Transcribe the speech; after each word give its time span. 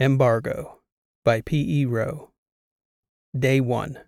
Embargo 0.00 0.80
by 1.24 1.40
P. 1.40 1.82
E. 1.82 1.84
Rowe. 1.84 2.30
Day 3.38 3.60
1. 3.60 4.00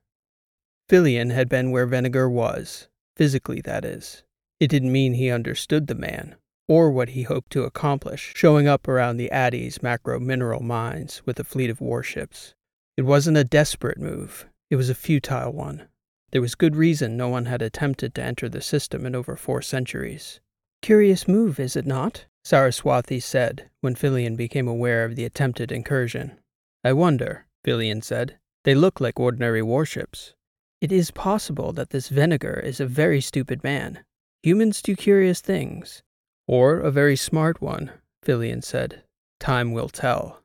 Fillion 0.90 1.30
had 1.30 1.48
been 1.48 1.70
where 1.70 1.86
Venegar 1.86 2.28
was, 2.28 2.88
physically, 3.16 3.60
that 3.60 3.84
is. 3.84 4.24
It 4.58 4.66
didn't 4.66 4.90
mean 4.90 5.14
he 5.14 5.30
understood 5.30 5.86
the 5.86 5.94
man, 5.94 6.34
or 6.66 6.90
what 6.90 7.10
he 7.10 7.22
hoped 7.22 7.52
to 7.52 7.62
accomplish, 7.62 8.32
showing 8.34 8.66
up 8.66 8.88
around 8.88 9.16
the 9.16 9.30
Addis 9.30 9.80
macro 9.80 10.18
mineral 10.18 10.60
mines 10.60 11.22
with 11.24 11.38
a 11.38 11.44
fleet 11.44 11.70
of 11.70 11.80
warships. 11.80 12.56
It 12.96 13.02
wasn't 13.02 13.36
a 13.36 13.44
desperate 13.44 13.98
move, 13.98 14.48
it 14.68 14.76
was 14.76 14.90
a 14.90 14.94
futile 14.94 15.52
one. 15.52 15.86
There 16.32 16.42
was 16.42 16.56
good 16.56 16.74
reason 16.74 17.16
no 17.16 17.28
one 17.28 17.44
had 17.44 17.62
attempted 17.62 18.12
to 18.16 18.24
enter 18.24 18.48
the 18.48 18.60
system 18.60 19.06
in 19.06 19.14
over 19.14 19.36
four 19.36 19.62
centuries. 19.62 20.40
Curious 20.86 21.26
move, 21.26 21.58
is 21.58 21.74
it 21.74 21.84
not? 21.84 22.26
Saraswathi 22.44 23.20
said 23.20 23.70
when 23.80 23.96
Fillion 23.96 24.36
became 24.36 24.68
aware 24.68 25.04
of 25.04 25.16
the 25.16 25.24
attempted 25.24 25.72
incursion. 25.72 26.38
I 26.84 26.92
wonder, 26.92 27.46
Fillion 27.64 28.04
said. 28.04 28.38
They 28.62 28.76
look 28.76 29.00
like 29.00 29.18
ordinary 29.18 29.62
warships. 29.62 30.34
It 30.80 30.92
is 30.92 31.10
possible 31.10 31.72
that 31.72 31.90
this 31.90 32.08
Venegar 32.08 32.60
is 32.60 32.78
a 32.78 32.86
very 32.86 33.20
stupid 33.20 33.64
man. 33.64 34.04
Humans 34.44 34.80
do 34.80 34.94
curious 34.94 35.40
things. 35.40 36.04
Or 36.46 36.78
a 36.78 36.92
very 36.92 37.16
smart 37.16 37.60
one, 37.60 37.90
Fillion 38.24 38.62
said. 38.62 39.02
Time 39.40 39.72
will 39.72 39.88
tell. 39.88 40.44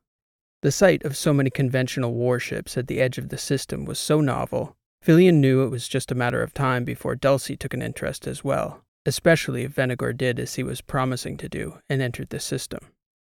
The 0.64 0.72
sight 0.72 1.06
of 1.06 1.16
so 1.16 1.36
many 1.36 1.52
conventional 1.52 2.16
warships 2.16 2.80
at 2.80 2.88
the 2.88 3.00
edge 3.00 3.20
of 3.20 3.30
the 3.30 3.38
system 3.38 3.86
was 3.86 4.00
so 4.00 4.22
novel, 4.22 4.76
Fillion 5.06 5.36
knew 5.36 5.62
it 5.62 5.70
was 5.70 5.88
just 5.88 6.12
a 6.12 6.16
matter 6.16 6.42
of 6.42 6.52
time 6.52 6.84
before 6.84 7.16
Dulcie 7.16 7.58
took 7.58 7.76
an 7.76 7.84
interest 7.84 8.26
as 8.26 8.44
well 8.44 8.84
especially 9.06 9.64
if 9.64 9.74
Venegar 9.74 10.14
did 10.14 10.40
as 10.40 10.56
he 10.56 10.64
was 10.64 10.82
promising 10.82 11.38
to 11.38 11.50
do 11.50 11.80
and 11.90 12.02
entered 12.02 12.30
the 12.30 12.40
system. 12.40 12.80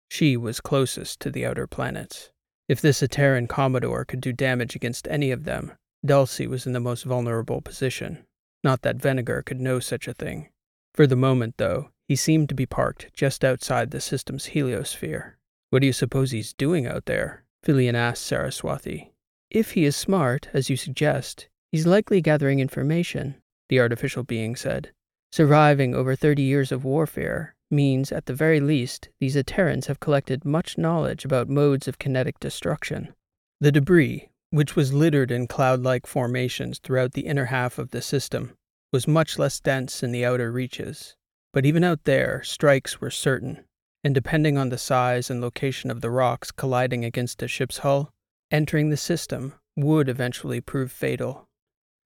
She 0.09 0.35
was 0.35 0.59
closest 0.61 1.19
to 1.21 1.31
the 1.31 1.45
outer 1.45 1.67
planets. 1.67 2.31
If 2.67 2.81
this 2.81 3.01
Ateran 3.01 3.47
Commodore 3.47 4.05
could 4.05 4.21
do 4.21 4.33
damage 4.33 4.75
against 4.75 5.07
any 5.07 5.31
of 5.31 5.43
them, 5.43 5.73
Dulcie 6.05 6.47
was 6.47 6.65
in 6.65 6.73
the 6.73 6.79
most 6.79 7.03
vulnerable 7.03 7.61
position. 7.61 8.25
Not 8.63 8.81
that 8.81 8.97
Venegar 8.97 9.41
could 9.43 9.59
know 9.59 9.79
such 9.79 10.07
a 10.07 10.13
thing. 10.13 10.49
For 10.93 11.07
the 11.07 11.15
moment, 11.15 11.55
though, 11.57 11.89
he 12.07 12.15
seemed 12.15 12.49
to 12.49 12.55
be 12.55 12.65
parked 12.65 13.13
just 13.13 13.45
outside 13.45 13.91
the 13.91 14.01
system's 14.01 14.47
heliosphere. 14.47 15.33
What 15.69 15.79
do 15.79 15.85
you 15.87 15.93
suppose 15.93 16.31
he's 16.31 16.53
doing 16.53 16.87
out 16.87 17.05
there? 17.05 17.43
Fillion 17.63 17.93
asked 17.93 18.29
Saraswathi. 18.29 19.11
If 19.51 19.71
he 19.71 19.85
is 19.85 19.95
smart, 19.95 20.49
as 20.53 20.69
you 20.69 20.77
suggest, 20.77 21.49
he's 21.71 21.85
likely 21.85 22.21
gathering 22.21 22.59
information, 22.59 23.35
the 23.69 23.79
artificial 23.79 24.23
being 24.23 24.55
said. 24.55 24.91
Surviving 25.31 25.93
over 25.93 26.15
30 26.15 26.41
years 26.41 26.71
of 26.71 26.83
warfare 26.83 27.55
means, 27.69 28.11
at 28.11 28.25
the 28.25 28.33
very 28.33 28.59
least, 28.59 29.09
these 29.19 29.35
Aterans 29.35 29.85
have 29.85 29.99
collected 29.99 30.43
much 30.43 30.77
knowledge 30.77 31.23
about 31.23 31.47
modes 31.47 31.87
of 31.87 31.99
kinetic 31.99 32.39
destruction. 32.39 33.13
The 33.59 33.71
debris, 33.71 34.29
which 34.49 34.75
was 34.75 34.93
littered 34.93 35.29
in 35.29 35.47
cloud 35.47 35.83
like 35.83 36.07
formations 36.07 36.79
throughout 36.79 37.13
the 37.13 37.27
inner 37.27 37.45
half 37.45 37.77
of 37.77 37.91
the 37.91 38.01
system, 38.01 38.57
was 38.91 39.07
much 39.07 39.37
less 39.37 39.59
dense 39.59 40.01
in 40.01 40.11
the 40.11 40.25
outer 40.25 40.51
reaches. 40.51 41.15
But 41.53 41.65
even 41.65 41.83
out 41.83 42.05
there, 42.05 42.41
strikes 42.43 42.99
were 42.99 43.11
certain, 43.11 43.65
and 44.03 44.15
depending 44.15 44.57
on 44.57 44.69
the 44.69 44.77
size 44.77 45.29
and 45.29 45.41
location 45.41 45.91
of 45.91 46.01
the 46.01 46.09
rocks 46.09 46.51
colliding 46.51 47.05
against 47.05 47.43
a 47.43 47.47
ship's 47.47 47.79
hull, 47.79 48.11
entering 48.49 48.89
the 48.89 48.97
system 48.97 49.53
would 49.75 50.09
eventually 50.09 50.59
prove 50.61 50.91
fatal. 50.91 51.47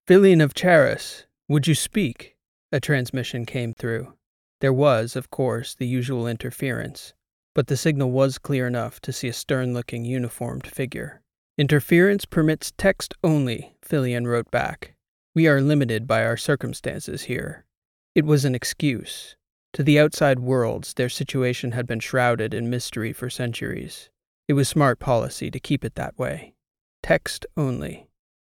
Fillion 0.08 0.42
of 0.42 0.54
Charis, 0.54 1.26
would 1.48 1.68
you 1.68 1.74
speak? 1.76 2.31
A 2.74 2.80
transmission 2.80 3.44
came 3.44 3.74
through. 3.74 4.14
There 4.62 4.72
was, 4.72 5.14
of 5.14 5.30
course, 5.30 5.74
the 5.74 5.86
usual 5.86 6.26
interference, 6.26 7.12
but 7.54 7.66
the 7.66 7.76
signal 7.76 8.10
was 8.10 8.38
clear 8.38 8.66
enough 8.66 8.98
to 9.02 9.12
see 9.12 9.28
a 9.28 9.34
stern 9.34 9.74
looking 9.74 10.06
uniformed 10.06 10.66
figure. 10.66 11.20
Interference 11.58 12.24
permits 12.24 12.72
text 12.78 13.12
only, 13.22 13.76
Fillion 13.82 14.26
wrote 14.26 14.50
back. 14.50 14.94
We 15.34 15.46
are 15.46 15.60
limited 15.60 16.06
by 16.06 16.24
our 16.24 16.38
circumstances 16.38 17.24
here. 17.24 17.66
It 18.14 18.24
was 18.24 18.46
an 18.46 18.54
excuse. 18.54 19.36
To 19.74 19.82
the 19.82 20.00
outside 20.00 20.40
worlds, 20.40 20.94
their 20.94 21.10
situation 21.10 21.72
had 21.72 21.86
been 21.86 22.00
shrouded 22.00 22.54
in 22.54 22.70
mystery 22.70 23.12
for 23.12 23.28
centuries. 23.28 24.08
It 24.48 24.54
was 24.54 24.66
smart 24.66 24.98
policy 24.98 25.50
to 25.50 25.60
keep 25.60 25.84
it 25.84 25.96
that 25.96 26.18
way. 26.18 26.54
Text 27.02 27.44
only. 27.54 28.08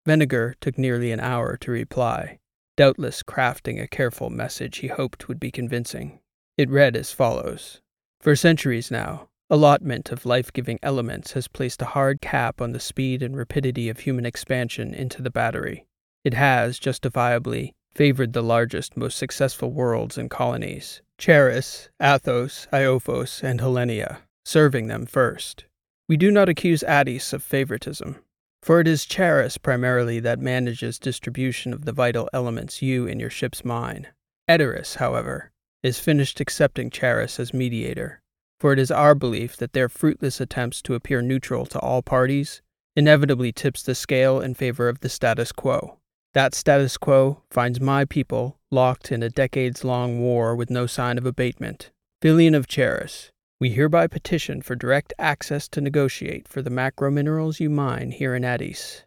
Venegar 0.07 0.55
took 0.59 0.79
nearly 0.79 1.13
an 1.13 1.21
hour 1.21 1.59
to 1.59 1.71
reply 1.71 2.39
doubtless 2.77 3.23
crafting 3.23 3.83
a 3.83 3.89
careful 3.89 4.31
message 4.31 4.79
he 4.79 4.89
hoped 4.89 5.29
would 5.29 5.41
be 5.41 5.51
convincing. 5.51 6.21
It 6.57 6.71
read 6.71 6.97
as 6.97 7.13
follows 7.13 7.81
For 8.21 8.37
centuries 8.37 8.91
now, 8.91 9.29
allotment 9.49 10.13
of 10.13 10.27
life 10.27 10.53
giving 10.53 10.79
elements 10.83 11.33
has 11.33 11.49
placed 11.49 11.83
a 11.83 11.87
hard 11.87 12.21
cap 12.21 12.61
on 12.61 12.73
the 12.73 12.81
speed 12.81 13.23
and 13.23 13.37
rapidity 13.37 13.89
of 13.89 14.01
human 14.01 14.27
expansion 14.27 14.95
into 14.95 15.23
the 15.23 15.31
battery. 15.31 15.87
It 16.25 16.35
has, 16.35 16.79
justifiably, 16.79 17.75
favored 17.95 18.33
the 18.33 18.43
largest, 18.43 18.97
most 18.97 19.17
successful 19.17 19.71
worlds 19.73 20.19
and 20.19 20.31
colonies 20.31 21.01
Charis, 21.19 21.89
Athos, 22.01 22.69
Iophos, 22.73 23.43
and 23.43 23.61
Hellenia, 23.61 24.19
serving 24.45 24.89
them 24.89 25.07
first. 25.07 25.65
We 26.09 26.19
do 26.19 26.31
not 26.31 26.49
accuse 26.49 26.83
Addis 26.83 27.33
of 27.33 27.43
favoritism 27.43 28.17
for 28.67 28.81
it 28.81 28.89
is 28.89 29.07
Charis 29.07 29.59
primarily 29.59 30.19
that 30.19 30.41
manages 30.41 30.99
distribution 30.99 31.73
of 31.73 31.85
the 31.85 31.93
vital 31.93 32.29
elements 32.33 32.83
you 32.83 33.07
and 33.07 33.21
your 33.21 33.31
ship's 33.31 33.65
mine. 33.65 34.09
Edoris, 34.51 34.97
however, 34.97 35.53
is 35.85 36.01
finished 36.01 36.41
accepting 36.41 36.91
Charis 36.91 37.39
as 37.39 37.55
mediator, 37.55 38.21
for 38.59 38.73
it 38.73 38.81
is 38.81 38.91
our 38.91 39.15
belief 39.15 39.57
that 39.57 39.73
their 39.73 39.89
fruitless 39.89 40.41
attempts 40.41 40.83
to 40.83 40.95
appear 40.95 41.23
neutral 41.23 41.65
to 41.65 41.79
all 41.79 42.03
parties 42.03 42.61
inevitably 42.97 43.53
tips 43.53 43.85
the 43.85 43.95
scale 43.95 44.41
in 44.41 44.53
favor 44.53 44.89
of 44.89 44.99
the 44.99 45.09
status 45.09 45.53
quo. 45.53 45.99
That 46.35 46.53
status 46.53 46.97
quo 46.97 47.43
finds 47.49 47.81
my 47.81 48.05
people 48.05 48.59
locked 48.73 49.13
in 49.13 49.23
a 49.23 49.31
decades 49.31 49.85
long 49.85 50.21
war 50.21 50.57
with 50.57 50.71
no 50.71 50.89
sign 50.89 51.19
of 51.19 51.25
abatement. 51.25 51.93
Fillion 52.21 52.57
of 52.57 52.67
Charis, 52.67 53.31
we 53.59 53.71
hereby 53.71 54.07
petition 54.07 54.61
for 54.61 54.75
direct 54.75 55.15
access 55.19 55.67
to 55.69 55.81
negotiate 55.81 56.47
for 56.47 56.61
the 56.61 56.71
macro 56.71 57.11
minerals 57.11 57.59
you 57.59 57.71
mine 57.71 58.11
here 58.11 58.35
in 58.35 58.45
Addis. 58.45 59.05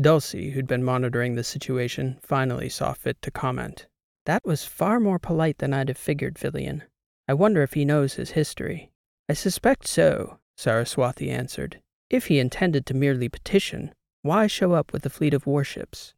Dulcie, 0.00 0.50
who'd 0.50 0.66
been 0.66 0.82
monitoring 0.82 1.34
the 1.34 1.44
situation, 1.44 2.18
finally 2.22 2.70
saw 2.70 2.94
fit 2.94 3.20
to 3.20 3.30
comment. 3.30 3.86
That 4.24 4.44
was 4.46 4.64
far 4.64 4.98
more 4.98 5.18
polite 5.18 5.58
than 5.58 5.74
I'd 5.74 5.88
have 5.88 5.98
figured, 5.98 6.36
Fillion. 6.36 6.82
I 7.28 7.34
wonder 7.34 7.62
if 7.62 7.74
he 7.74 7.84
knows 7.84 8.14
his 8.14 8.30
history. 8.30 8.90
I 9.28 9.34
suspect 9.34 9.86
so, 9.86 10.38
Saraswathi 10.56 11.28
answered. 11.28 11.82
If 12.08 12.26
he 12.26 12.38
intended 12.38 12.86
to 12.86 12.94
merely 12.94 13.28
petition, 13.28 13.94
why 14.22 14.46
show 14.46 14.72
up 14.72 14.92
with 14.92 15.04
a 15.04 15.10
fleet 15.10 15.34
of 15.34 15.46
warships? 15.46 16.14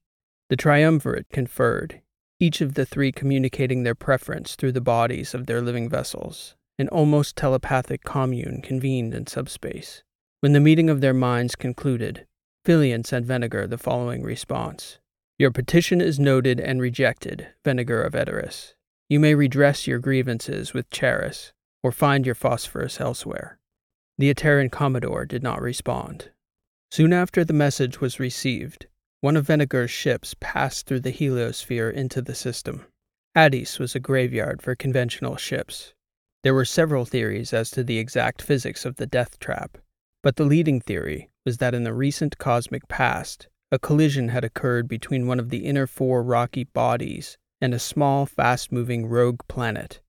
The 0.48 0.56
triumvirate 0.56 1.30
conferred, 1.30 2.02
each 2.38 2.60
of 2.60 2.74
the 2.74 2.86
three 2.86 3.10
communicating 3.10 3.82
their 3.82 3.94
preference 3.94 4.54
through 4.54 4.72
the 4.72 4.80
bodies 4.80 5.34
of 5.34 5.46
their 5.46 5.60
living 5.60 5.88
vessels, 5.88 6.54
an 6.78 6.88
almost 6.88 7.36
telepathic 7.36 8.02
commune 8.02 8.60
convened 8.62 9.14
in 9.14 9.26
subspace. 9.26 10.02
When 10.40 10.52
the 10.52 10.60
meeting 10.60 10.90
of 10.90 11.00
their 11.00 11.14
minds 11.14 11.56
concluded, 11.56 12.26
Fillion 12.64 13.04
sent 13.04 13.26
Venegar 13.26 13.66
the 13.66 13.78
following 13.78 14.22
response 14.22 14.98
Your 15.38 15.50
petition 15.50 16.00
is 16.00 16.18
noted 16.18 16.60
and 16.60 16.80
rejected, 16.80 17.48
Venegar 17.64 18.02
of 18.02 18.14
Edoris. 18.14 18.74
You 19.08 19.20
may 19.20 19.34
redress 19.34 19.86
your 19.86 19.98
grievances 19.98 20.74
with 20.74 20.90
Charis, 20.90 21.52
or 21.82 21.92
find 21.92 22.26
your 22.26 22.34
phosphorus 22.34 23.00
elsewhere. 23.00 23.58
The 24.18 24.32
Ateran 24.32 24.70
Commodore 24.70 25.26
did 25.26 25.42
not 25.42 25.60
respond. 25.60 26.30
Soon 26.90 27.12
after 27.12 27.44
the 27.44 27.52
message 27.52 28.00
was 28.00 28.20
received, 28.20 28.86
one 29.20 29.36
of 29.36 29.46
Venegar's 29.46 29.90
ships 29.90 30.34
passed 30.38 30.86
through 30.86 31.00
the 31.00 31.12
heliosphere 31.12 31.90
into 31.90 32.20
the 32.20 32.34
system. 32.34 32.84
Addis 33.34 33.78
was 33.78 33.94
a 33.94 34.00
graveyard 34.00 34.60
for 34.60 34.74
conventional 34.74 35.36
ships, 35.36 35.93
there 36.44 36.54
were 36.54 36.64
several 36.64 37.06
theories 37.06 37.54
as 37.54 37.70
to 37.70 37.82
the 37.82 37.98
exact 37.98 38.42
physics 38.42 38.84
of 38.84 38.96
the 38.96 39.06
death 39.06 39.38
trap, 39.38 39.78
but 40.22 40.36
the 40.36 40.44
leading 40.44 40.78
theory 40.78 41.30
was 41.46 41.56
that 41.56 41.74
in 41.74 41.84
the 41.84 41.94
recent 41.94 42.36
cosmic 42.36 42.86
past, 42.86 43.48
a 43.72 43.78
collision 43.78 44.28
had 44.28 44.44
occurred 44.44 44.86
between 44.86 45.26
one 45.26 45.40
of 45.40 45.48
the 45.48 45.64
inner 45.64 45.86
four 45.86 46.22
rocky 46.22 46.64
bodies 46.64 47.38
and 47.62 47.72
a 47.72 47.78
small, 47.78 48.26
fast 48.26 48.70
moving 48.70 49.06
rogue 49.06 49.40
planet. 49.48 50.02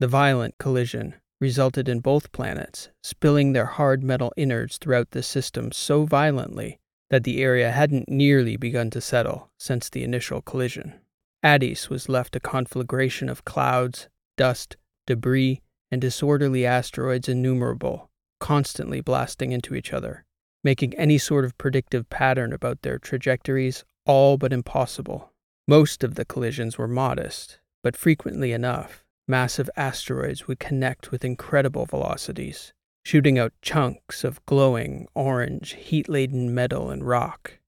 The 0.00 0.08
violent 0.08 0.56
collision 0.58 1.14
resulted 1.42 1.90
in 1.90 2.00
both 2.00 2.32
planets 2.32 2.88
spilling 3.02 3.52
their 3.52 3.66
hard 3.66 4.02
metal 4.02 4.32
innards 4.34 4.78
throughout 4.78 5.10
the 5.10 5.22
system 5.22 5.72
so 5.72 6.04
violently 6.04 6.80
that 7.10 7.24
the 7.24 7.42
area 7.42 7.70
hadn't 7.70 8.08
nearly 8.08 8.56
begun 8.56 8.88
to 8.90 9.00
settle 9.02 9.50
since 9.58 9.90
the 9.90 10.04
initial 10.04 10.40
collision. 10.40 10.94
Addis 11.42 11.90
was 11.90 12.08
left 12.08 12.34
a 12.34 12.40
conflagration 12.40 13.28
of 13.28 13.44
clouds, 13.44 14.08
dust, 14.38 14.78
debris, 15.06 15.60
and 15.92 16.00
disorderly 16.00 16.64
asteroids 16.64 17.28
innumerable, 17.28 18.10
constantly 18.40 19.02
blasting 19.02 19.52
into 19.52 19.74
each 19.74 19.92
other, 19.92 20.24
making 20.64 20.94
any 20.94 21.18
sort 21.18 21.44
of 21.44 21.56
predictive 21.58 22.08
pattern 22.08 22.50
about 22.52 22.80
their 22.80 22.98
trajectories 22.98 23.84
all 24.06 24.38
but 24.38 24.54
impossible. 24.54 25.30
Most 25.68 26.02
of 26.02 26.14
the 26.14 26.24
collisions 26.24 26.78
were 26.78 26.88
modest, 26.88 27.60
but 27.84 27.96
frequently 27.96 28.52
enough, 28.52 29.04
massive 29.28 29.68
asteroids 29.76 30.48
would 30.48 30.58
connect 30.58 31.12
with 31.12 31.26
incredible 31.26 31.84
velocities, 31.84 32.72
shooting 33.04 33.38
out 33.38 33.52
chunks 33.60 34.24
of 34.24 34.44
glowing 34.46 35.06
orange, 35.14 35.74
heat 35.74 36.08
laden 36.08 36.54
metal 36.54 36.90
and 36.90 37.06
rock. 37.06 37.58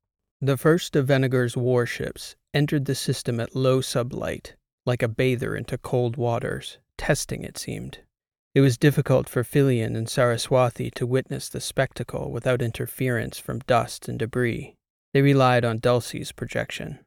The 0.41 0.57
first 0.57 0.97
of 0.97 1.07
Venegar's 1.07 1.57
warships 1.57 2.37
entered 2.55 2.87
the 2.87 2.95
system 2.95 3.39
at 3.39 3.55
low 3.55 3.81
sublight, 3.81 4.55
like 4.87 5.03
a 5.03 5.09
bather 5.09 5.55
into 5.55 5.77
cold 5.77 6.17
waters, 6.17 6.79
testing, 6.97 7.45
it 7.45 7.59
seemed. 7.59 7.99
It 8.55 8.61
was 8.61 8.79
difficult 8.79 9.29
for 9.29 9.43
Filion 9.43 9.97
and 9.97 10.07
Saraswathi 10.07 10.95
to 10.95 11.07
witness 11.07 11.49
the 11.49 11.61
spectacle 11.61 12.31
without 12.31 12.63
interference 12.63 13.37
from 13.37 13.59
dust 13.61 14.09
and 14.09 14.17
debris. 14.17 14.77
They 15.13 15.23
relied 15.23 15.65
on 15.65 15.81
Dulcie's 15.81 16.31
projection. 16.31 17.01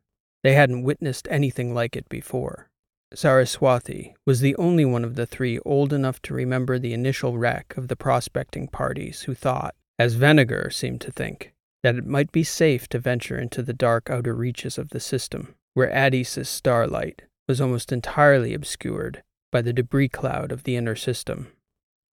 They 0.44 0.54
hadn't 0.54 0.84
witnessed 0.84 1.26
anything 1.32 1.74
like 1.74 1.96
it 1.96 2.10
before. 2.10 2.70
Saraswathi 3.16 4.14
was 4.26 4.42
the 4.42 4.58
only 4.58 4.84
one 4.84 5.06
of 5.06 5.16
the 5.16 5.26
three 5.26 5.60
old 5.60 5.94
enough 5.94 6.22
to 6.24 6.34
remember 6.34 6.78
the 6.78 6.94
initial 6.94 7.38
wreck 7.38 7.74
of 7.78 7.88
the 7.88 7.96
prospecting 7.96 8.68
parties 8.68 9.22
who 9.22 9.34
thought, 9.34 9.74
as 9.98 10.16
Venegar 10.16 10.70
seemed 10.70 11.00
to 11.02 11.12
think, 11.12 11.54
that 11.82 11.96
it 11.96 12.06
might 12.06 12.34
be 12.34 12.44
safe 12.44 12.90
to 12.90 13.00
venture 13.00 13.40
into 13.40 13.64
the 13.64 13.72
dark 13.72 14.10
outer 14.10 14.34
reaches 14.34 14.78
of 14.78 14.90
the 14.90 15.00
system, 15.00 15.56
where 15.74 15.90
Addis's 15.90 16.50
starlight 16.50 17.22
was 17.48 17.62
almost 17.62 17.94
entirely 17.94 18.54
obscured 18.54 19.24
by 19.52 19.62
the 19.62 19.74
debris 19.74 20.10
cloud 20.10 20.52
of 20.52 20.64
the 20.64 20.76
inner 20.76 20.96
system. 20.96 21.52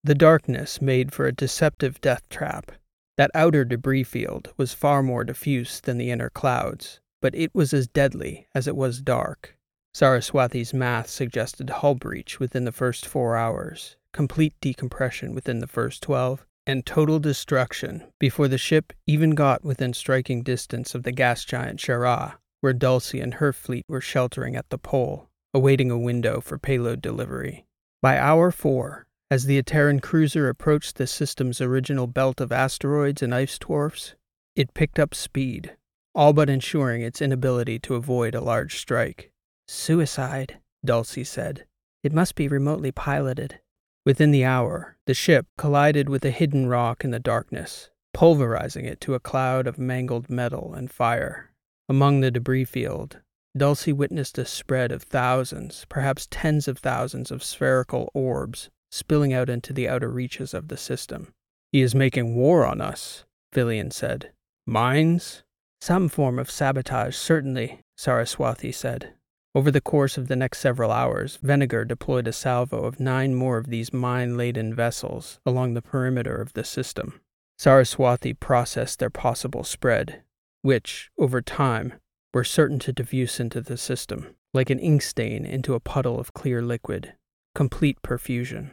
The 0.02 0.14
darkness 0.14 0.82
made 0.82 1.12
for 1.12 1.26
a 1.26 1.32
deceptive 1.32 2.00
death 2.00 2.28
trap. 2.28 2.72
That 3.16 3.30
outer 3.34 3.64
debris 3.64 4.04
field 4.04 4.52
was 4.56 4.74
far 4.74 5.02
more 5.02 5.24
diffuse 5.24 5.80
than 5.80 5.98
the 5.98 6.10
inner 6.10 6.30
clouds, 6.30 7.00
but 7.22 7.34
it 7.34 7.54
was 7.54 7.72
as 7.72 7.86
deadly 7.86 8.46
as 8.54 8.68
it 8.68 8.76
was 8.76 9.00
dark. 9.00 9.56
Saraswathi's 9.94 10.74
math 10.74 11.08
suggested 11.08 11.70
hull 11.70 11.94
breach 11.94 12.40
within 12.40 12.64
the 12.64 12.72
first 12.72 13.06
four 13.06 13.36
hours, 13.36 13.96
complete 14.12 14.54
decompression 14.60 15.34
within 15.34 15.60
the 15.60 15.66
first 15.66 16.02
12, 16.02 16.44
and 16.66 16.84
total 16.84 17.18
destruction 17.18 18.04
before 18.18 18.48
the 18.48 18.58
ship 18.58 18.92
even 19.06 19.30
got 19.30 19.64
within 19.64 19.92
striking 19.92 20.42
distance 20.42 20.94
of 20.94 21.04
the 21.04 21.12
gas 21.12 21.44
giant 21.44 21.78
Shara, 21.78 22.34
where 22.60 22.72
Dulcie 22.72 23.20
and 23.20 23.34
her 23.34 23.52
fleet 23.52 23.84
were 23.88 24.00
sheltering 24.00 24.56
at 24.56 24.68
the 24.70 24.78
pole, 24.78 25.28
awaiting 25.54 25.90
a 25.90 25.98
window 25.98 26.40
for 26.40 26.58
payload 26.58 27.00
delivery. 27.00 27.64
By 28.02 28.18
hour 28.18 28.50
four, 28.50 29.06
as 29.30 29.46
the 29.46 29.62
Ateran 29.62 30.02
cruiser 30.02 30.48
approached 30.48 30.96
the 30.96 31.06
system's 31.06 31.60
original 31.60 32.06
belt 32.06 32.40
of 32.40 32.52
asteroids 32.52 33.22
and 33.22 33.34
ice 33.34 33.58
dwarfs, 33.58 34.14
it 34.54 34.74
picked 34.74 34.98
up 34.98 35.14
speed, 35.14 35.76
all 36.14 36.32
but 36.32 36.50
ensuring 36.50 37.02
its 37.02 37.22
inability 37.22 37.78
to 37.80 37.94
avoid 37.94 38.34
a 38.34 38.40
large 38.40 38.76
strike. 38.76 39.30
Suicide, 39.66 40.58
Dulcie 40.84 41.24
said. 41.24 41.64
It 42.02 42.12
must 42.12 42.34
be 42.34 42.48
remotely 42.48 42.92
piloted. 42.92 43.60
Within 44.04 44.30
the 44.30 44.44
hour, 44.44 44.98
the 45.06 45.14
ship 45.14 45.46
collided 45.56 46.08
with 46.10 46.24
a 46.24 46.30
hidden 46.30 46.66
rock 46.68 47.04
in 47.04 47.10
the 47.10 47.18
darkness, 47.18 47.90
pulverizing 48.12 48.84
it 48.84 49.00
to 49.00 49.14
a 49.14 49.20
cloud 49.20 49.66
of 49.66 49.78
mangled 49.78 50.28
metal 50.28 50.74
and 50.74 50.90
fire. 50.90 51.50
Among 51.88 52.20
the 52.20 52.30
debris 52.30 52.66
field, 52.66 53.20
Dulcie 53.56 53.92
witnessed 53.92 54.36
a 54.38 54.44
spread 54.44 54.90
of 54.90 55.04
thousands, 55.04 55.86
perhaps 55.88 56.26
tens 56.30 56.66
of 56.66 56.78
thousands 56.78 57.30
of 57.30 57.44
spherical 57.44 58.10
orbs 58.12 58.68
spilling 58.90 59.32
out 59.32 59.48
into 59.48 59.72
the 59.72 59.88
outer 59.88 60.08
reaches 60.08 60.54
of 60.54 60.68
the 60.68 60.76
system. 60.76 61.32
He 61.72 61.82
is 61.82 61.94
making 61.94 62.36
war 62.36 62.64
on 62.64 62.80
us, 62.80 63.24
Filion 63.52 63.90
said. 63.90 64.30
Mines? 64.66 65.42
Some 65.80 66.08
form 66.08 66.38
of 66.38 66.50
sabotage, 66.50 67.16
certainly, 67.16 67.80
Saraswathi 67.98 68.72
said. 68.72 69.14
Over 69.54 69.70
the 69.70 69.80
course 69.80 70.16
of 70.16 70.28
the 70.28 70.36
next 70.36 70.58
several 70.58 70.90
hours, 70.90 71.38
Venegar 71.42 71.84
deployed 71.84 72.26
a 72.26 72.32
salvo 72.32 72.84
of 72.84 72.98
nine 72.98 73.34
more 73.34 73.58
of 73.58 73.68
these 73.68 73.92
mine 73.92 74.36
laden 74.36 74.74
vessels 74.74 75.38
along 75.44 75.74
the 75.74 75.82
perimeter 75.82 76.34
of 76.34 76.52
the 76.54 76.64
system. 76.64 77.20
Saraswathi 77.58 78.38
processed 78.38 78.98
their 78.98 79.10
possible 79.10 79.62
spread, 79.62 80.22
which, 80.62 81.10
over 81.18 81.40
time, 81.40 81.94
were 82.34 82.44
certain 82.44 82.80
to 82.80 82.92
diffuse 82.92 83.38
into 83.38 83.60
the 83.60 83.78
system, 83.78 84.34
like 84.52 84.68
an 84.68 84.80
ink 84.80 85.00
stain 85.00 85.46
into 85.46 85.74
a 85.74 85.80
puddle 85.80 86.18
of 86.18 86.34
clear 86.34 86.60
liquid. 86.60 87.14
Complete 87.54 88.02
perfusion. 88.02 88.72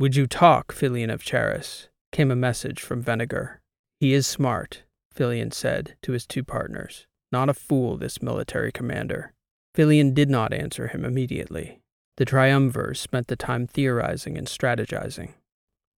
Would 0.00 0.16
you 0.16 0.26
talk, 0.26 0.72
Filion 0.72 1.08
of 1.08 1.22
Charis? 1.22 1.88
came 2.12 2.30
a 2.30 2.36
message 2.36 2.80
from 2.80 3.02
Venegar. 3.02 3.60
He 4.00 4.12
is 4.12 4.26
smart, 4.26 4.82
Filion 5.12 5.52
said 5.52 5.96
to 6.02 6.12
his 6.12 6.26
two 6.26 6.42
partners. 6.42 7.06
Not 7.30 7.48
a 7.48 7.54
fool, 7.54 7.96
this 7.96 8.20
military 8.20 8.72
commander. 8.72 9.32
Filion 9.74 10.12
did 10.12 10.28
not 10.28 10.52
answer 10.52 10.88
him 10.88 11.04
immediately. 11.04 11.80
The 12.16 12.24
triumvirs 12.24 13.00
spent 13.00 13.28
the 13.28 13.36
time 13.36 13.66
theorizing 13.66 14.36
and 14.36 14.46
strategizing. 14.46 15.34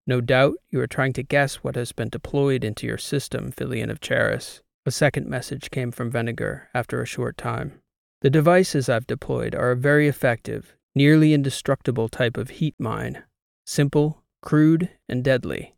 No 0.07 0.21
doubt 0.21 0.57
you 0.71 0.81
are 0.81 0.87
trying 0.87 1.13
to 1.15 1.23
guess 1.23 1.57
what 1.57 1.77
has 1.77 1.93
been 1.93 2.09
deployed 2.09 2.65
into 2.65 2.87
your 2.87 2.99
system, 2.99 3.53
Filion 3.53 3.91
of 3.91 4.01
Charis. 4.01 4.63
A 4.88 4.90
second 4.90 5.29
message 5.29 5.70
came 5.70 5.93
from 5.93 6.11
Venegar 6.11 6.70
after 6.73 7.02
a 7.02 7.06
short 7.06 7.37
time. 7.37 7.82
The 8.23 8.31
devices 8.31 8.88
I've 8.88 9.06
deployed 9.06 9.55
are 9.55 9.73
a 9.73 9.76
very 9.76 10.08
effective, 10.08 10.76
nearly 10.94 11.35
indestructible 11.35 12.08
type 12.08 12.38
of 12.38 12.49
heat 12.49 12.75
mine. 12.79 13.23
Simple, 13.67 14.25
crude, 14.40 14.88
and 15.06 15.23
deadly. 15.23 15.75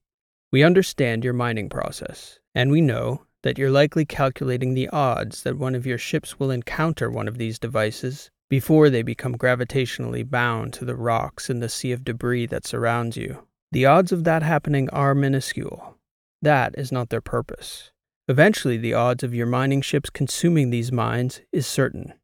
We 0.53 0.63
understand 0.63 1.25
your 1.25 1.33
mining 1.33 1.69
process, 1.69 2.39
and 2.55 2.71
we 2.71 2.81
know 2.81 3.27
that 3.43 3.59
you're 3.59 3.73
likely 3.73 4.05
calculating 4.05 4.75
the 4.75 4.89
odds 4.91 5.43
that 5.43 5.59
one 5.59 5.75
of 5.75 5.87
your 5.87 5.99
ships 5.99 6.39
will 6.39 6.53
encounter 6.53 7.11
one 7.11 7.27
of 7.27 7.37
these 7.37 7.59
devices 7.59 8.31
before 8.49 8.91
they 8.91 9.03
become 9.03 9.37
gravitationally 9.37 10.23
bound 10.23 10.73
to 10.75 10.85
the 10.85 10.95
rocks 10.95 11.51
in 11.51 11.59
the 11.59 11.69
sea 11.69 11.91
of 11.91 12.05
debris 12.05 12.47
that 12.47 12.65
surrounds 12.65 13.17
you. 13.17 13.45
The 13.73 13.87
odds 13.87 14.13
of 14.13 14.23
that 14.23 14.45
happening 14.45 14.89
are 14.91 15.17
minuscule. 15.17 15.97
That 16.43 16.79
is 16.79 16.93
not 16.93 17.09
their 17.09 17.21
purpose. 17.21 17.91
Eventually, 18.31 18.79
the 18.79 18.95
odds 18.95 19.23
of 19.23 19.35
your 19.35 19.47
mining 19.47 19.83
ships 19.83 20.09
consuming 20.09 20.71
these 20.71 20.93
mines 20.93 21.41
is 21.53 21.67
certain. 21.67 22.15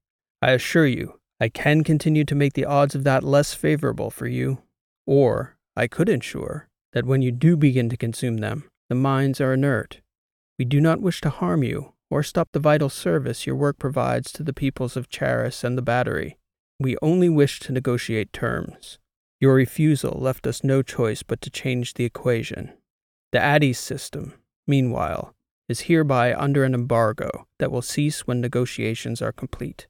I 0.41 0.53
assure 0.53 0.87
you, 0.87 1.20
I 1.41 1.49
can 1.49 1.82
continue 1.82 2.25
to 2.25 2.35
make 2.35 2.55
the 2.55 2.64
odds 2.64 2.94
of 2.94 3.05
that 3.05 3.25
less 3.25 3.53
favorable 3.53 4.11
for 4.11 4.26
you. 4.26 4.62
Or, 5.06 5.56
I 5.76 5.88
could 5.88 6.08
ensure 6.08 6.69
that 6.93 7.06
when 7.06 7.23
you 7.23 7.32
do 7.32 7.56
begin 7.56 7.88
to 7.91 7.97
consume 7.97 8.38
them, 8.38 8.70
the 8.88 8.94
mines 8.94 9.41
are 9.41 9.53
inert 9.53 10.00
we 10.58 10.64
do 10.64 10.81
not 10.81 11.03
wish 11.03 11.20
to 11.20 11.31
harm 11.31 11.62
you 11.62 11.93
or 12.08 12.23
stop 12.23 12.49
the 12.53 12.61
vital 12.61 12.88
service 12.88 13.47
your 13.47 13.56
work 13.56 13.79
provides 13.79 14.32
to 14.32 14.43
the 14.43 14.55
peoples 14.55 14.97
of 14.97 15.08
Charis 15.08 15.62
and 15.62 15.76
the 15.76 15.82
Battery. 15.82 16.38
We 16.79 16.97
only 17.03 17.29
wish 17.29 17.61
to 17.61 17.73
negotiate 17.73 18.32
terms. 18.32 18.99
Your 19.41 19.55
refusal 19.55 20.19
left 20.19 20.47
us 20.47 20.64
no 20.64 20.82
choice 20.82 21.23
but 21.23 21.41
to 21.43 21.50
change 21.50 21.94
the 21.94 22.05
equation. 22.05 22.73
The 23.32 23.41
Addis 23.41 23.79
system, 23.79 24.35
meanwhile, 24.67 25.35
is 25.68 25.82
hereby 25.82 26.34
under 26.34 26.64
an 26.64 26.74
embargo 26.74 27.46
that 27.58 27.70
will 27.70 27.82
cease 27.82 28.26
when 28.26 28.41
negotiations 28.41 29.20
are 29.20 29.32
complete. 29.32 29.86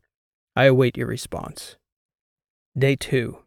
I 0.54 0.64
await 0.64 0.96
your 0.96 1.06
response. 1.06 1.76
Day 2.76 2.96
2. 2.96 3.38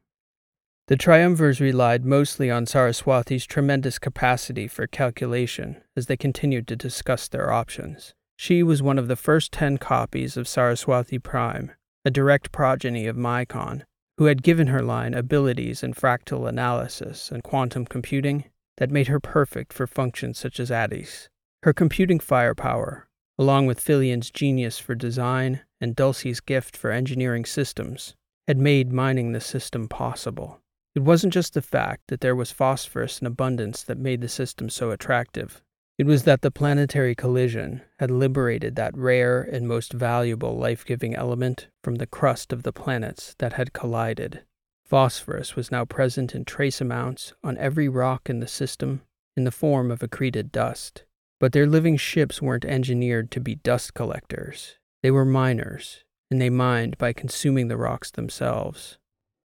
The 0.87 0.97
triumvirs 0.97 1.61
relied 1.61 2.03
mostly 2.03 2.49
on 2.49 2.65
Saraswathi's 2.65 3.45
tremendous 3.45 3.99
capacity 3.99 4.67
for 4.67 4.87
calculation 4.87 5.83
as 5.95 6.07
they 6.07 6.17
continued 6.17 6.67
to 6.67 6.75
discuss 6.75 7.27
their 7.27 7.51
options. 7.51 8.15
She 8.37 8.63
was 8.63 8.81
one 8.81 8.97
of 8.97 9.07
the 9.07 9.15
first 9.15 9.51
ten 9.51 9.77
copies 9.77 10.35
of 10.35 10.47
Saraswathi 10.47 11.21
Prime, 11.21 11.73
a 12.05 12.09
direct 12.09 12.51
progeny 12.51 13.05
of 13.05 13.15
Mycon, 13.15 13.83
who 14.17 14.25
had 14.25 14.41
given 14.41 14.67
her 14.67 14.81
line 14.81 15.13
abilities 15.13 15.83
in 15.83 15.93
fractal 15.93 16.49
analysis 16.49 17.31
and 17.31 17.43
quantum 17.43 17.85
computing 17.85 18.45
that 18.77 18.89
made 18.89 19.07
her 19.07 19.19
perfect 19.19 19.71
for 19.73 19.85
functions 19.85 20.39
such 20.39 20.59
as 20.59 20.71
Addis. 20.71 21.29
Her 21.63 21.73
computing 21.73 22.19
firepower, 22.19 23.09
along 23.37 23.65
with 23.65 23.81
Filion's 23.81 24.31
genius 24.31 24.79
for 24.79 24.95
design 24.95 25.61
and 25.81 25.93
Dulcie's 25.93 26.39
gift 26.39 26.77
for 26.77 26.89
engineering 26.89 27.43
systems, 27.43 28.15
had 28.47 28.57
made 28.57 28.93
mining 28.93 29.33
the 29.33 29.41
system 29.41 29.89
possible. 29.89 30.61
It 30.95 31.01
wasn't 31.01 31.33
just 31.33 31.53
the 31.53 31.61
fact 31.61 32.03
that 32.07 32.21
there 32.21 32.35
was 32.35 32.51
phosphorus 32.51 33.19
in 33.19 33.27
abundance 33.27 33.83
that 33.83 33.97
made 33.97 34.21
the 34.21 34.29
system 34.29 34.69
so 34.69 34.91
attractive. 34.91 35.61
It 35.97 36.05
was 36.05 36.23
that 36.23 36.41
the 36.41 36.49
planetary 36.49 37.13
collision 37.13 37.81
had 37.99 38.09
liberated 38.09 38.77
that 38.77 38.97
rare 38.97 39.41
and 39.41 39.67
most 39.67 39.91
valuable 39.91 40.57
life 40.57 40.85
giving 40.85 41.13
element 41.13 41.67
from 41.83 41.95
the 41.95 42.07
crust 42.07 42.53
of 42.53 42.63
the 42.63 42.71
planets 42.71 43.35
that 43.39 43.53
had 43.53 43.73
collided. 43.73 44.45
Phosphorus 44.85 45.57
was 45.57 45.71
now 45.71 45.83
present 45.83 46.33
in 46.33 46.45
trace 46.45 46.79
amounts 46.79 47.33
on 47.43 47.57
every 47.57 47.89
rock 47.89 48.29
in 48.29 48.39
the 48.39 48.47
system 48.47 49.01
in 49.35 49.43
the 49.43 49.51
form 49.51 49.91
of 49.91 49.99
accreted 49.99 50.53
dust. 50.53 51.03
But 51.39 51.53
their 51.53 51.67
living 51.67 51.97
ships 51.97 52.41
weren't 52.41 52.65
engineered 52.65 53.31
to 53.31 53.39
be 53.39 53.55
dust 53.55 53.93
collectors. 53.93 54.75
They 55.01 55.11
were 55.11 55.25
miners, 55.25 56.03
and 56.29 56.41
they 56.41 56.49
mined 56.49 56.97
by 56.97 57.13
consuming 57.13 57.69
the 57.69 57.77
rocks 57.77 58.11
themselves. 58.11 58.97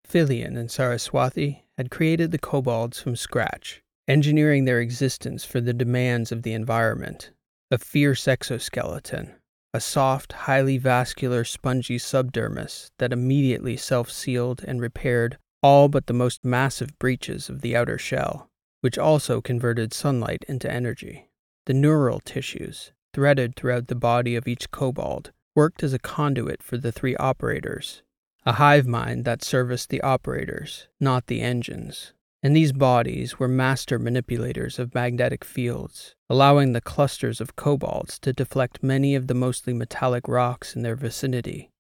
Filion 0.05 0.57
and 0.57 0.69
Saraswathi 0.71 1.63
had 1.77 1.91
created 1.91 2.31
the 2.31 2.39
kobolds 2.39 3.01
from 3.01 3.17
scratch, 3.17 3.83
engineering 4.09 4.65
their 4.65 4.81
existence 4.81 5.45
for 5.45 5.61
the 5.61 5.73
demands 5.75 6.33
of 6.33 6.43
the 6.43 6.55
environment. 6.55 7.31
A 7.71 7.79
fierce 7.79 8.27
exoskeleton, 8.27 9.35
a 9.75 9.81
soft, 9.81 10.33
highly 10.33 10.79
vascular, 10.79 11.45
spongy 11.45 11.99
subdermis 11.99 12.91
that 12.99 13.13
immediately 13.13 13.77
self 13.77 14.11
sealed 14.11 14.63
and 14.67 14.81
repaired 14.81 15.39
all 15.63 15.89
but 15.89 16.07
the 16.07 16.13
most 16.13 16.45
massive 16.45 16.99
breaches 16.99 17.49
of 17.49 17.61
the 17.61 17.77
outer 17.77 17.99
shell. 17.99 18.49
which 18.81 18.99
also 18.99 19.41
converted 19.41 19.95
sunlight 19.95 20.45
into 20.49 20.71
energy. 20.71 21.29
The 21.67 21.75
neural 21.75 22.19
tissues, 22.19 22.93
threaded 23.13 23.55
throughout 23.55 23.87
the 23.87 23.95
body 23.95 24.35
of 24.35 24.49
each 24.49 24.71
kobold, 24.71 25.31
worked 25.55 25.83
as 25.83 25.93
a 25.93 25.99
conduit 25.99 26.63
for 26.63 26.77
the 26.77 26.91
three 26.91 27.15
operators, 27.17 28.03
a 28.45 28.55
hive 28.55 28.87
mind 28.87 29.25
that 29.25 29.45
serviced 29.45 29.89
the 29.89 30.01
operators, 30.01 30.89
not 30.99 31.27
the 31.27 31.41
engines. 31.41 32.15
And 32.43 32.57
these 32.57 32.73
bodies 32.73 33.39
were 33.39 33.47
master 33.47 34.01
manipulators 34.01 34.81
of 34.81 34.95
magnetic 34.95 35.45
fields, 35.45 36.17
allowing 36.29 36.73
the 36.73 36.81
clusters 36.81 37.41
of 37.41 37.55
kobolds 37.55 38.19
to 38.21 38.33
deflect 38.33 38.83
many 38.83 39.15
of 39.15 39.29
the 39.29 39.35
mostly 39.35 39.73
metallic 39.73 40.27
rocks 40.27 40.75
in 40.75 40.83
their 40.83 40.97
vicinity. 40.97 41.71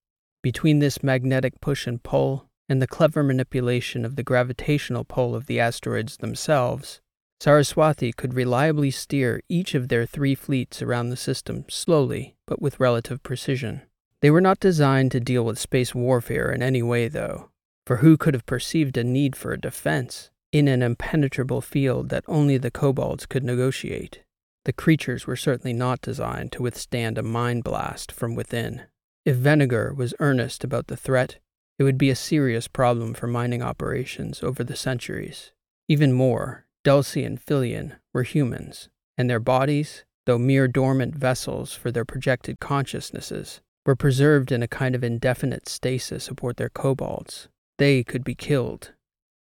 Between 0.41 0.79
this 0.79 1.03
magnetic 1.03 1.61
push 1.61 1.89
and 1.89 2.01
pull, 2.01 2.49
and 2.69 2.81
the 2.81 2.87
clever 2.87 3.25
manipulation 3.25 4.05
of 4.05 4.15
the 4.15 4.23
gravitational 4.23 5.05
pull 5.05 5.35
of 5.35 5.47
the 5.47 5.59
asteroids 5.59 6.19
themselves, 6.19 7.01
Saraswati 7.43 8.13
could 8.13 8.35
reliably 8.35 8.93
steer 8.93 9.41
each 9.49 9.75
of 9.75 9.89
their 9.89 10.07
three 10.07 10.37
fleets 10.37 10.81
around 10.81 11.09
the 11.09 11.17
system 11.17 11.65
slowly 11.69 12.37
but 12.47 12.63
with 12.63 12.79
relative 12.79 13.21
precision. 13.25 13.83
They 14.21 14.31
were 14.31 14.41
not 14.41 14.61
designed 14.61 15.11
to 15.11 15.19
deal 15.19 15.45
with 15.45 15.59
space 15.59 15.93
warfare 15.93 16.53
in 16.53 16.63
any 16.63 16.85
way, 16.85 17.09
though, 17.09 17.51
for 17.85 17.97
who 17.97 18.17
could 18.17 18.35
have 18.35 18.47
perceived 18.47 18.97
a 18.97 19.03
need 19.03 19.35
for 19.35 19.53
a 19.53 19.61
defense 19.61 20.31
in 20.53 20.69
an 20.69 20.85
impenetrable 20.85 21.61
field 21.61 22.11
that 22.11 22.23
only 22.29 22.59
the 22.59 22.71
kobolds 22.71 23.27
could 23.27 23.43
negotiate? 23.43 24.23
The 24.65 24.73
creatures 24.73 25.27
were 25.27 25.35
certainly 25.35 25.73
not 25.73 26.01
designed 26.01 26.53
to 26.53 26.63
withstand 26.63 27.19
a 27.19 27.25
mind 27.25 27.65
blast 27.65 28.13
from 28.13 28.37
within. 28.37 28.83
If 29.25 29.35
Venegar 29.35 29.93
was 29.95 30.15
earnest 30.21 30.63
about 30.63 30.87
the 30.87 30.97
threat, 30.97 31.41
it 31.77 31.83
would 31.83 31.99
be 31.99 32.11
a 32.11 32.15
serious 32.15 32.69
problem 32.69 33.15
for 33.15 33.27
mining 33.27 33.63
operations 33.63 34.45
over 34.45 34.63
the 34.63 34.77
centuries. 34.77 35.51
Even 35.89 36.13
more, 36.13 36.67
Dulcie 36.85 37.23
and 37.23 37.41
Filion 37.41 37.95
were 38.12 38.25
humans, 38.25 38.89
and 39.17 39.31
their 39.31 39.39
bodies, 39.39 40.05
though 40.27 40.39
mere 40.39 40.67
dormant 40.67 41.15
vessels 41.15 41.75
for 41.75 41.93
their 41.93 42.05
projected 42.05 42.59
consciousnesses, 42.59 43.61
were 43.87 43.95
preserved 43.95 44.51
in 44.51 44.62
a 44.62 44.69
kind 44.69 44.97
of 44.97 45.05
indefinite 45.05 45.69
stasis 45.69 46.29
aboard 46.29 46.57
their 46.57 46.69
kobolds. 46.69 47.49
They 47.79 48.03
could 48.03 48.25
be 48.25 48.35
killed. 48.35 48.95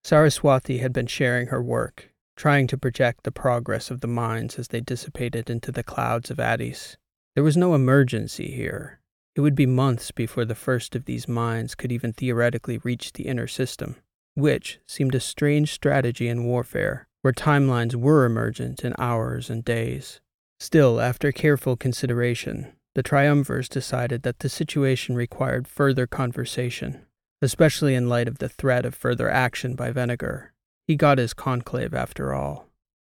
Saraswati 0.04 0.78
had 0.78 0.92
been 0.92 1.06
sharing 1.06 1.46
her 1.46 1.62
work, 1.62 2.10
trying 2.36 2.66
to 2.68 2.78
project 2.78 3.24
the 3.24 3.32
progress 3.32 3.90
of 3.90 4.00
the 4.00 4.06
mines 4.06 4.58
as 4.58 4.68
they 4.68 4.80
dissipated 4.80 5.48
into 5.48 5.72
the 5.72 5.82
clouds 5.82 6.30
of 6.30 6.40
Addis. 6.40 6.98
There 7.34 7.44
was 7.44 7.56
no 7.56 7.74
emergency 7.74 8.50
here. 8.50 9.00
It 9.34 9.40
would 9.40 9.54
be 9.54 9.66
months 9.66 10.10
before 10.10 10.44
the 10.44 10.54
first 10.54 10.94
of 10.94 11.06
these 11.06 11.28
mines 11.28 11.74
could 11.74 11.92
even 11.92 12.12
theoretically 12.12 12.78
reach 12.78 13.12
the 13.12 13.26
inner 13.26 13.46
system, 13.46 13.96
which 14.34 14.78
seemed 14.86 15.14
a 15.14 15.20
strange 15.20 15.72
strategy 15.72 16.28
in 16.28 16.44
warfare 16.44 17.06
where 17.22 17.32
timelines 17.32 17.94
were 17.94 18.24
emergent 18.24 18.84
in 18.84 18.94
hours 18.98 19.50
and 19.50 19.64
days. 19.64 20.20
Still, 20.58 21.00
after 21.00 21.32
careful 21.32 21.76
consideration, 21.76 22.72
the 22.94 23.02
triumvirs 23.02 23.68
decided 23.68 24.22
that 24.22 24.40
the 24.40 24.48
situation 24.48 25.14
required 25.14 25.68
further 25.68 26.06
conversation, 26.06 27.06
especially 27.40 27.94
in 27.94 28.08
light 28.08 28.28
of 28.28 28.38
the 28.38 28.48
threat 28.48 28.84
of 28.84 28.94
further 28.94 29.30
action 29.30 29.74
by 29.74 29.90
Venegar. 29.90 30.52
He 30.86 30.96
got 30.96 31.18
his 31.18 31.34
conclave 31.34 31.94
after 31.94 32.34
all. 32.34 32.66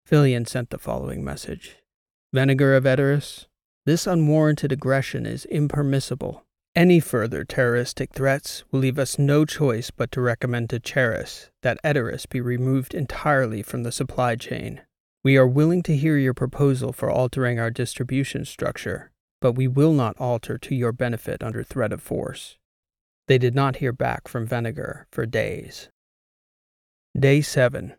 Filion 0.05 0.45
sent 0.45 0.69
the 0.69 0.77
following 0.77 1.23
message 1.23 1.77
Venegar 2.31 2.75
of 2.75 2.85
Edoras, 2.85 3.47
this 3.85 4.07
unwarranted 4.07 4.71
aggression 4.71 5.25
is 5.25 5.45
impermissible. 5.45 6.44
Any 6.75 6.99
further 6.99 7.45
terroristic 7.45 8.11
threats 8.11 8.65
will 8.69 8.81
leave 8.81 8.99
us 8.99 9.17
no 9.17 9.45
choice 9.45 9.91
but 9.91 10.11
to 10.11 10.19
recommend 10.19 10.69
to 10.71 10.79
Charis 10.79 11.49
that 11.61 11.79
Edoras 11.85 12.27
be 12.27 12.41
removed 12.41 12.93
entirely 12.93 13.63
from 13.63 13.83
the 13.83 13.93
supply 13.93 14.35
chain. 14.35 14.81
We 15.23 15.37
are 15.37 15.47
willing 15.47 15.83
to 15.83 15.95
hear 15.95 16.17
your 16.17 16.33
proposal 16.33 16.91
for 16.91 17.09
altering 17.09 17.61
our 17.61 17.71
distribution 17.71 18.43
structure, 18.43 19.11
but 19.39 19.53
we 19.53 19.69
will 19.69 19.93
not 19.93 20.19
alter 20.19 20.57
to 20.57 20.75
your 20.75 20.91
benefit 20.91 21.41
under 21.41 21.63
threat 21.63 21.93
of 21.93 22.01
force. 22.01 22.57
They 23.29 23.37
did 23.37 23.55
not 23.55 23.77
hear 23.77 23.93
back 23.93 24.27
from 24.27 24.45
Venegar 24.45 25.07
for 25.13 25.25
days. 25.25 25.87
Day 27.17 27.39
7 27.39 27.95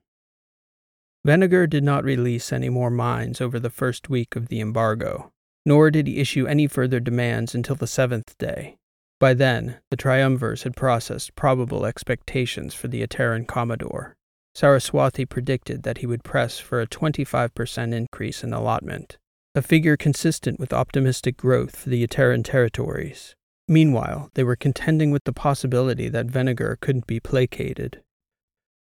Venegar 1.25 1.67
did 1.67 1.83
not 1.83 2.05
release 2.05 2.53
any 2.53 2.69
more 2.69 2.91
mines 2.91 3.41
over 3.41 3.59
the 3.59 3.71
first 3.71 4.11
week 4.11 4.37
of 4.37 4.49
the 4.49 4.61
embargo 4.61 5.33
nor 5.67 5.91
did 5.91 6.07
he 6.07 6.19
issue 6.19 6.47
any 6.47 6.67
further 6.67 7.01
demands 7.01 7.55
until 7.55 7.75
the 7.75 7.87
seventh 7.87 8.39
day. 8.39 8.77
By 9.19 9.35
then, 9.35 9.79
the 9.91 9.97
triumvirs 9.97 10.63
had 10.63 10.77
processed 10.77 11.35
probable 11.35 11.85
expectations 11.85 12.73
for 12.73 12.89
the 12.89 13.03
Ateran 13.07 13.47
Commodore. 13.47 14.17
Saraswati 14.55 15.27
predicted 15.27 15.83
that 15.83 15.99
he 15.99 16.07
would 16.07 16.25
press 16.25 16.59
for 16.59 16.81
a 16.81 16.87
25% 16.87 17.93
increase 17.93 18.45
in 18.45 18.53
allotment, 18.53 19.19
a 19.55 19.61
figure 19.61 19.97
consistent 19.97 20.61
with 20.61 20.73
optimistic 20.73 21.37
growth 21.37 21.77
for 21.77 21.91
the 21.91 22.07
Ateran 22.07 22.45
territories. 22.45 23.35
Meanwhile, 23.69 24.31
they 24.35 24.45
were 24.45 24.57
contending 24.57 25.11
with 25.11 25.25
the 25.25 25.33
possibility 25.33 26.09
that 26.09 26.27
Venegar 26.27 26.79
couldn't 26.81 27.07
be 27.07 27.19
placated. 27.19 28.03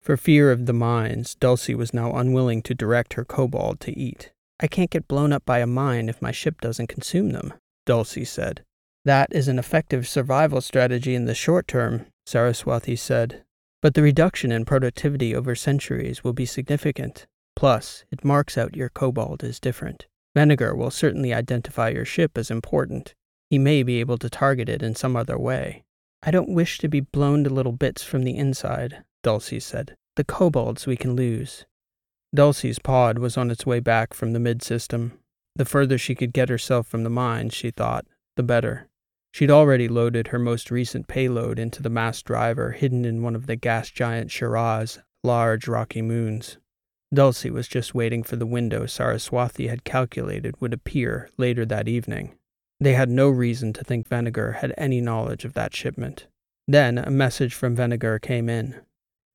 For 0.01 0.15
fear 0.15 0.51
of 0.51 0.65
the 0.65 0.73
mines, 0.73 1.35
Dulcie 1.35 1.75
was 1.75 1.93
now 1.93 2.15
unwilling 2.15 2.61
to 2.63 2.73
direct 2.73 3.15
her 3.15 3.25
kobold 3.25 3.81
to 3.81 3.97
eat. 3.97 4.31
I 4.59 4.67
can't 4.67 4.89
get 4.89 5.07
blown 5.07 5.31
up 5.31 5.45
by 5.45 5.59
a 5.59 5.67
mine 5.67 6.09
if 6.09 6.21
my 6.21 6.31
ship 6.31 6.59
doesn't 6.59 6.87
consume 6.87 7.29
them, 7.29 7.53
Dulcie 7.85 8.25
said. 8.25 8.63
That 9.05 9.29
is 9.31 9.47
an 9.47 9.57
effective 9.57 10.07
survival 10.07 10.59
strategy 10.61 11.15
in 11.15 11.25
the 11.25 11.33
short 11.33 11.67
term, 11.67 12.07
Saraswati 12.25 12.95
said. 12.95 13.43
But 13.81 13.93
the 13.93 14.01
reduction 14.01 14.51
in 14.51 14.65
productivity 14.65 15.33
over 15.33 15.55
centuries 15.55 16.23
will 16.23 16.33
be 16.33 16.45
significant. 16.45 17.25
Plus, 17.55 18.03
it 18.11 18.25
marks 18.25 18.57
out 18.57 18.75
your 18.75 18.89
kobold 18.89 19.43
as 19.43 19.59
different. 19.59 20.07
Venegar 20.35 20.75
will 20.75 20.91
certainly 20.91 21.33
identify 21.33 21.89
your 21.89 22.05
ship 22.05 22.37
as 22.37 22.51
important. 22.51 23.15
He 23.49 23.57
may 23.57 23.83
be 23.83 23.99
able 23.99 24.17
to 24.17 24.29
target 24.29 24.69
it 24.69 24.83
in 24.83 24.95
some 24.95 25.15
other 25.15 25.37
way. 25.37 25.83
I 26.21 26.31
don't 26.31 26.53
wish 26.53 26.77
to 26.79 26.89
be 26.89 26.99
blown 26.99 27.45
to 27.45 27.49
little 27.49 27.71
bits 27.71 28.03
from 28.03 28.23
the 28.23 28.37
inside, 28.37 29.03
Dulcie 29.23 29.61
said. 29.61 29.95
The 30.17 30.25
kobolds 30.25 30.85
we 30.85 30.97
can 30.97 31.15
lose. 31.15 31.65
Dulcie's 32.33 32.79
pod 32.79 33.17
was 33.17 33.37
on 33.37 33.49
its 33.49 33.65
way 33.65 33.79
back 33.79 34.13
from 34.13 34.33
the 34.33 34.39
mid 34.39 34.61
system. 34.61 35.13
The 35.55 35.65
further 35.65 35.97
she 35.97 36.15
could 36.15 36.31
get 36.31 36.49
herself 36.49 36.87
from 36.87 37.03
the 37.03 37.09
mines, 37.09 37.53
she 37.53 37.71
thought, 37.71 38.05
the 38.35 38.43
better. 38.43 38.87
She'd 39.33 39.51
already 39.51 39.87
loaded 39.87 40.27
her 40.27 40.39
most 40.39 40.71
recent 40.71 41.07
payload 41.07 41.59
into 41.59 41.81
the 41.81 41.89
mass 41.89 42.21
driver 42.21 42.71
hidden 42.71 43.03
in 43.03 43.23
one 43.23 43.35
of 43.35 43.47
the 43.47 43.55
gas 43.55 43.89
giant 43.89 44.29
Shara's 44.29 44.99
large 45.23 45.67
rocky 45.67 46.01
moons. 46.01 46.57
Dulcie 47.13 47.49
was 47.49 47.67
just 47.67 47.95
waiting 47.95 48.21
for 48.21 48.35
the 48.35 48.45
window 48.45 48.85
Saraswati 48.85 49.67
had 49.67 49.83
calculated 49.83 50.59
would 50.61 50.73
appear 50.73 51.29
later 51.37 51.65
that 51.65 51.87
evening. 51.87 52.37
They 52.79 52.93
had 52.93 53.09
no 53.09 53.29
reason 53.29 53.73
to 53.73 53.83
think 53.83 54.07
Venegar 54.07 54.53
had 54.53 54.73
any 54.77 55.01
knowledge 55.01 55.45
of 55.45 55.53
that 55.53 55.75
shipment. 55.75 56.27
Then 56.67 56.99
a 56.99 57.09
message 57.09 57.55
from 57.55 57.75
Venegar 57.75 58.19
came 58.19 58.47
in. 58.47 58.75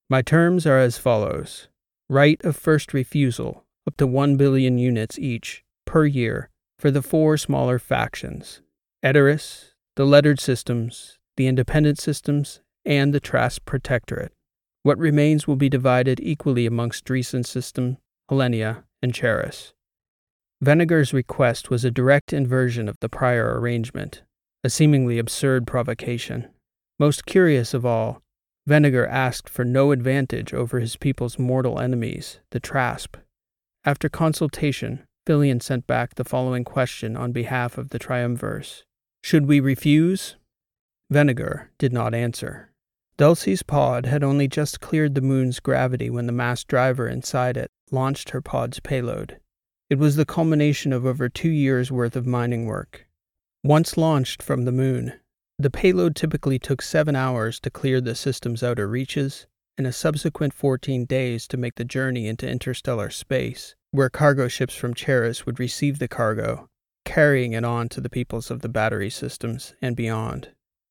My 0.09 0.23
terms 0.23 0.67
are 0.67 0.79
as 0.79 0.97
follows 0.97 1.69
right 2.09 2.43
of 2.45 2.57
first 2.57 2.95
refusal, 2.95 3.65
up 3.87 3.97
to 3.97 4.07
1 4.07 4.37
billion 4.37 4.79
units 4.79 5.19
each, 5.19 5.65
per 5.85 6.05
year, 6.05 6.51
for 6.79 6.91
the 6.91 7.03
four 7.03 7.37
smaller 7.37 7.79
factions 7.79 8.61
Edoras, 9.05 9.73
the 9.97 10.05
lettered 10.05 10.41
systems, 10.41 11.19
the 11.37 11.47
independent 11.47 11.99
systems, 11.99 12.61
and 12.85 13.13
the 13.13 13.21
Trask 13.21 13.65
Protectorate. 13.65 14.33
What 14.83 14.99
remains 14.99 15.47
will 15.47 15.57
be 15.57 15.69
divided 15.69 16.21
equally 16.21 16.67
amongst 16.67 17.05
Dreesen 17.05 17.45
System, 17.45 17.99
Helenia, 18.31 18.85
and 19.03 19.15
Charis. 19.15 19.75
Venegar's 20.63 21.13
request 21.13 21.71
was 21.71 21.85
a 21.85 21.91
direct 21.91 22.33
inversion 22.33 22.89
of 22.89 22.99
the 23.01 23.09
prior 23.09 23.59
arrangement, 23.59 24.23
a 24.63 24.71
seemingly 24.71 25.19
absurd 25.19 25.67
provocation. 25.67 26.49
Most 26.99 27.27
curious 27.27 27.75
of 27.75 27.85
all, 27.85 28.23
Venegar 28.67 29.07
asked 29.07 29.49
for 29.49 29.65
no 29.65 29.93
advantage 29.93 30.55
over 30.55 30.81
his 30.81 30.97
people's 30.97 31.39
mortal 31.39 31.79
enemies, 31.79 32.41
the 32.51 32.61
Trasp. 32.61 33.17
After 33.85 34.09
consultation, 34.09 35.07
Filion 35.27 35.61
sent 35.61 35.87
back 35.87 36.15
the 36.15 36.25
following 36.25 36.65
question 36.65 37.17
on 37.17 37.33
behalf 37.33 37.77
of 37.77 37.91
the 37.91 37.99
triumvirs 37.99 38.85
Should 39.23 39.47
we 39.47 39.61
refuse? 39.61 40.37
Venegar 41.11 41.71
did 41.79 41.93
not 41.93 42.15
answer. 42.15 42.71
Dulcie's 43.17 43.63
pod 43.63 44.07
had 44.07 44.25
only 44.25 44.49
just 44.49 44.81
cleared 44.81 45.15
the 45.15 45.21
moon's 45.21 45.61
gravity 45.61 46.11
when 46.11 46.27
the 46.27 46.33
mass 46.33 46.65
driver 46.65 47.07
inside 47.07 47.57
it 47.57 47.71
launched 47.91 48.31
her 48.31 48.41
pod's 48.41 48.81
payload. 48.81 49.39
It 49.89 49.99
was 49.99 50.17
the 50.17 50.25
culmination 50.25 50.93
of 50.93 51.07
over 51.07 51.29
two 51.29 51.51
years' 51.51 51.93
worth 51.93 52.17
of 52.17 52.27
mining 52.27 52.67
work. 52.67 53.07
Once 53.63 53.97
launched 53.97 54.43
from 54.43 54.65
the 54.65 54.73
moon, 54.73 55.13
the 55.59 55.71
payload 55.71 56.17
typically 56.17 56.59
took 56.59 56.83
seven 56.83 57.15
hours 57.15 57.61
to 57.61 57.71
clear 57.71 58.01
the 58.01 58.15
system's 58.15 58.63
outer 58.63 58.89
reaches, 58.89 59.47
and 59.79 59.87
a 59.87 59.93
subsequent 59.93 60.53
14 60.53 61.05
days 61.05 61.47
to 61.49 61.57
make 61.57 61.77
the 61.77 61.85
journey 61.85 62.27
into 62.27 62.49
interstellar 62.49 63.11
space, 63.11 63.75
where 63.93 64.11
cargo 64.11 64.49
ships 64.49 64.75
from 64.75 64.95
Charis 64.95 65.47
would 65.47 65.61
receive 65.61 65.99
the 65.99 66.09
cargo, 66.09 66.69
carrying 67.05 67.53
it 67.53 67.65
on 67.65 67.89
to 67.89 68.01
the 68.01 68.11
peoples 68.11 68.51
of 68.51 68.63
the 68.63 68.69
battery 68.69 69.11
systems 69.11 69.75
and 69.81 69.95
beyond. 69.95 70.49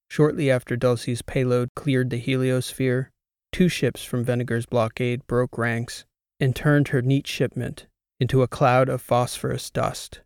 Shortly 0.09 0.49
after 0.49 0.77
Dulcie's 0.77 1.21
payload 1.21 1.69
cleared 1.75 2.09
the 2.09 2.21
heliosphere, 2.21 3.07
two 3.51 3.67
ships 3.67 4.03
from 4.03 4.23
Venegar's 4.23 4.65
blockade 4.65 5.27
broke 5.27 5.57
ranks 5.57 6.05
and 6.39 6.55
turned 6.55 6.89
her 6.89 7.01
neat 7.01 7.27
shipment 7.27 7.87
into 8.19 8.41
a 8.41 8.47
cloud 8.47 8.89
of 8.89 9.01
phosphorus 9.01 9.69
dust. 9.69 10.21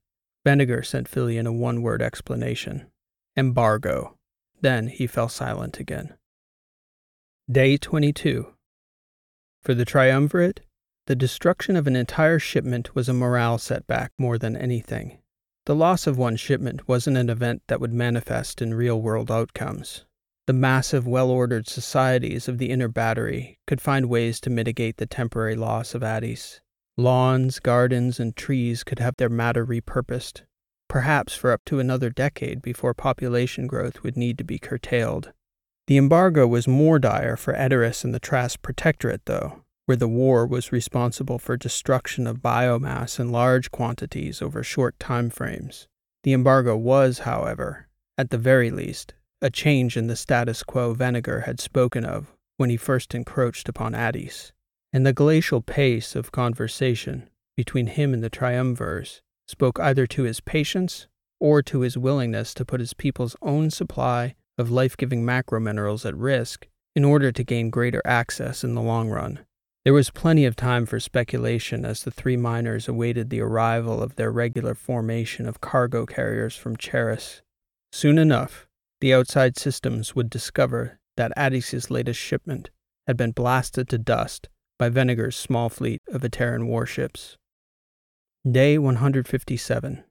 Venegar 0.45 0.83
sent 0.83 1.07
Filion 1.07 1.47
a 1.47 1.53
one 1.53 1.81
word 1.81 2.01
explanation 2.01 2.87
embargo. 3.37 4.16
Then 4.61 4.87
he 4.87 5.07
fell 5.07 5.29
silent 5.29 5.79
again. 5.79 6.15
Day 7.49 7.77
22. 7.77 8.53
For 9.61 9.73
the 9.73 9.85
triumvirate, 9.85 10.61
the 11.05 11.15
destruction 11.15 11.75
of 11.75 11.87
an 11.87 11.95
entire 11.95 12.39
shipment 12.39 12.93
was 12.95 13.07
a 13.07 13.13
morale 13.13 13.57
setback 13.57 14.11
more 14.17 14.37
than 14.37 14.57
anything. 14.57 15.19
The 15.65 15.75
loss 15.75 16.07
of 16.07 16.17
one 16.17 16.37
shipment 16.37 16.87
wasn't 16.87 17.17
an 17.17 17.29
event 17.29 17.61
that 17.67 17.79
would 17.79 17.93
manifest 17.93 18.61
in 18.61 18.73
real 18.73 19.01
world 19.01 19.29
outcomes. 19.29 20.05
The 20.47 20.53
massive, 20.53 21.05
well 21.05 21.29
ordered 21.29 21.67
societies 21.67 22.47
of 22.47 22.57
the 22.57 22.69
inner 22.69 22.87
battery 22.87 23.59
could 23.67 23.81
find 23.81 24.07
ways 24.07 24.39
to 24.41 24.49
mitigate 24.49 24.95
the 24.95 25.05
temporary 25.05 25.55
loss 25.55 25.93
of 25.93 26.03
Addis. 26.03 26.61
Lawns, 26.95 27.59
gardens, 27.59 28.19
and 28.19 28.35
trees 28.35 28.83
could 28.83 28.99
have 28.99 29.15
their 29.17 29.29
matter 29.29 29.65
repurposed, 29.65 30.43
perhaps 30.87 31.35
for 31.35 31.51
up 31.51 31.63
to 31.65 31.79
another 31.79 32.09
decade 32.09 32.61
before 32.61 32.93
population 32.93 33.67
growth 33.67 34.03
would 34.03 34.17
need 34.17 34.37
to 34.37 34.43
be 34.43 34.59
curtailed. 34.59 35.31
The 35.87 35.97
embargo 35.97 36.45
was 36.45 36.67
more 36.67 36.99
dire 36.99 37.37
for 37.37 37.53
Edoras 37.53 38.03
and 38.03 38.13
the 38.13 38.19
Trask 38.19 38.61
Protectorate, 38.61 39.25
though, 39.25 39.63
where 39.85 39.97
the 39.97 40.07
war 40.07 40.45
was 40.45 40.71
responsible 40.71 41.39
for 41.39 41.55
destruction 41.55 42.27
of 42.27 42.41
biomass 42.41 43.19
in 43.19 43.31
large 43.31 43.71
quantities 43.71 44.41
over 44.41 44.63
short 44.63 44.99
time 44.99 45.29
frames. 45.29 45.87
The 46.23 46.33
embargo 46.33 46.75
was, 46.75 47.19
however, 47.19 47.87
at 48.17 48.31
the 48.31 48.37
very 48.37 48.69
least, 48.69 49.13
a 49.41 49.49
change 49.49 49.95
in 49.95 50.07
the 50.07 50.15
status 50.15 50.63
quo 50.63 50.93
Venegar 50.93 51.41
had 51.41 51.61
spoken 51.61 52.03
of 52.03 52.33
when 52.57 52.69
he 52.69 52.77
first 52.77 53.15
encroached 53.15 53.69
upon 53.69 53.95
Addis 53.95 54.51
and 54.91 55.05
the 55.05 55.13
glacial 55.13 55.61
pace 55.61 56.15
of 56.15 56.31
conversation 56.31 57.29
between 57.55 57.87
him 57.87 58.13
and 58.13 58.23
the 58.23 58.29
triumvirs 58.29 59.21
spoke 59.47 59.79
either 59.79 60.05
to 60.07 60.23
his 60.23 60.39
patience 60.39 61.07
or 61.39 61.61
to 61.61 61.81
his 61.81 61.97
willingness 61.97 62.53
to 62.53 62.65
put 62.65 62.79
his 62.79 62.93
people's 62.93 63.35
own 63.41 63.69
supply 63.69 64.35
of 64.57 64.71
life 64.71 64.97
giving 64.97 65.23
macrominerals 65.23 66.05
at 66.05 66.15
risk 66.15 66.67
in 66.95 67.05
order 67.05 67.31
to 67.31 67.43
gain 67.43 67.69
greater 67.69 68.01
access 68.05 68.63
in 68.63 68.75
the 68.75 68.81
long 68.81 69.09
run. 69.09 69.39
There 69.85 69.93
was 69.93 70.09
plenty 70.09 70.45
of 70.45 70.55
time 70.55 70.85
for 70.85 70.99
speculation 70.99 71.85
as 71.85 72.03
the 72.03 72.11
three 72.11 72.35
miners 72.35 72.87
awaited 72.89 73.29
the 73.29 73.39
arrival 73.39 74.01
of 74.03 74.15
their 74.15 74.31
regular 74.31 74.73
formation 74.73 75.47
of 75.47 75.61
cargo 75.61 76.05
carriers 76.05 76.57
from 76.57 76.75
Charis. 76.75 77.41
Soon 77.93 78.17
enough, 78.17 78.67
the 78.99 79.13
outside 79.13 79.57
systems 79.57 80.15
would 80.15 80.29
discover 80.29 80.99
that 81.15 81.31
Addis's 81.37 81.89
latest 81.89 82.19
shipment 82.19 82.69
had 83.05 83.15
been 83.15 83.31
blasted 83.31 83.87
to 83.89 83.97
dust 83.97 84.49
by 84.77 84.89
Venegar's 84.89 85.35
small 85.35 85.69
fleet 85.69 86.01
of 86.09 86.21
Ateran 86.21 86.67
warships. 86.67 87.37
Day 88.49 88.77
157. 88.77 90.05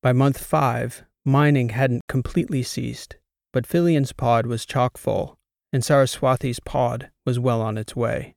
By 0.00 0.12
month 0.12 0.38
5, 0.38 1.04
mining 1.24 1.70
hadn't 1.70 2.06
completely 2.06 2.62
ceased, 2.62 3.16
but 3.52 3.66
Filion's 3.66 4.12
pod 4.12 4.46
was 4.46 4.64
chock 4.64 4.96
full, 4.96 5.38
and 5.72 5.82
Saraswati's 5.82 6.60
pod 6.60 7.10
was 7.26 7.40
well 7.40 7.60
on 7.60 7.78
its 7.78 7.96
way. 7.96 8.36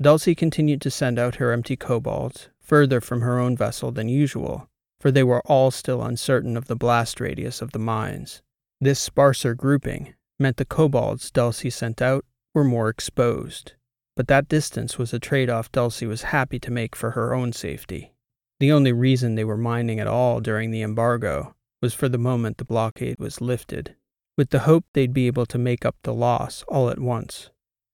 Dulcie 0.00 0.34
continued 0.34 0.80
to 0.80 0.90
send 0.90 1.18
out 1.18 1.34
her 1.34 1.52
empty 1.52 1.76
kobolds 1.76 2.48
further 2.58 3.02
from 3.02 3.20
her 3.20 3.38
own 3.38 3.54
vessel 3.54 3.90
than 3.90 4.08
usual, 4.08 4.70
for 4.98 5.10
they 5.10 5.24
were 5.24 5.42
all 5.44 5.70
still 5.70 6.02
uncertain 6.02 6.56
of 6.56 6.68
the 6.68 6.76
blast 6.76 7.20
radius 7.20 7.60
of 7.60 7.72
the 7.72 7.78
mines. 7.78 8.40
This 8.80 8.98
sparser 8.98 9.54
grouping 9.54 10.14
meant 10.38 10.56
the 10.56 10.64
kobolds 10.64 11.30
Dulcie 11.30 11.68
sent 11.68 12.00
out 12.00 12.24
were 12.54 12.64
more 12.64 12.88
exposed, 12.88 13.74
but 14.16 14.28
that 14.28 14.48
distance 14.48 14.96
was 14.96 15.12
a 15.12 15.18
trade 15.18 15.50
off 15.50 15.70
Dulcie 15.70 16.06
was 16.06 16.22
happy 16.22 16.58
to 16.60 16.70
make 16.70 16.96
for 16.96 17.10
her 17.10 17.34
own 17.34 17.52
safety. 17.52 18.14
The 18.60 18.72
only 18.72 18.92
reason 18.92 19.34
they 19.34 19.44
were 19.44 19.56
mining 19.56 20.00
at 20.00 20.08
all 20.08 20.40
during 20.40 20.70
the 20.70 20.82
embargo 20.82 21.54
was 21.80 21.94
for 21.94 22.08
the 22.08 22.18
moment 22.18 22.58
the 22.58 22.64
blockade 22.64 23.18
was 23.18 23.40
lifted, 23.40 23.94
with 24.36 24.50
the 24.50 24.60
hope 24.60 24.84
they'd 24.92 25.12
be 25.12 25.28
able 25.28 25.46
to 25.46 25.58
make 25.58 25.84
up 25.84 25.96
the 26.02 26.14
loss 26.14 26.64
all 26.66 26.90
at 26.90 26.98
once. 26.98 27.50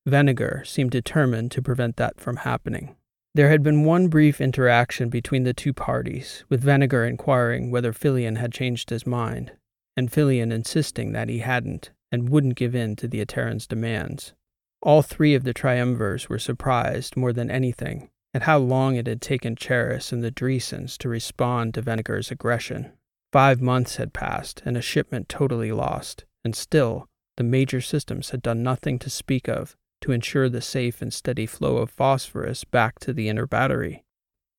Venegar 0.06 0.62
seemed 0.64 0.90
determined 0.90 1.50
to 1.50 1.62
prevent 1.62 1.96
that 1.96 2.18
from 2.18 2.36
happening. 2.36 2.96
There 3.34 3.50
had 3.50 3.62
been 3.62 3.84
one 3.84 4.08
brief 4.08 4.40
interaction 4.40 5.10
between 5.10 5.42
the 5.42 5.52
two 5.52 5.74
parties, 5.74 6.44
with 6.48 6.62
Venegar 6.62 7.04
inquiring 7.04 7.70
whether 7.70 7.92
Filion 7.92 8.36
had 8.36 8.52
changed 8.52 8.88
his 8.88 9.06
mind, 9.06 9.52
and 9.96 10.12
Filion 10.12 10.50
insisting 10.50 11.12
that 11.12 11.28
he 11.28 11.40
hadn't 11.40 11.90
and 12.10 12.30
wouldn't 12.30 12.54
give 12.54 12.74
in 12.74 12.96
to 12.96 13.08
the 13.08 13.20
Ateran's 13.20 13.66
demands. 13.66 14.32
All 14.80 15.02
three 15.02 15.34
of 15.34 15.44
the 15.44 15.52
triumvirs 15.52 16.28
were 16.28 16.38
surprised 16.38 17.16
more 17.16 17.32
than 17.32 17.50
anything 17.50 18.08
at 18.34 18.42
how 18.42 18.58
long 18.58 18.96
it 18.96 19.06
had 19.06 19.22
taken 19.22 19.54
Charis 19.54 20.12
and 20.12 20.22
the 20.22 20.32
Dreesens 20.32 20.98
to 20.98 21.08
respond 21.08 21.72
to 21.74 21.82
Venegar's 21.82 22.32
aggression. 22.32 22.92
Five 23.32 23.62
months 23.62 23.96
had 23.96 24.12
passed 24.12 24.60
and 24.66 24.76
a 24.76 24.82
shipment 24.82 25.28
totally 25.28 25.72
lost, 25.72 26.24
and 26.44 26.54
still 26.54 27.06
the 27.36 27.44
major 27.44 27.80
systems 27.80 28.30
had 28.30 28.42
done 28.42 28.62
nothing 28.62 28.98
to 28.98 29.10
speak 29.10 29.48
of 29.48 29.76
to 30.00 30.12
ensure 30.12 30.48
the 30.48 30.60
safe 30.60 31.00
and 31.00 31.12
steady 31.12 31.46
flow 31.46 31.78
of 31.78 31.90
phosphorus 31.90 32.64
back 32.64 32.98
to 32.98 33.12
the 33.12 33.28
inner 33.28 33.46
battery. 33.46 34.04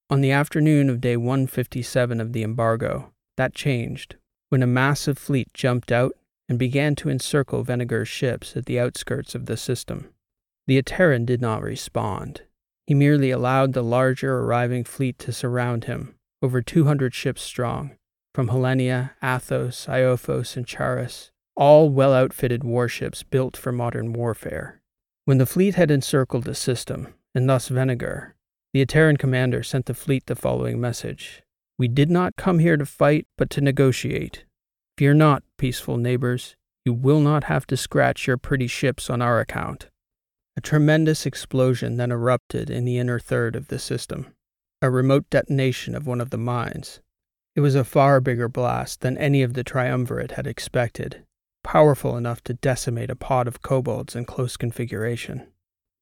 On 0.10 0.22
the 0.22 0.32
afternoon 0.32 0.90
of 0.90 1.02
day 1.02 1.18
157 1.18 2.22
of 2.22 2.34
the 2.34 2.44
embargo, 2.44 3.14
that 3.38 3.54
changed 3.54 4.16
when 4.50 4.64
a 4.64 4.68
massive 4.68 5.18
fleet 5.18 5.54
jumped 5.54 5.92
out 5.92 6.14
and 6.48 6.60
began 6.60 6.96
to 6.96 7.10
encircle 7.10 7.64
Venegar's 7.64 8.08
ships 8.08 8.56
at 8.56 8.66
the 8.66 8.80
outskirts 8.80 9.36
of 9.36 9.48
the 9.48 9.58
system. 9.58 10.10
The 10.68 10.82
Ateran 10.82 11.26
did 11.26 11.42
not 11.42 11.62
respond. 11.62 12.44
He 12.88 12.94
merely 12.94 13.32
allowed 13.32 13.74
the 13.74 13.82
larger 13.82 14.38
arriving 14.38 14.84
fleet 14.84 15.18
to 15.20 15.32
surround 15.32 15.86
him, 15.86 16.16
over 16.42 16.62
200 16.62 17.14
ships 17.14 17.42
strong, 17.42 17.98
from 18.34 18.50
Hellenia, 18.50 19.12
Athos, 19.24 19.88
Iophos, 19.88 20.56
and 20.56 20.68
Charis, 20.68 21.32
all 21.56 21.90
well 21.90 22.14
outfitted 22.14 22.64
warships 22.64 23.24
built 23.24 23.58
for 23.58 23.72
modern 23.72 24.14
warfare. 24.14 24.82
When 25.26 25.40
the 25.40 25.48
fleet 25.48 25.76
had 25.76 25.90
encircled 25.90 26.44
the 26.44 26.54
system, 26.54 27.16
and 27.34 27.50
thus 27.50 27.70
Venegar, 27.70 28.36
the 28.74 28.86
Ateran 28.86 29.18
commander 29.18 29.64
sent 29.64 29.88
the 29.88 29.94
fleet 29.94 30.28
the 30.28 30.36
following 30.36 30.80
message 30.80 31.42
We 31.80 31.88
did 31.88 32.12
not 32.12 32.36
come 32.36 32.60
here 32.60 32.78
to 32.78 32.86
fight, 32.86 33.26
but 33.38 33.50
to 33.52 33.62
negotiate. 33.62 34.46
Fear 34.98 35.16
not, 35.16 35.44
peaceful 35.58 35.98
neighbors, 35.98 36.56
you 36.86 36.94
will 36.94 37.20
not 37.20 37.46
have 37.46 37.66
to 37.68 37.78
scratch 37.78 38.28
your 38.28 38.38
pretty 38.38 38.68
ships 38.68 39.10
on 39.10 39.22
our 39.22 39.40
account. 39.40 39.90
A 40.58 40.62
tremendous 40.62 41.26
explosion 41.26 41.98
then 41.98 42.12
erupted 42.12 42.70
in 42.70 42.86
the 42.86 42.98
inner 42.98 43.20
third 43.20 43.56
of 43.56 43.68
the 43.68 43.80
system, 43.80 44.34
a 44.82 44.90
remote 44.90 45.30
detonation 45.30 45.96
of 45.96 46.08
one 46.08 46.22
of 46.22 46.30
the 46.30 46.38
mines. 46.38 47.02
It 47.56 47.62
was 47.62 47.76
a 47.76 47.84
far 47.84 48.20
bigger 48.22 48.48
blast 48.50 49.02
than 49.02 49.18
any 49.18 49.42
of 49.42 49.54
the 49.54 49.64
triumvirate 49.64 50.32
had 50.32 50.48
expected, 50.48 51.26
powerful 51.64 52.18
enough 52.18 52.42
to 52.44 52.54
decimate 52.54 53.10
a 53.10 53.16
pod 53.16 53.48
of 53.48 53.62
kobolds 53.62 54.16
in 54.16 54.26
close 54.26 54.58
configuration. 54.58 55.48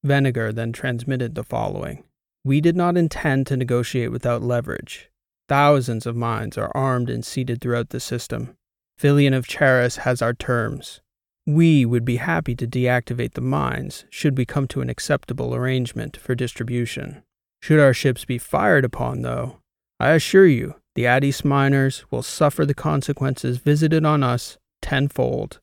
Venegar 0.03 0.51
then 0.51 0.73
transmitted 0.73 1.35
the 1.35 1.43
following 1.43 2.03
We 2.43 2.59
did 2.59 2.75
not 2.75 2.97
intend 2.97 3.47
to 3.47 3.57
negotiate 3.57 4.11
without 4.11 4.41
leverage. 4.41 5.09
Thousands 5.47 6.05
of 6.05 6.15
mines 6.15 6.57
are 6.57 6.71
armed 6.75 7.09
and 7.09 7.23
seated 7.23 7.61
throughout 7.61 7.89
the 7.89 7.99
system. 7.99 8.55
Filion 8.97 9.33
of 9.33 9.47
Charis 9.47 9.97
has 9.97 10.21
our 10.21 10.33
terms. 10.33 11.01
We 11.45 11.85
would 11.85 12.05
be 12.05 12.17
happy 12.17 12.55
to 12.55 12.65
deactivate 12.65 13.33
the 13.33 13.41
mines 13.41 14.05
should 14.09 14.37
we 14.37 14.45
come 14.45 14.67
to 14.69 14.81
an 14.81 14.89
acceptable 14.89 15.53
arrangement 15.53 16.15
for 16.15 16.35
distribution. 16.35 17.23
Should 17.61 17.79
our 17.79 17.93
ships 17.93 18.23
be 18.23 18.37
fired 18.37 18.85
upon, 18.85 19.23
though, 19.23 19.57
I 19.99 20.11
assure 20.11 20.47
you 20.47 20.75
the 20.95 21.05
Addis 21.05 21.43
miners 21.43 22.05
will 22.09 22.23
suffer 22.23 22.65
the 22.65 22.73
consequences 22.73 23.57
visited 23.57 24.05
on 24.05 24.23
us 24.23 24.57
tenfold. 24.81 25.59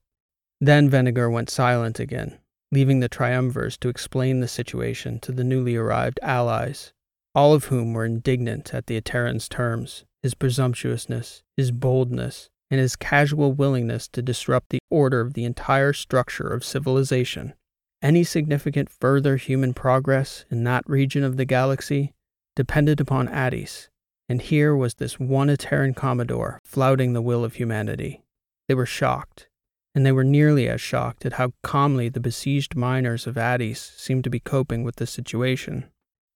Then 0.61 0.91
Venegar 0.91 1.31
went 1.31 1.49
silent 1.49 1.99
again, 1.99 2.39
leaving 2.71 3.01
the 3.01 3.09
triumvirs 3.09 3.79
to 3.79 3.89
explain 3.89 4.41
the 4.41 4.49
situation 4.49 5.19
to 5.21 5.33
the 5.33 5.45
newly 5.45 5.77
arrived 5.77 6.21
allies, 6.23 6.93
all 7.35 7.55
of 7.55 7.67
whom 7.67 7.95
were 7.95 8.05
indignant 8.05 8.75
at 8.75 8.87
the 8.87 8.97
Ateran's 8.97 9.49
terms, 9.49 10.05
his 10.23 10.35
presumptuousness, 10.35 11.43
his 11.57 11.71
boldness, 11.71 12.50
and 12.71 12.81
his 12.81 12.97
casual 12.97 13.53
willingness 13.53 14.07
to 14.09 14.23
disrupt 14.23 14.71
the 14.71 14.81
order 14.91 15.21
of 15.21 15.35
the 15.35 15.45
entire 15.45 15.93
structure 15.93 16.49
of 16.49 16.65
civilization. 16.65 17.55
Any 18.03 18.25
significant 18.25 18.89
further 18.89 19.37
human 19.37 19.75
progress 19.75 20.45
in 20.51 20.65
that 20.65 20.89
region 20.89 21.25
of 21.25 21.37
the 21.37 21.45
galaxy 21.45 22.13
depended 22.57 23.01
upon 23.01 23.29
Addis, 23.29 23.89
and 24.29 24.41
here 24.41 24.75
was 24.75 24.95
this 24.95 25.19
one 25.19 25.49
Ateran 25.49 25.95
Commodore 25.95 26.61
flouting 26.65 27.13
the 27.13 27.23
will 27.23 27.45
of 27.45 27.55
humanity. 27.55 28.23
They 28.69 28.75
were 28.75 28.87
shocked, 28.87 29.49
and 29.95 30.07
they 30.07 30.13
were 30.13 30.25
nearly 30.25 30.69
as 30.69 30.81
shocked 30.81 31.27
at 31.27 31.35
how 31.35 31.53
calmly 31.63 32.09
the 32.09 32.21
besieged 32.21 32.77
miners 32.77 33.27
of 33.27 33.37
Addis 33.37 33.81
seemed 33.97 34.25
to 34.25 34.31
be 34.31 34.41
coping 34.41 34.85
with 34.85 34.97
the 34.97 35.07
situation. 35.07 35.91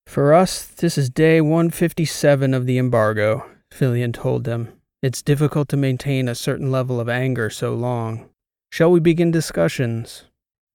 For 0.07 0.35
us, 0.35 0.67
this 0.67 0.99
is 0.99 1.09
day 1.09 1.41
157 1.41 2.53
of 2.53 2.67
the 2.67 2.79
embargo, 2.79 3.49
Filion 3.71 4.13
told 4.13 4.45
them 4.45 4.73
it's 5.05 5.21
difficult 5.21 5.69
to 5.69 5.77
maintain 5.77 6.29
a 6.29 6.35
certain 6.35 6.73
level 6.73 6.99
of 6.99 7.11
anger 7.11 7.51
so 7.51 7.75
long. 7.75 8.31
Shall 8.73 8.91
we 8.91 9.01
begin 9.01 9.31
discussions? 9.31 10.25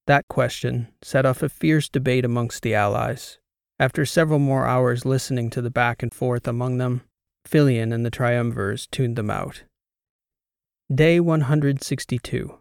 That 0.06 0.28
question 0.28 0.86
set 1.02 1.26
off 1.26 1.42
a 1.42 1.48
fierce 1.48 1.88
debate 1.88 2.24
amongst 2.24 2.62
the 2.62 2.72
allies. 2.72 3.40
After 3.80 4.06
several 4.06 4.38
more 4.38 4.68
hours 4.68 5.04
listening 5.04 5.50
to 5.50 5.60
the 5.60 5.68
back 5.68 6.00
and 6.00 6.14
forth 6.14 6.46
among 6.46 6.78
them, 6.78 7.02
Filion 7.44 7.92
and 7.92 8.06
the 8.06 8.10
triumvirs 8.10 8.86
tuned 8.86 9.16
them 9.16 9.30
out. 9.30 9.64
Day 10.94 11.18
162. 11.18 12.56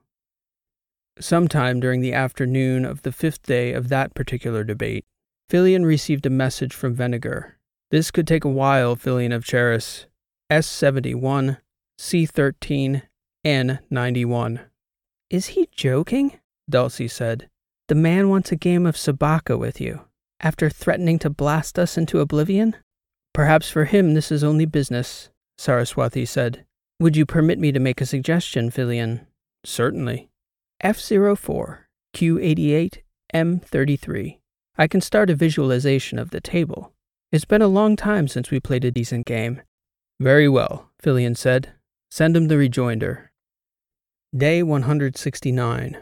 Sometime 1.20 1.80
during 1.80 2.02
the 2.02 2.14
afternoon 2.14 2.84
of 2.84 3.04
the 3.04 3.12
fifth 3.12 3.44
day 3.44 3.74
of 3.74 3.90
that 3.90 4.16
particular 4.16 4.64
debate, 4.64 5.06
Filion 5.52 5.86
received 5.86 6.26
a 6.26 6.32
message 6.32 6.74
from 6.74 6.96
Venegar. 6.96 7.60
This 7.92 8.10
could 8.10 8.26
take 8.26 8.44
a 8.44 8.50
while, 8.50 8.96
Filion 8.96 9.32
of 9.32 9.46
Charis. 9.46 10.08
S71, 10.52 11.58
C13, 12.00 13.04
N91. 13.46 14.62
Is 15.30 15.48
he 15.48 15.70
joking? 15.72 16.40
Dulcie 16.70 17.08
said. 17.08 17.50
The 17.88 17.96
man 17.96 18.30
wants 18.30 18.52
a 18.52 18.56
game 18.56 18.86
of 18.86 18.96
sabaka 18.96 19.58
with 19.58 19.80
you, 19.80 20.02
after 20.40 20.70
threatening 20.70 21.20
to 21.20 21.30
blast 21.30 21.78
us 21.78 21.98
into 21.98 22.20
oblivion? 22.20 22.76
Perhaps 23.34 23.70
for 23.70 23.86
him 23.86 24.14
this 24.14 24.32
is 24.32 24.44
only 24.44 24.66
business, 24.66 25.30
Saraswati 25.58 26.26
said. 26.26 26.66
Would 27.00 27.16
you 27.16 27.26
permit 27.26 27.60
me 27.60 27.72
to 27.72 27.80
make 27.80 28.02
a 28.02 28.06
suggestion, 28.06 28.72
Filion? 28.72 29.28
Certainly. 29.66 30.30
F04, 30.84 31.80
Q88, 32.16 32.98
M33. 33.34 34.40
I 34.78 34.88
can 34.88 35.02
start 35.02 35.30
a 35.30 35.36
visualization 35.36 36.18
of 36.18 36.32
the 36.32 36.42
table. 36.42 36.94
It's 37.32 37.46
been 37.46 37.62
a 37.62 37.68
long 37.68 37.96
time 37.96 38.28
since 38.28 38.50
we 38.50 38.60
played 38.60 38.86
a 38.86 38.92
decent 38.92 39.26
game. 39.26 39.62
Very 40.20 40.50
well, 40.50 40.90
Filion 41.00 41.34
said. 41.34 41.74
Send 42.12 42.36
him 42.36 42.50
the 42.50 42.58
rejoinder. 42.58 43.32
Day 44.36 44.62
169. 44.62 45.98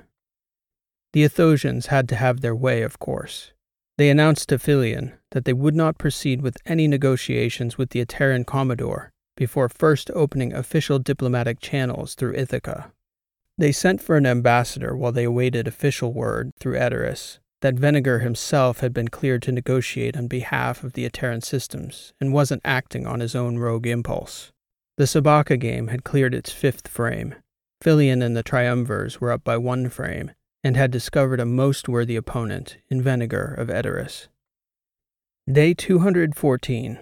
The 1.13 1.23
Athosians 1.23 1.87
had 1.87 2.09
to 2.09 2.15
have 2.15 2.41
their 2.41 2.55
way, 2.55 2.81
of 2.81 2.97
course. 2.97 3.51
They 3.97 4.09
announced 4.09 4.49
to 4.49 4.59
Filion 4.59 5.13
that 5.31 5.45
they 5.45 5.53
would 5.53 5.75
not 5.75 5.99
proceed 5.99 6.41
with 6.41 6.57
any 6.65 6.87
negotiations 6.87 7.77
with 7.77 7.91
the 7.91 8.03
Ateran 8.03 8.45
Commodore 8.45 9.11
before 9.35 9.69
first 9.69 10.09
opening 10.15 10.51
official 10.51 10.97
diplomatic 10.97 11.59
channels 11.59 12.15
through 12.15 12.35
Ithaca. 12.35 12.91
They 13.57 13.71
sent 13.71 14.01
for 14.01 14.17
an 14.17 14.25
ambassador 14.25 14.95
while 14.95 15.11
they 15.11 15.25
awaited 15.25 15.67
official 15.67 16.11
word 16.11 16.51
through 16.59 16.77
Edoras 16.77 17.39
that 17.61 17.75
Venegar 17.75 18.19
himself 18.19 18.79
had 18.81 18.93
been 18.93 19.07
cleared 19.07 19.41
to 19.43 19.51
negotiate 19.51 20.15
on 20.15 20.27
behalf 20.27 20.83
of 20.83 20.93
the 20.93 21.09
Ateran 21.09 21.43
systems 21.43 22.13
and 22.21 22.33
wasn't 22.33 22.61
acting 22.63 23.07
on 23.07 23.19
his 23.19 23.35
own 23.35 23.57
rogue 23.57 23.87
impulse. 23.87 24.51
The 24.97 25.05
Sabaka 25.05 25.59
game 25.59 25.87
had 25.87 26.03
cleared 26.03 26.33
its 26.33 26.51
fifth 26.51 26.87
frame. 26.87 27.35
Filion 27.81 28.21
and 28.21 28.35
the 28.35 28.43
Triumvirs 28.43 29.21
were 29.21 29.31
up 29.31 29.43
by 29.43 29.57
one 29.57 29.89
frame 29.89 30.31
and 30.63 30.75
had 30.75 30.91
discovered 30.91 31.39
a 31.39 31.45
most 31.45 31.87
worthy 31.87 32.15
opponent 32.15 32.77
in 32.89 33.01
Venegar 33.01 33.53
of 33.57 33.69
Edoras. 33.69 34.27
Day 35.51 35.73
214. 35.73 36.99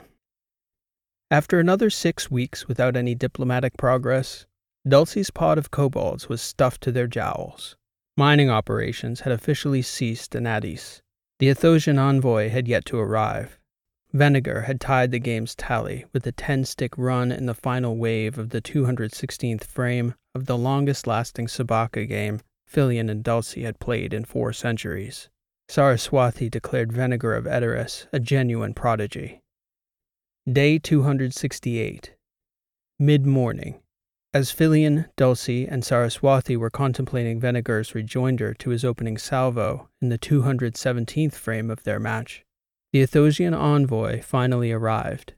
After 1.32 1.60
another 1.60 1.90
six 1.90 2.30
weeks 2.30 2.68
without 2.68 2.96
any 2.96 3.16
diplomatic 3.16 3.76
progress, 3.78 4.46
Dulcie's 4.88 5.32
pod 5.32 5.58
of 5.58 5.72
kobolds 5.72 6.30
was 6.30 6.42
stuffed 6.42 6.82
to 6.82 6.92
their 6.92 7.08
jowls. 7.08 7.76
Mining 8.18 8.50
operations 8.50 9.22
had 9.22 9.34
officially 9.34 9.82
ceased 9.82 10.36
in 10.36 10.48
Addis. 10.48 11.02
The 11.40 11.50
Athosian 11.50 12.00
envoy 12.00 12.50
had 12.50 12.68
yet 12.68 12.86
to 12.86 12.98
arrive. 12.98 13.60
Venegar 14.14 14.62
had 14.62 14.80
tied 14.80 15.12
the 15.12 15.20
game's 15.20 15.54
tally 15.54 16.06
with 16.14 16.26
a 16.26 16.32
10 16.32 16.64
stick 16.64 16.98
run 16.98 17.30
in 17.32 17.46
the 17.46 17.54
final 17.54 17.98
wave 17.98 18.38
of 18.38 18.52
the 18.52 18.62
216th 18.62 19.66
frame 19.66 20.16
of 20.34 20.46
the 20.46 20.58
longest 20.58 21.06
lasting 21.06 21.48
Sabaka 21.48 22.08
game 22.08 22.40
Filion 22.66 23.10
and 23.10 23.24
Dulcie 23.24 23.64
had 23.64 23.80
played 23.80 24.14
in 24.14 24.24
four 24.24 24.54
centuries. 24.54 25.30
Saraswati 25.68 26.50
declared 26.50 26.94
Venegar 26.94 27.34
of 27.34 27.46
Edoras 27.46 28.08
a 28.14 28.20
genuine 28.20 28.74
prodigy. 28.74 29.42
Day 30.50 30.80
268. 30.80 32.16
Mid 32.98 33.26
morning. 33.26 33.82
As 34.36 34.52
Filion, 34.52 35.06
Dulcie, 35.16 35.66
and 35.66 35.86
Saraswati 35.86 36.58
were 36.58 36.70
contemplating 36.70 37.40
Venegar's 37.40 37.96
rejoinder 37.96 38.54
to 38.56 38.72
his 38.72 38.84
opening 38.84 39.18
salvo 39.18 39.88
in 40.02 40.10
the 40.10 40.18
217th 40.18 41.36
frame 41.36 41.72
of 41.72 41.84
their 41.84 42.02
match, 42.02 42.44
the 42.92 43.02
Athosian 43.02 43.54
envoy 43.54 44.22
finally 44.22 44.74
arrived. 44.74 45.36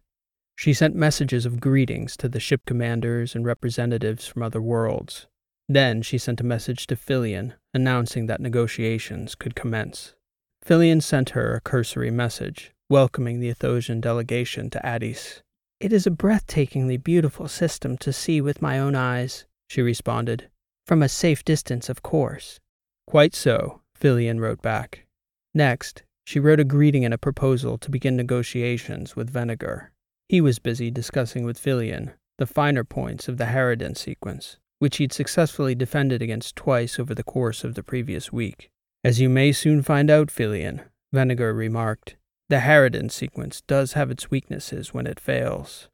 She 0.55 0.73
sent 0.73 0.95
messages 0.95 1.45
of 1.45 1.59
greetings 1.59 2.17
to 2.17 2.27
the 2.27 2.39
ship 2.39 2.61
commanders 2.65 3.35
and 3.35 3.45
representatives 3.45 4.25
from 4.25 4.41
other 4.41 4.63
worlds. 4.63 5.27
Then 5.69 6.01
she 6.01 6.17
sent 6.17 6.41
a 6.41 6.43
message 6.43 6.87
to 6.87 6.95
Filion 6.95 7.53
announcing 7.75 8.25
that 8.25 8.41
negotiations 8.41 9.35
could 9.35 9.53
commence. 9.53 10.15
Filion 10.63 11.01
sent 11.01 11.29
her 11.29 11.53
a 11.53 11.61
cursory 11.61 12.09
message, 12.09 12.73
welcoming 12.89 13.41
the 13.41 13.53
Athosian 13.53 14.01
delegation 14.01 14.71
to 14.71 14.83
Addis. 14.83 15.43
It 15.79 15.93
is 15.93 16.07
a 16.07 16.11
breathtakingly 16.11 17.01
beautiful 17.01 17.47
system 17.47 17.97
to 17.97 18.11
see 18.11 18.41
with 18.41 18.63
my 18.63 18.79
own 18.79 18.95
eyes, 18.95 19.45
she 19.69 19.81
responded. 19.81 20.49
From 20.87 21.03
a 21.03 21.09
safe 21.09 21.45
distance, 21.45 21.87
of 21.87 22.01
course. 22.01 22.59
Quite 23.05 23.35
so, 23.35 23.81
Filion 23.93 24.39
wrote 24.39 24.61
back. 24.61 25.05
Next, 25.53 26.03
she 26.25 26.39
wrote 26.39 26.59
a 26.59 26.63
greeting 26.63 27.05
and 27.05 27.13
a 27.13 27.17
proposal 27.17 27.77
to 27.77 27.91
begin 27.91 28.15
negotiations 28.15 29.15
with 29.15 29.29
Venegar. 29.29 29.91
He 30.27 30.41
was 30.41 30.59
busy 30.59 30.89
discussing 30.89 31.45
with 31.45 31.59
Filion 31.59 32.13
the 32.37 32.47
finer 32.47 32.83
points 32.83 33.27
of 33.27 33.37
the 33.37 33.45
Harridan 33.45 33.95
sequence, 33.95 34.57
which 34.79 34.97
he'd 34.97 35.13
successfully 35.13 35.75
defended 35.75 36.21
against 36.21 36.55
twice 36.55 36.99
over 36.99 37.13
the 37.13 37.23
course 37.23 37.63
of 37.63 37.75
the 37.75 37.83
previous 37.83 38.31
week. 38.31 38.69
As 39.03 39.19
you 39.19 39.29
may 39.29 39.51
soon 39.51 39.83
find 39.83 40.09
out, 40.09 40.31
Filion, 40.31 40.81
Venegar 41.13 41.53
remarked, 41.53 42.15
the 42.49 42.57
Harridan 42.57 43.11
sequence 43.11 43.61
does 43.61 43.93
have 43.93 44.09
its 44.09 44.31
weaknesses 44.31 44.93
when 44.93 45.05
it 45.05 45.19
fails. 45.19 45.89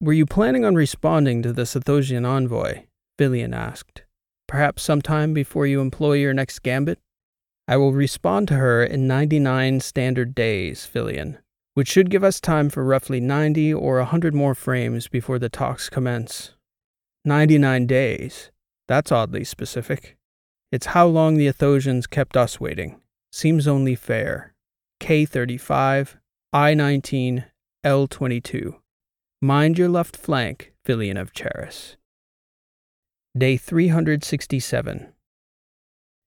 Were 0.00 0.12
you 0.12 0.26
planning 0.26 0.64
on 0.64 0.74
responding 0.74 1.42
to 1.42 1.52
the 1.52 1.62
Athosian 1.62 2.26
envoy? 2.26 2.82
Filion 3.18 3.54
asked. 3.54 4.02
Perhaps 4.46 4.82
sometime 4.82 5.32
before 5.32 5.66
you 5.66 5.80
employ 5.80 6.14
your 6.14 6.34
next 6.34 6.58
gambit? 6.60 6.98
I 7.66 7.78
will 7.78 7.92
respond 7.92 8.46
to 8.48 8.54
her 8.54 8.84
in 8.84 9.08
99 9.08 9.80
standard 9.80 10.34
days, 10.34 10.84
Filion, 10.84 11.38
which 11.74 11.88
should 11.88 12.10
give 12.10 12.22
us 12.22 12.40
time 12.40 12.68
for 12.68 12.84
roughly 12.84 13.20
90 13.20 13.72
or 13.74 13.98
a 13.98 14.02
100 14.02 14.34
more 14.34 14.54
frames 14.54 15.08
before 15.08 15.38
the 15.38 15.48
talks 15.48 15.88
commence. 15.88 16.52
99 17.24 17.86
days. 17.86 18.52
That's 18.86 19.10
oddly 19.10 19.44
specific. 19.44 20.16
It's 20.70 20.86
how 20.86 21.06
long 21.06 21.36
the 21.36 21.48
Athosians 21.48 22.08
kept 22.08 22.36
us 22.36 22.60
waiting. 22.60 23.00
Seems 23.32 23.66
only 23.66 23.94
fair. 23.94 24.54
K35, 25.06 26.16
I19, 26.52 27.44
L22. 27.84 28.74
Mind 29.40 29.78
your 29.78 29.88
left 29.88 30.16
flank, 30.16 30.72
Filion 30.84 31.16
of 31.16 31.32
Charis. 31.32 31.96
Day 33.38 33.56
367. 33.56 35.12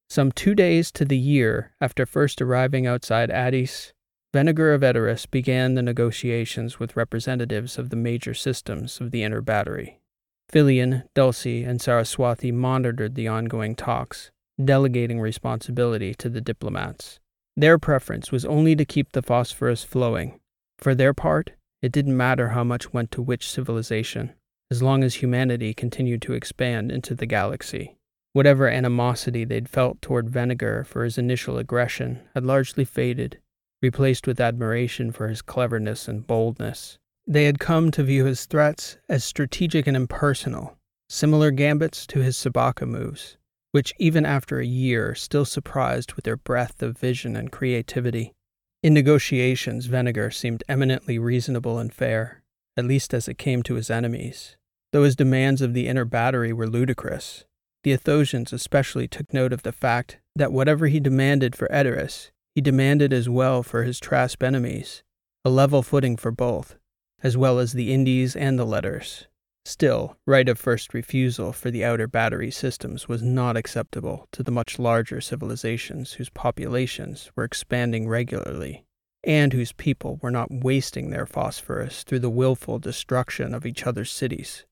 Some 0.09 0.31
two 0.31 0.55
days 0.55 0.93
to 0.93 1.03
the 1.03 1.17
year 1.17 1.73
after 1.81 2.05
first 2.05 2.41
arriving 2.41 2.87
outside 2.87 3.29
Addis, 3.29 3.91
Venegar 4.33 4.73
of 4.73 4.81
Edoras 4.81 5.29
began 5.29 5.73
the 5.73 5.81
negotiations 5.81 6.79
with 6.79 6.95
representatives 6.95 7.77
of 7.77 7.89
the 7.89 7.97
major 7.97 8.33
systems 8.33 9.01
of 9.01 9.11
the 9.11 9.23
inner 9.23 9.41
battery. 9.41 9.99
Filion, 10.47 11.03
Dulcie, 11.13 11.65
and 11.65 11.81
Saraswati 11.81 12.53
monitored 12.53 13.15
the 13.15 13.27
ongoing 13.27 13.75
talks, 13.75 14.31
delegating 14.63 15.19
responsibility 15.19 16.13
to 16.13 16.29
the 16.29 16.39
diplomats. 16.39 17.19
Their 17.59 17.77
preference 17.77 18.31
was 18.31 18.45
only 18.45 18.73
to 18.77 18.85
keep 18.85 19.11
the 19.11 19.21
phosphorus 19.21 19.83
flowing. 19.83 20.39
For 20.77 20.95
their 20.95 21.13
part, 21.13 21.51
it 21.81 21.91
didn't 21.91 22.15
matter 22.15 22.49
how 22.49 22.63
much 22.63 22.93
went 22.93 23.11
to 23.11 23.21
which 23.21 23.49
civilization, 23.49 24.31
as 24.71 24.81
long 24.81 25.03
as 25.03 25.15
humanity 25.15 25.73
continued 25.73 26.21
to 26.21 26.31
expand 26.31 26.89
into 26.89 27.13
the 27.13 27.25
galaxy. 27.25 27.97
Whatever 28.31 28.69
animosity 28.69 29.43
they'd 29.43 29.67
felt 29.67 30.01
toward 30.01 30.29
Venegar 30.29 30.85
for 30.85 31.03
his 31.03 31.17
initial 31.17 31.57
aggression 31.57 32.21
had 32.33 32.45
largely 32.45 32.85
faded, 32.85 33.41
replaced 33.81 34.25
with 34.25 34.39
admiration 34.39 35.11
for 35.11 35.27
his 35.27 35.41
cleverness 35.41 36.07
and 36.07 36.25
boldness. 36.25 36.97
They 37.27 37.43
had 37.43 37.59
come 37.59 37.91
to 37.91 38.03
view 38.03 38.23
his 38.23 38.45
threats 38.45 38.95
as 39.09 39.25
strategic 39.25 39.85
and 39.85 39.97
impersonal, 39.97 40.77
similar 41.09 41.51
gambits 41.51 42.07
to 42.07 42.21
his 42.21 42.37
Sabaka 42.37 42.87
moves 42.87 43.35
which, 43.71 43.93
even 43.99 44.25
after 44.25 44.59
a 44.59 44.65
year, 44.65 45.13
still 45.15 45.45
surprised 45.45 46.13
with 46.13 46.25
their 46.25 46.37
breadth 46.37 46.81
of 46.81 46.97
vision 46.97 47.35
and 47.35 47.51
creativity. 47.51 48.33
In 48.81 48.93
negotiations, 48.93 49.87
Venegar 49.87 50.31
seemed 50.31 50.63
eminently 50.67 51.19
reasonable 51.19 51.79
and 51.79 51.93
fair, 51.93 52.41
at 52.77 52.85
least 52.85 53.13
as 53.13 53.27
it 53.27 53.37
came 53.37 53.61
to 53.63 53.75
his 53.75 53.89
enemies, 53.89 54.55
though 54.91 55.03
his 55.03 55.15
demands 55.15 55.61
of 55.61 55.73
the 55.73 55.87
inner 55.87 56.05
battery 56.05 56.53
were 56.53 56.67
ludicrous. 56.67 57.45
The 57.83 57.91
Athosians 57.91 58.53
especially 58.53 59.07
took 59.07 59.33
note 59.33 59.53
of 59.53 59.63
the 59.63 59.71
fact 59.71 60.19
that 60.35 60.51
whatever 60.51 60.87
he 60.87 60.99
demanded 60.99 61.55
for 61.55 61.67
Edoras, 61.69 62.31
he 62.55 62.61
demanded 62.61 63.13
as 63.13 63.29
well 63.29 63.63
for 63.63 63.83
his 63.83 63.99
Trasp 63.99 64.43
enemies, 64.43 65.03
a 65.45 65.49
level 65.49 65.83
footing 65.83 66.17
for 66.17 66.31
both, 66.31 66.77
as 67.21 67.37
well 67.37 67.59
as 67.59 67.73
the 67.73 67.93
Indies 67.93 68.35
and 68.35 68.57
the 68.57 68.65
Letters. 68.65 69.27
Still, 69.69 70.17
right 70.25 70.49
of 70.49 70.57
first 70.57 70.95
refusal 70.95 71.53
for 71.53 71.69
the 71.69 71.85
outer 71.85 72.07
battery 72.07 72.49
systems 72.49 73.07
was 73.07 73.21
not 73.21 73.55
acceptable 73.55 74.27
to 74.31 74.41
the 74.41 74.49
much 74.49 74.79
larger 74.79 75.21
civilizations 75.21 76.13
whose 76.13 76.31
populations 76.31 77.29
were 77.35 77.43
expanding 77.43 78.07
regularly. 78.07 78.83
and 79.23 79.53
whose 79.53 79.71
people 79.73 80.17
were 80.23 80.31
not 80.31 80.49
wasting 80.49 81.11
their 81.11 81.27
phosphorus 81.27 82.01
through 82.03 82.17
the 82.17 82.31
willful 82.31 82.79
destruction 82.79 83.53
of 83.53 83.63
each 83.63 83.85
other's 83.85 84.11
cities. 84.11 84.65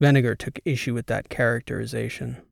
Venegar 0.00 0.34
took 0.34 0.58
issue 0.64 0.92
with 0.92 1.06
that 1.06 1.28
characterization. 1.28 2.42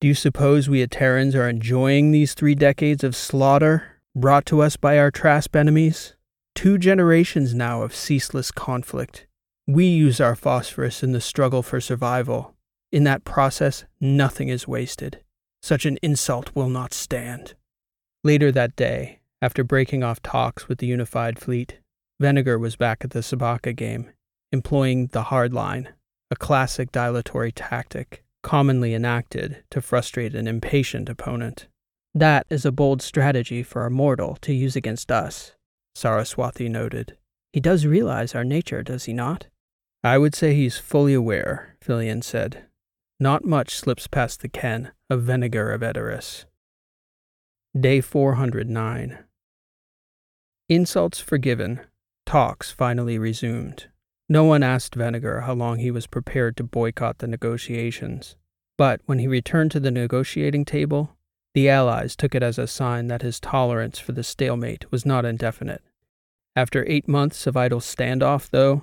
Do 0.00 0.06
you 0.06 0.14
suppose 0.14 0.68
we 0.68 0.86
Aterans 0.86 1.34
are 1.34 1.48
enjoying 1.48 2.12
these 2.12 2.34
three 2.34 2.54
decades 2.54 3.02
of 3.02 3.16
slaughter 3.16 4.00
brought 4.14 4.46
to 4.46 4.62
us 4.62 4.76
by 4.76 4.98
our 4.98 5.10
Trasp 5.10 5.56
enemies? 5.56 6.14
Two 6.54 6.78
generations 6.78 7.54
now 7.54 7.82
of 7.82 7.92
ceaseless 7.92 8.52
conflict. 8.52 9.26
We 9.66 9.86
use 9.86 10.20
our 10.20 10.34
phosphorus 10.34 11.02
in 11.02 11.12
the 11.12 11.20
struggle 11.20 11.62
for 11.62 11.80
survival. 11.80 12.54
In 12.90 13.04
that 13.04 13.24
process, 13.24 13.84
nothing 14.00 14.48
is 14.48 14.66
wasted. 14.66 15.22
Such 15.62 15.86
an 15.86 15.98
insult 16.02 16.54
will 16.54 16.68
not 16.68 16.92
stand. 16.92 17.54
Later 18.24 18.50
that 18.52 18.76
day, 18.76 19.20
after 19.42 19.62
breaking 19.64 20.02
off 20.02 20.22
talks 20.22 20.68
with 20.68 20.78
the 20.78 20.86
unified 20.86 21.38
fleet, 21.38 21.78
Venegar 22.20 22.58
was 22.58 22.76
back 22.76 23.04
at 23.04 23.10
the 23.10 23.20
Sabaka 23.20 23.74
game, 23.74 24.10
employing 24.52 25.06
the 25.08 25.24
hard 25.24 25.54
line, 25.54 25.90
a 26.30 26.36
classic 26.36 26.92
dilatory 26.92 27.52
tactic 27.52 28.24
commonly 28.42 28.94
enacted 28.94 29.62
to 29.70 29.80
frustrate 29.80 30.34
an 30.34 30.46
impatient 30.46 31.08
opponent. 31.08 31.68
That 32.14 32.46
is 32.50 32.64
a 32.64 32.72
bold 32.72 33.02
strategy 33.02 33.62
for 33.62 33.86
a 33.86 33.90
mortal 33.90 34.36
to 34.42 34.52
use 34.52 34.76
against 34.76 35.12
us, 35.12 35.54
Saraswathi 35.96 36.70
noted. 36.70 37.16
He 37.52 37.60
does 37.60 37.86
realize 37.86 38.34
our 38.34 38.44
nature, 38.44 38.82
does 38.82 39.04
he 39.04 39.12
not? 39.12 39.46
I 40.04 40.18
would 40.18 40.34
say 40.34 40.54
he's 40.54 40.78
fully 40.78 41.14
aware, 41.14 41.76
Filion 41.80 42.22
said. 42.22 42.64
Not 43.18 43.44
much 43.44 43.74
slips 43.74 44.06
past 44.06 44.40
the 44.40 44.48
ken 44.48 44.92
of 45.10 45.22
Venegar 45.22 45.72
of 45.72 45.82
Edoras. 45.82 46.46
Day 47.78 48.00
409. 48.00 49.18
Insults 50.68 51.20
forgiven, 51.20 51.80
talks 52.24 52.70
finally 52.70 53.18
resumed. 53.18 53.86
No 54.28 54.44
one 54.44 54.62
asked 54.62 54.94
Venegar 54.94 55.40
how 55.40 55.54
long 55.54 55.80
he 55.80 55.90
was 55.90 56.06
prepared 56.06 56.56
to 56.56 56.64
boycott 56.64 57.18
the 57.18 57.26
negotiations. 57.26 58.36
But 58.78 59.00
when 59.06 59.18
he 59.18 59.26
returned 59.26 59.72
to 59.72 59.80
the 59.80 59.90
negotiating 59.90 60.64
table, 60.64 61.16
the 61.52 61.68
Allies 61.68 62.14
took 62.14 62.34
it 62.36 62.42
as 62.42 62.56
a 62.56 62.68
sign 62.68 63.08
that 63.08 63.22
his 63.22 63.40
tolerance 63.40 63.98
for 63.98 64.12
the 64.12 64.22
stalemate 64.22 64.90
was 64.92 65.04
not 65.04 65.24
indefinite. 65.24 65.82
After 66.56 66.84
eight 66.88 67.06
months 67.06 67.46
of 67.46 67.56
idle 67.56 67.80
standoff, 67.80 68.50
though, 68.50 68.82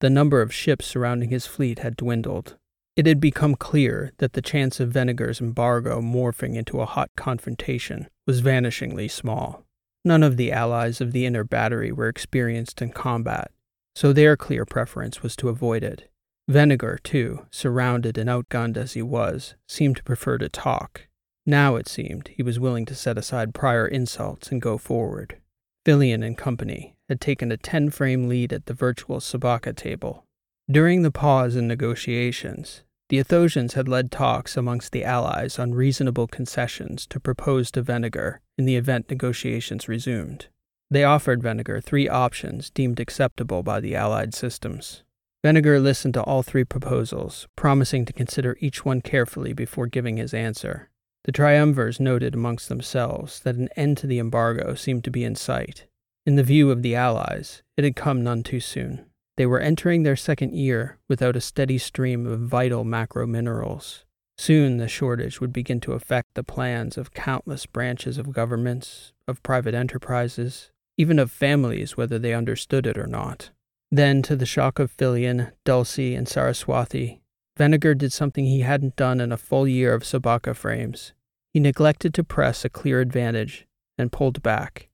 the 0.00 0.10
number 0.10 0.40
of 0.40 0.54
ships 0.54 0.86
surrounding 0.86 1.30
his 1.30 1.46
fleet 1.46 1.80
had 1.80 1.96
dwindled. 1.96 2.56
It 2.94 3.06
had 3.06 3.20
become 3.20 3.54
clear 3.54 4.12
that 4.18 4.32
the 4.32 4.42
chance 4.42 4.80
of 4.80 4.90
Venegar's 4.90 5.40
embargo 5.40 6.00
morphing 6.00 6.56
into 6.56 6.80
a 6.80 6.86
hot 6.86 7.10
confrontation 7.16 8.08
was 8.26 8.42
vanishingly 8.42 9.10
small. 9.10 9.64
None 10.04 10.22
of 10.22 10.36
the 10.36 10.52
allies 10.52 11.00
of 11.00 11.12
the 11.12 11.26
inner 11.26 11.44
battery 11.44 11.90
were 11.90 12.08
experienced 12.08 12.80
in 12.80 12.90
combat, 12.90 13.50
so 13.94 14.12
their 14.12 14.36
clear 14.36 14.64
preference 14.64 15.22
was 15.22 15.34
to 15.36 15.48
avoid 15.48 15.82
it. 15.82 16.10
Venegar, 16.48 16.98
too, 17.02 17.46
surrounded 17.50 18.16
and 18.16 18.30
outgunned 18.30 18.76
as 18.76 18.94
he 18.94 19.02
was, 19.02 19.54
seemed 19.66 19.96
to 19.96 20.04
prefer 20.04 20.38
to 20.38 20.48
talk. 20.48 21.08
Now, 21.44 21.76
it 21.76 21.88
seemed, 21.88 22.28
he 22.28 22.42
was 22.42 22.60
willing 22.60 22.86
to 22.86 22.94
set 22.94 23.18
aside 23.18 23.54
prior 23.54 23.86
insults 23.86 24.50
and 24.50 24.62
go 24.62 24.78
forward. 24.78 25.38
Filion 25.84 26.22
and 26.22 26.38
company 26.38 26.94
had 27.08 27.20
taken 27.20 27.50
a 27.50 27.56
10 27.56 27.90
frame 27.90 28.28
lead 28.28 28.52
at 28.52 28.66
the 28.66 28.74
virtual 28.74 29.18
Sabaka 29.18 29.74
table. 29.74 30.24
During 30.70 31.02
the 31.02 31.10
pause 31.10 31.56
in 31.56 31.66
negotiations, 31.66 32.82
the 33.08 33.18
Athosians 33.18 33.72
had 33.72 33.88
led 33.88 34.10
talks 34.10 34.56
amongst 34.56 34.92
the 34.92 35.04
allies 35.04 35.58
on 35.58 35.74
reasonable 35.74 36.26
concessions 36.26 37.06
to 37.06 37.18
propose 37.18 37.70
to 37.70 37.82
Venegar 37.82 38.40
in 38.58 38.66
the 38.66 38.76
event 38.76 39.08
negotiations 39.08 39.88
resumed. 39.88 40.48
They 40.90 41.04
offered 41.04 41.42
Venegar 41.42 41.80
three 41.80 42.08
options 42.08 42.70
deemed 42.70 43.00
acceptable 43.00 43.62
by 43.62 43.80
the 43.80 43.94
allied 43.94 44.34
systems. 44.34 45.04
Venegar 45.42 45.80
listened 45.80 46.14
to 46.14 46.22
all 46.22 46.42
three 46.42 46.64
proposals, 46.64 47.46
promising 47.56 48.04
to 48.04 48.12
consider 48.12 48.56
each 48.60 48.84
one 48.84 49.00
carefully 49.00 49.52
before 49.52 49.86
giving 49.86 50.16
his 50.16 50.34
answer. 50.34 50.90
The 51.24 51.32
triumvirs 51.32 52.00
noted 52.00 52.34
amongst 52.34 52.68
themselves 52.68 53.40
that 53.40 53.56
an 53.56 53.68
end 53.76 53.98
to 53.98 54.06
the 54.06 54.18
embargo 54.18 54.74
seemed 54.74 55.04
to 55.04 55.10
be 55.10 55.24
in 55.24 55.34
sight. 55.34 55.86
In 56.28 56.36
the 56.36 56.42
view 56.42 56.70
of 56.70 56.82
the 56.82 56.94
Allies, 56.94 57.62
it 57.78 57.84
had 57.84 57.96
come 57.96 58.22
none 58.22 58.42
too 58.42 58.60
soon. 58.60 59.06
They 59.38 59.46
were 59.46 59.60
entering 59.60 60.02
their 60.02 60.14
second 60.14 60.54
year 60.54 60.98
without 61.08 61.36
a 61.36 61.40
steady 61.40 61.78
stream 61.78 62.26
of 62.26 62.40
vital 62.40 62.84
macro 62.84 63.26
minerals. 63.26 64.04
Soon 64.36 64.76
the 64.76 64.88
shortage 64.88 65.40
would 65.40 65.54
begin 65.54 65.80
to 65.80 65.94
affect 65.94 66.34
the 66.34 66.44
plans 66.44 66.98
of 66.98 67.14
countless 67.14 67.64
branches 67.64 68.18
of 68.18 68.34
governments, 68.34 69.14
of 69.26 69.42
private 69.42 69.72
enterprises, 69.72 70.70
even 70.98 71.18
of 71.18 71.30
families, 71.30 71.96
whether 71.96 72.18
they 72.18 72.34
understood 72.34 72.86
it 72.86 72.98
or 72.98 73.06
not. 73.06 73.48
Then, 73.90 74.20
to 74.24 74.36
the 74.36 74.44
shock 74.44 74.78
of 74.78 74.90
Filion, 74.90 75.52
Dulcie, 75.64 76.14
and 76.14 76.26
Saraswathi, 76.26 77.20
Venegar 77.56 77.94
did 77.94 78.12
something 78.12 78.44
he 78.44 78.60
hadn't 78.60 78.96
done 78.96 79.22
in 79.22 79.32
a 79.32 79.38
full 79.38 79.66
year 79.66 79.94
of 79.94 80.02
Sabaka 80.02 80.54
frames. 80.54 81.14
He 81.54 81.58
neglected 81.60 82.12
to 82.12 82.22
press 82.22 82.66
a 82.66 82.68
clear 82.68 83.00
advantage 83.00 83.66
and 83.96 84.12
pulled 84.12 84.42
back. 84.42 84.90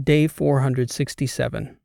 Day 0.00 0.28
467. 0.28 1.76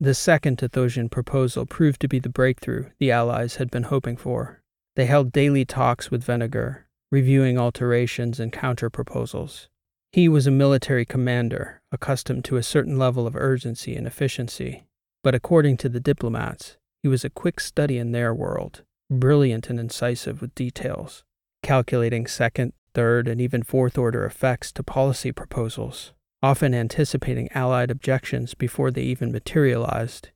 The 0.00 0.14
second 0.14 0.58
Athosian 0.62 1.10
proposal 1.10 1.66
proved 1.66 2.00
to 2.00 2.08
be 2.08 2.18
the 2.18 2.30
breakthrough 2.30 2.86
the 2.98 3.10
Allies 3.10 3.56
had 3.56 3.70
been 3.70 3.82
hoping 3.82 4.16
for. 4.16 4.62
They 4.96 5.04
held 5.04 5.30
daily 5.30 5.66
talks 5.66 6.10
with 6.10 6.24
Venegar, 6.24 6.86
reviewing 7.10 7.58
alterations 7.58 8.40
and 8.40 8.50
counter 8.50 8.88
proposals. 8.88 9.68
He 10.12 10.26
was 10.26 10.46
a 10.46 10.50
military 10.50 11.04
commander, 11.04 11.82
accustomed 11.92 12.46
to 12.46 12.56
a 12.56 12.62
certain 12.62 12.98
level 12.98 13.26
of 13.26 13.36
urgency 13.36 13.94
and 13.94 14.06
efficiency, 14.06 14.84
but 15.22 15.34
according 15.34 15.76
to 15.78 15.90
the 15.90 16.00
diplomats, 16.00 16.78
he 17.02 17.08
was 17.08 17.26
a 17.26 17.30
quick 17.30 17.60
study 17.60 17.98
in 17.98 18.12
their 18.12 18.32
world, 18.32 18.84
brilliant 19.10 19.68
and 19.68 19.78
incisive 19.78 20.40
with 20.40 20.54
details, 20.54 21.24
calculating 21.62 22.26
second, 22.26 22.72
third, 22.94 23.28
and 23.28 23.38
even 23.38 23.62
fourth 23.62 23.98
order 23.98 24.24
effects 24.24 24.72
to 24.72 24.82
policy 24.82 25.30
proposals 25.30 26.14
often 26.42 26.74
anticipating 26.74 27.48
Allied 27.54 27.90
objections 27.90 28.54
before 28.54 28.90
they 28.90 29.02
even 29.02 29.30
materialized. 29.30 30.30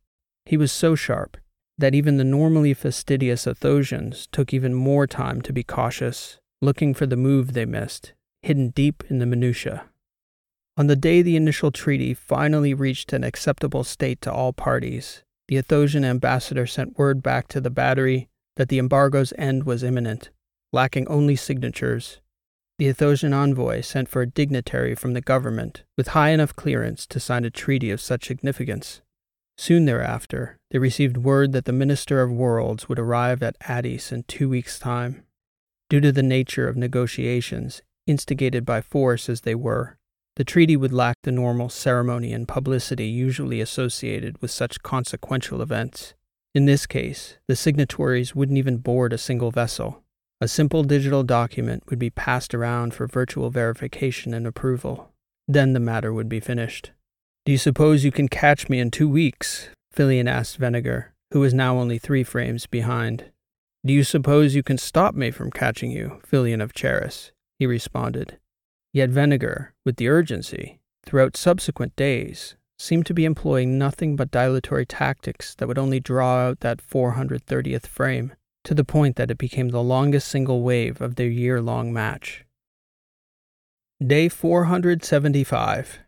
He 0.44 0.56
was 0.56 0.70
so 0.70 0.94
sharp 0.94 1.36
that 1.78 1.94
even 1.94 2.16
the 2.16 2.24
normally 2.24 2.72
fastidious 2.72 3.44
Athosians 3.44 4.28
took 4.30 4.54
even 4.54 4.72
more 4.72 5.06
time 5.06 5.42
to 5.42 5.52
be 5.52 5.62
cautious, 5.62 6.38
looking 6.62 6.94
for 6.94 7.06
the 7.06 7.16
move 7.16 7.52
they 7.52 7.66
missed, 7.66 8.14
hidden 8.42 8.70
deep 8.70 9.02
in 9.10 9.18
the 9.18 9.26
minutiae. 9.26 9.84
On 10.76 10.86
the 10.86 10.96
day 10.96 11.22
the 11.22 11.36
initial 11.36 11.70
treaty 11.70 12.14
finally 12.14 12.72
reached 12.72 13.12
an 13.12 13.24
acceptable 13.24 13.82
state 13.82 14.20
to 14.22 14.32
all 14.32 14.52
parties, 14.52 15.24
the 15.48 15.56
Athosian 15.56 16.04
ambassador 16.04 16.66
sent 16.66 16.98
word 16.98 17.22
back 17.22 17.48
to 17.48 17.60
the 17.60 17.70
battery 17.70 18.28
that 18.56 18.68
the 18.68 18.78
embargo's 18.78 19.32
end 19.36 19.64
was 19.64 19.82
imminent, 19.82 20.30
lacking 20.72 21.08
only 21.08 21.36
signatures 21.36 22.20
the 22.78 22.88
Athosian 22.88 23.32
envoy 23.32 23.80
sent 23.80 24.08
for 24.08 24.22
a 24.22 24.26
dignitary 24.26 24.94
from 24.94 25.14
the 25.14 25.20
government 25.20 25.84
with 25.96 26.08
high 26.08 26.30
enough 26.30 26.54
clearance 26.54 27.06
to 27.06 27.20
sign 27.20 27.44
a 27.44 27.50
treaty 27.50 27.90
of 27.90 28.00
such 28.00 28.26
significance. 28.26 29.00
Soon 29.56 29.86
thereafter, 29.86 30.58
they 30.70 30.78
received 30.78 31.16
word 31.16 31.52
that 31.52 31.64
the 31.64 31.72
Minister 31.72 32.20
of 32.20 32.30
Worlds 32.30 32.88
would 32.88 32.98
arrive 32.98 33.42
at 33.42 33.56
Addis 33.62 34.12
in 34.12 34.24
two 34.24 34.50
weeks' 34.50 34.78
time. 34.78 35.24
Due 35.88 36.00
to 36.00 36.12
the 36.12 36.22
nature 36.22 36.68
of 36.68 36.76
negotiations, 36.76 37.80
instigated 38.06 38.66
by 38.66 38.82
force 38.82 39.30
as 39.30 39.40
they 39.40 39.54
were, 39.54 39.96
the 40.34 40.44
treaty 40.44 40.76
would 40.76 40.92
lack 40.92 41.16
the 41.22 41.32
normal 41.32 41.70
ceremony 41.70 42.34
and 42.34 42.46
publicity 42.46 43.06
usually 43.06 43.62
associated 43.62 44.40
with 44.42 44.50
such 44.50 44.82
consequential 44.82 45.62
events. 45.62 46.12
In 46.54 46.66
this 46.66 46.86
case, 46.86 47.38
the 47.48 47.56
signatories 47.56 48.34
wouldn't 48.34 48.58
even 48.58 48.76
board 48.76 49.14
a 49.14 49.18
single 49.18 49.50
vessel. 49.50 50.02
A 50.38 50.48
simple 50.48 50.84
digital 50.84 51.22
document 51.22 51.84
would 51.88 51.98
be 51.98 52.10
passed 52.10 52.54
around 52.54 52.92
for 52.92 53.06
virtual 53.06 53.48
verification 53.48 54.34
and 54.34 54.46
approval. 54.46 55.10
Then 55.48 55.72
the 55.72 55.80
matter 55.80 56.12
would 56.12 56.28
be 56.28 56.40
finished. 56.40 56.90
Do 57.46 57.52
you 57.52 57.58
suppose 57.58 58.04
you 58.04 58.12
can 58.12 58.28
catch 58.28 58.68
me 58.68 58.78
in 58.78 58.90
two 58.90 59.08
weeks? 59.08 59.70
Filion 59.92 60.28
asked 60.28 60.58
Venegar, 60.58 61.14
who 61.32 61.40
was 61.40 61.54
now 61.54 61.78
only 61.78 61.96
three 61.96 62.22
frames 62.22 62.66
behind. 62.66 63.30
Do 63.86 63.94
you 63.94 64.04
suppose 64.04 64.54
you 64.54 64.62
can 64.62 64.76
stop 64.76 65.14
me 65.14 65.30
from 65.30 65.50
catching 65.50 65.90
you, 65.90 66.20
Filion 66.26 66.60
of 66.60 66.74
Charis? 66.74 67.32
He 67.58 67.66
responded. 67.66 68.36
Yet 68.92 69.08
Venegar, 69.08 69.72
with 69.86 69.96
the 69.96 70.08
urgency, 70.08 70.80
throughout 71.06 71.36
subsequent 71.36 71.96
days, 71.96 72.56
seemed 72.78 73.06
to 73.06 73.14
be 73.14 73.24
employing 73.24 73.78
nothing 73.78 74.16
but 74.16 74.30
dilatory 74.30 74.84
tactics 74.84 75.54
that 75.54 75.68
would 75.68 75.78
only 75.78 76.00
draw 76.00 76.48
out 76.48 76.60
that 76.60 76.86
430th 76.86 77.86
frame 77.86 78.34
to 78.66 78.74
the 78.74 78.84
point 78.84 79.14
that 79.14 79.30
it 79.30 79.38
became 79.38 79.68
the 79.68 79.82
longest 79.82 80.26
single 80.26 80.60
wave 80.60 81.00
of 81.00 81.14
their 81.14 81.28
year 81.28 81.62
long 81.62 81.92
match. 81.92 82.44
Day 84.04 84.28
475. 84.28 86.00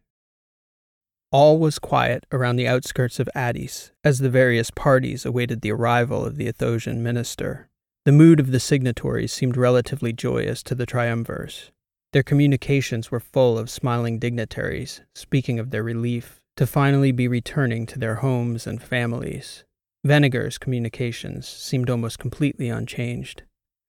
All 1.30 1.58
was 1.58 1.78
quiet 1.78 2.26
around 2.32 2.56
the 2.56 2.66
outskirts 2.66 3.20
of 3.20 3.28
Addis 3.32 3.92
as 4.02 4.18
the 4.18 4.28
various 4.28 4.72
parties 4.72 5.24
awaited 5.24 5.60
the 5.60 5.70
arrival 5.70 6.24
of 6.24 6.36
the 6.36 6.48
Athosian 6.48 6.98
minister. 6.98 7.68
The 8.04 8.12
mood 8.12 8.40
of 8.40 8.50
the 8.50 8.60
signatories 8.60 9.32
seemed 9.32 9.56
relatively 9.56 10.12
joyous 10.12 10.64
to 10.64 10.74
the 10.74 10.86
triumvirs. 10.86 11.70
Their 12.12 12.24
communications 12.24 13.12
were 13.12 13.20
full 13.20 13.56
of 13.56 13.70
smiling 13.70 14.18
dignitaries 14.18 15.02
speaking 15.14 15.60
of 15.60 15.70
their 15.70 15.84
relief 15.84 16.40
to 16.56 16.66
finally 16.66 17.12
be 17.12 17.28
returning 17.28 17.86
to 17.86 18.00
their 18.00 18.16
homes 18.16 18.66
and 18.66 18.82
families. 18.82 19.62
Venegar's 20.04 20.58
communications 20.58 21.48
seemed 21.48 21.90
almost 21.90 22.18
completely 22.18 22.68
unchanged. 22.68 23.42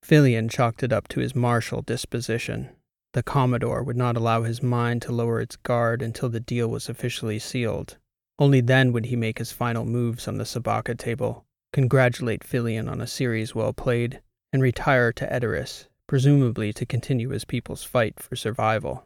Fillion 0.03 0.49
chalked 0.49 0.81
it 0.81 0.91
up 0.91 1.07
to 1.09 1.19
his 1.19 1.35
martial 1.35 1.81
disposition. 1.81 2.69
The 3.13 3.23
Commodore 3.23 3.83
would 3.83 3.97
not 3.97 4.17
allow 4.17 4.43
his 4.43 4.63
mind 4.63 5.01
to 5.03 5.11
lower 5.11 5.39
its 5.39 5.55
guard 5.55 6.01
until 6.01 6.29
the 6.29 6.39
deal 6.39 6.67
was 6.67 6.89
officially 6.89 7.39
sealed. 7.39 7.97
Only 8.39 8.61
then 8.61 8.91
would 8.93 9.07
he 9.07 9.15
make 9.15 9.39
his 9.39 9.51
final 9.51 9.85
moves 9.85 10.27
on 10.27 10.37
the 10.37 10.45
Sabaka 10.45 10.97
table, 10.97 11.45
congratulate 11.73 12.43
Fillion 12.43 12.89
on 12.89 13.01
a 13.01 13.07
series 13.07 13.53
well 13.53 13.73
played, 13.73 14.21
and 14.51 14.61
retire 14.61 15.11
to 15.13 15.27
Edoras, 15.31 15.87
presumably 16.07 16.73
to 16.73 16.85
continue 16.85 17.29
his 17.29 17.45
people's 17.45 17.83
fight 17.83 18.19
for 18.19 18.35
survival. 18.35 19.05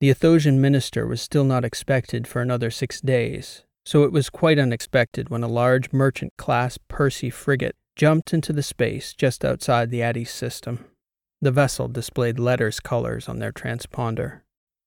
The 0.00 0.10
Athosian 0.10 0.58
minister 0.58 1.06
was 1.06 1.20
still 1.20 1.44
not 1.44 1.64
expected 1.64 2.28
for 2.28 2.40
another 2.40 2.70
six 2.70 3.00
days, 3.00 3.64
so 3.88 4.02
it 4.02 4.12
was 4.12 4.28
quite 4.28 4.58
unexpected 4.58 5.30
when 5.30 5.42
a 5.42 5.48
large 5.48 5.94
merchant 5.94 6.30
class 6.36 6.78
Percy 6.88 7.30
frigate 7.30 7.74
jumped 7.96 8.34
into 8.34 8.52
the 8.52 8.62
space 8.62 9.14
just 9.14 9.46
outside 9.46 9.88
the 9.88 10.02
Addis 10.02 10.30
system. 10.30 10.84
The 11.40 11.50
vessel 11.50 11.88
displayed 11.88 12.38
letters 12.38 12.80
colors 12.80 13.30
on 13.30 13.38
their 13.38 13.50
transponder. 13.50 14.42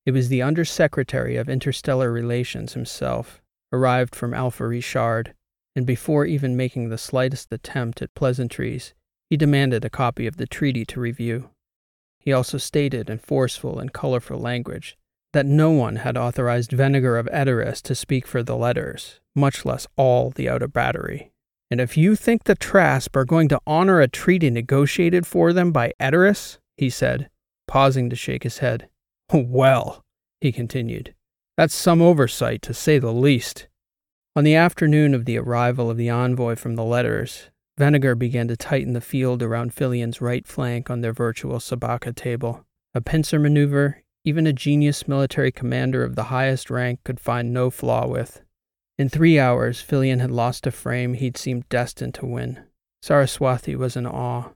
It 0.06 0.12
was 0.12 0.30
the 0.30 0.44
Undersecretary 0.44 1.36
of 1.36 1.50
Interstellar 1.50 2.12
Relations 2.12 2.74
himself, 2.74 3.42
arrived 3.74 4.14
from 4.14 4.36
Alpha 4.36 4.68
Richard, 4.68 5.34
and 5.76 5.88
before 5.88 6.28
even 6.28 6.56
making 6.56 6.90
the 6.90 7.00
slightest 7.00 7.52
attempt 7.52 8.04
at 8.04 8.14
pleasantries, 8.14 8.94
he 9.32 9.36
demanded 9.36 9.84
a 9.84 9.90
copy 9.90 10.28
of 10.28 10.38
the 10.38 10.46
treaty 10.46 10.86
to 10.86 11.00
review. 11.00 11.50
He 12.20 12.32
also 12.32 12.60
stated 12.60 13.10
in 13.10 13.18
forceful 13.18 13.80
and 13.80 13.92
colorful 13.92 14.38
language 14.38 14.96
that 15.34 15.46
no 15.46 15.72
one 15.72 15.98
had 15.98 16.18
authorized 16.18 16.72
Venegar 16.72 17.18
of 17.18 17.28
Edoras 17.28 17.82
to 17.84 17.96
speak 17.96 18.28
for 18.28 18.44
the 18.44 18.56
letters, 18.56 19.20
much 19.36 19.66
less 19.66 19.88
all 19.96 20.30
the 20.32 20.50
outer 20.50 20.68
battery. 20.68 21.32
And 21.70 21.80
if 21.80 21.96
you 21.96 22.16
think 22.16 22.44
the 22.44 22.56
Trasp 22.56 23.16
are 23.16 23.24
going 23.24 23.48
to 23.50 23.62
honor 23.66 24.02
a 24.02 24.08
treaty 24.08 24.50
negotiated 24.50 25.26
for 25.26 25.54
them 25.54 25.72
by 25.72 25.94
Edoras, 26.02 26.58
he 26.76 26.90
said, 26.90 27.30
pausing 27.68 28.10
to 28.10 28.16
shake 28.16 28.44
his 28.44 28.58
head. 28.60 28.90
Well, 29.34 30.04
he 30.42 30.52
continued, 30.52 31.16
that's 31.56 31.74
some 31.74 32.02
oversight, 32.02 32.62
to 32.64 32.74
say 32.74 33.00
the 33.00 33.14
least. 33.14 33.70
On 34.36 34.44
the 34.44 34.56
afternoon 34.56 35.14
of 35.14 35.24
the 35.24 35.38
arrival 35.38 35.90
of 35.90 35.96
the 35.96 36.10
envoy 36.10 36.56
from 36.56 36.76
the 36.76 36.84
letters, 36.84 37.50
Venegar 37.78 38.16
began 38.16 38.48
to 38.50 38.58
tighten 38.58 38.94
the 38.94 39.00
field 39.00 39.42
around 39.42 39.74
Fillion's 39.74 40.20
right 40.20 40.46
flank 40.46 40.90
on 40.90 41.02
their 41.02 41.14
virtual 41.14 41.60
Sabacca 41.60 42.14
table. 42.14 42.66
A 42.94 43.00
pincer 43.00 43.40
maneuver 43.40 44.04
even 44.24 44.46
a 44.46 44.54
genius 44.54 45.08
military 45.08 45.52
commander 45.52 46.04
of 46.04 46.16
the 46.16 46.26
highest 46.26 46.70
rank 46.70 47.00
could 47.04 47.20
find 47.20 47.54
no 47.54 47.70
flaw 47.70 48.08
with. 48.08 48.42
In 48.98 49.10
three 49.10 49.40
hours, 49.40 49.82
Fillion 49.82 50.20
had 50.20 50.32
lost 50.32 50.68
a 50.68 50.72
frame 50.72 51.16
he'd 51.16 51.38
seemed 51.38 51.68
destined 51.70 52.14
to 52.16 52.26
win. 52.26 52.60
Saraswathi 53.04 53.76
was 53.76 53.96
in 53.96 54.06
awe. 54.06 54.50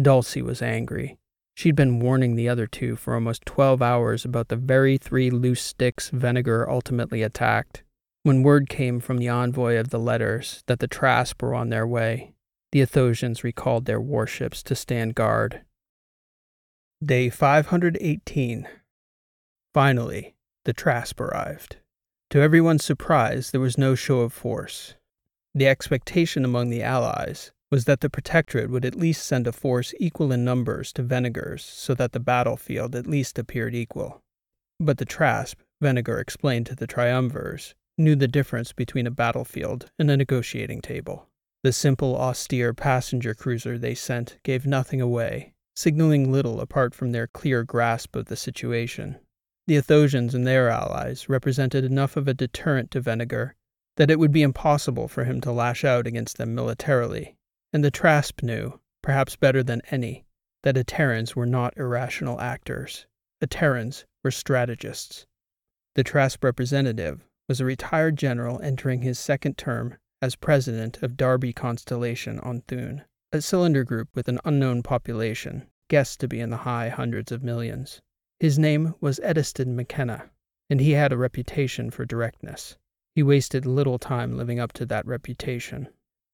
Dulcie 0.00 0.42
was 0.42 0.62
angry. 0.62 1.18
She'd 1.54 1.76
been 1.76 2.00
warning 2.00 2.36
the 2.36 2.48
other 2.48 2.66
two 2.66 2.96
for 2.96 3.14
almost 3.14 3.44
twelve 3.44 3.82
hours 3.82 4.24
about 4.24 4.48
the 4.48 4.56
very 4.56 4.96
three 4.96 5.30
loose 5.30 5.60
sticks 5.60 6.08
Venegar 6.08 6.70
ultimately 6.70 7.22
attacked. 7.22 7.82
When 8.22 8.42
word 8.42 8.70
came 8.70 9.00
from 9.00 9.18
the 9.18 9.28
envoy 9.28 9.76
of 9.76 9.90
the 9.90 9.98
letters 9.98 10.62
that 10.66 10.78
the 10.78 10.88
Trasp 10.88 11.42
were 11.42 11.54
on 11.54 11.68
their 11.68 11.86
way, 11.86 12.32
the 12.72 12.80
Athosians 12.80 13.42
recalled 13.42 13.84
their 13.84 14.00
warships 14.00 14.62
to 14.62 14.74
stand 14.74 15.14
guard. 15.14 15.62
Day 17.04 17.28
518. 17.28 18.66
Finally, 19.72 20.34
the 20.64 20.72
Trasp 20.72 21.20
arrived. 21.20 21.76
To 22.30 22.40
everyone's 22.40 22.84
surprise, 22.84 23.50
there 23.50 23.60
was 23.60 23.78
no 23.78 23.94
show 23.94 24.20
of 24.20 24.32
force. 24.32 24.94
The 25.54 25.68
expectation 25.68 26.44
among 26.44 26.70
the 26.70 26.82
Allies 26.82 27.52
was 27.70 27.84
that 27.84 28.00
the 28.00 28.10
Protectorate 28.10 28.70
would 28.70 28.84
at 28.84 28.96
least 28.96 29.24
send 29.24 29.46
a 29.46 29.52
force 29.52 29.94
equal 30.00 30.32
in 30.32 30.44
numbers 30.44 30.92
to 30.94 31.02
Venegar's 31.02 31.64
so 31.64 31.94
that 31.94 32.12
the 32.12 32.20
battlefield 32.20 32.96
at 32.96 33.06
least 33.06 33.38
appeared 33.38 33.74
equal. 33.74 34.22
But 34.80 34.98
the 34.98 35.04
Trasp, 35.04 35.60
Venegar 35.80 36.18
explained 36.18 36.66
to 36.66 36.74
the 36.74 36.88
Triumvirs, 36.88 37.74
knew 37.96 38.16
the 38.16 38.26
difference 38.26 38.72
between 38.72 39.06
a 39.06 39.12
battlefield 39.12 39.90
and 39.98 40.10
a 40.10 40.16
negotiating 40.16 40.80
table. 40.80 41.28
The 41.62 41.72
simple, 41.72 42.16
austere 42.16 42.74
passenger 42.74 43.34
cruiser 43.34 43.78
they 43.78 43.94
sent 43.94 44.38
gave 44.42 44.66
nothing 44.66 45.00
away, 45.00 45.52
signaling 45.76 46.32
little 46.32 46.60
apart 46.60 46.94
from 46.94 47.12
their 47.12 47.26
clear 47.28 47.62
grasp 47.62 48.16
of 48.16 48.26
the 48.26 48.36
situation. 48.36 49.18
The 49.66 49.76
Athosians 49.76 50.34
and 50.34 50.46
their 50.46 50.68
allies 50.68 51.28
represented 51.28 51.84
enough 51.84 52.16
of 52.16 52.26
a 52.26 52.34
deterrent 52.34 52.90
to 52.92 53.00
Venegar 53.00 53.54
that 53.96 54.10
it 54.10 54.18
would 54.18 54.32
be 54.32 54.42
impossible 54.42 55.08
for 55.08 55.24
him 55.24 55.40
to 55.42 55.52
lash 55.52 55.84
out 55.84 56.06
against 56.06 56.38
them 56.38 56.54
militarily, 56.54 57.36
and 57.72 57.84
the 57.84 57.90
Trasp 57.90 58.42
knew, 58.42 58.80
perhaps 59.02 59.36
better 59.36 59.62
than 59.62 59.82
any, 59.90 60.24
that 60.62 60.76
Aterans 60.76 61.36
were 61.36 61.46
not 61.46 61.76
irrational 61.76 62.40
actors. 62.40 63.06
Aterans 63.42 64.04
were 64.22 64.30
strategists. 64.30 65.26
The 65.94 66.04
Trasp 66.04 66.42
representative 66.44 67.26
was 67.48 67.60
a 67.60 67.64
retired 67.64 68.16
general 68.16 68.60
entering 68.62 69.02
his 69.02 69.18
second 69.18 69.58
term 69.58 69.98
as 70.22 70.36
president 70.36 71.02
of 71.02 71.16
Darby 71.16 71.52
Constellation 71.52 72.38
on 72.40 72.62
Thun, 72.62 73.04
a 73.32 73.40
cylinder 73.40 73.84
group 73.84 74.08
with 74.14 74.28
an 74.28 74.40
unknown 74.44 74.82
population, 74.82 75.66
guessed 75.88 76.20
to 76.20 76.28
be 76.28 76.40
in 76.40 76.50
the 76.50 76.58
high 76.58 76.88
hundreds 76.88 77.32
of 77.32 77.42
millions. 77.42 78.00
His 78.40 78.58
name 78.58 78.94
was 79.02 79.20
Ediston 79.22 79.76
McKenna, 79.76 80.30
and 80.70 80.80
he 80.80 80.92
had 80.92 81.12
a 81.12 81.18
reputation 81.18 81.90
for 81.90 82.06
directness. 82.06 82.78
He 83.14 83.22
wasted 83.22 83.66
little 83.66 83.98
time 83.98 84.38
living 84.38 84.58
up 84.58 84.72
to 84.72 84.86
that 84.86 85.04
reputation. 85.06 85.88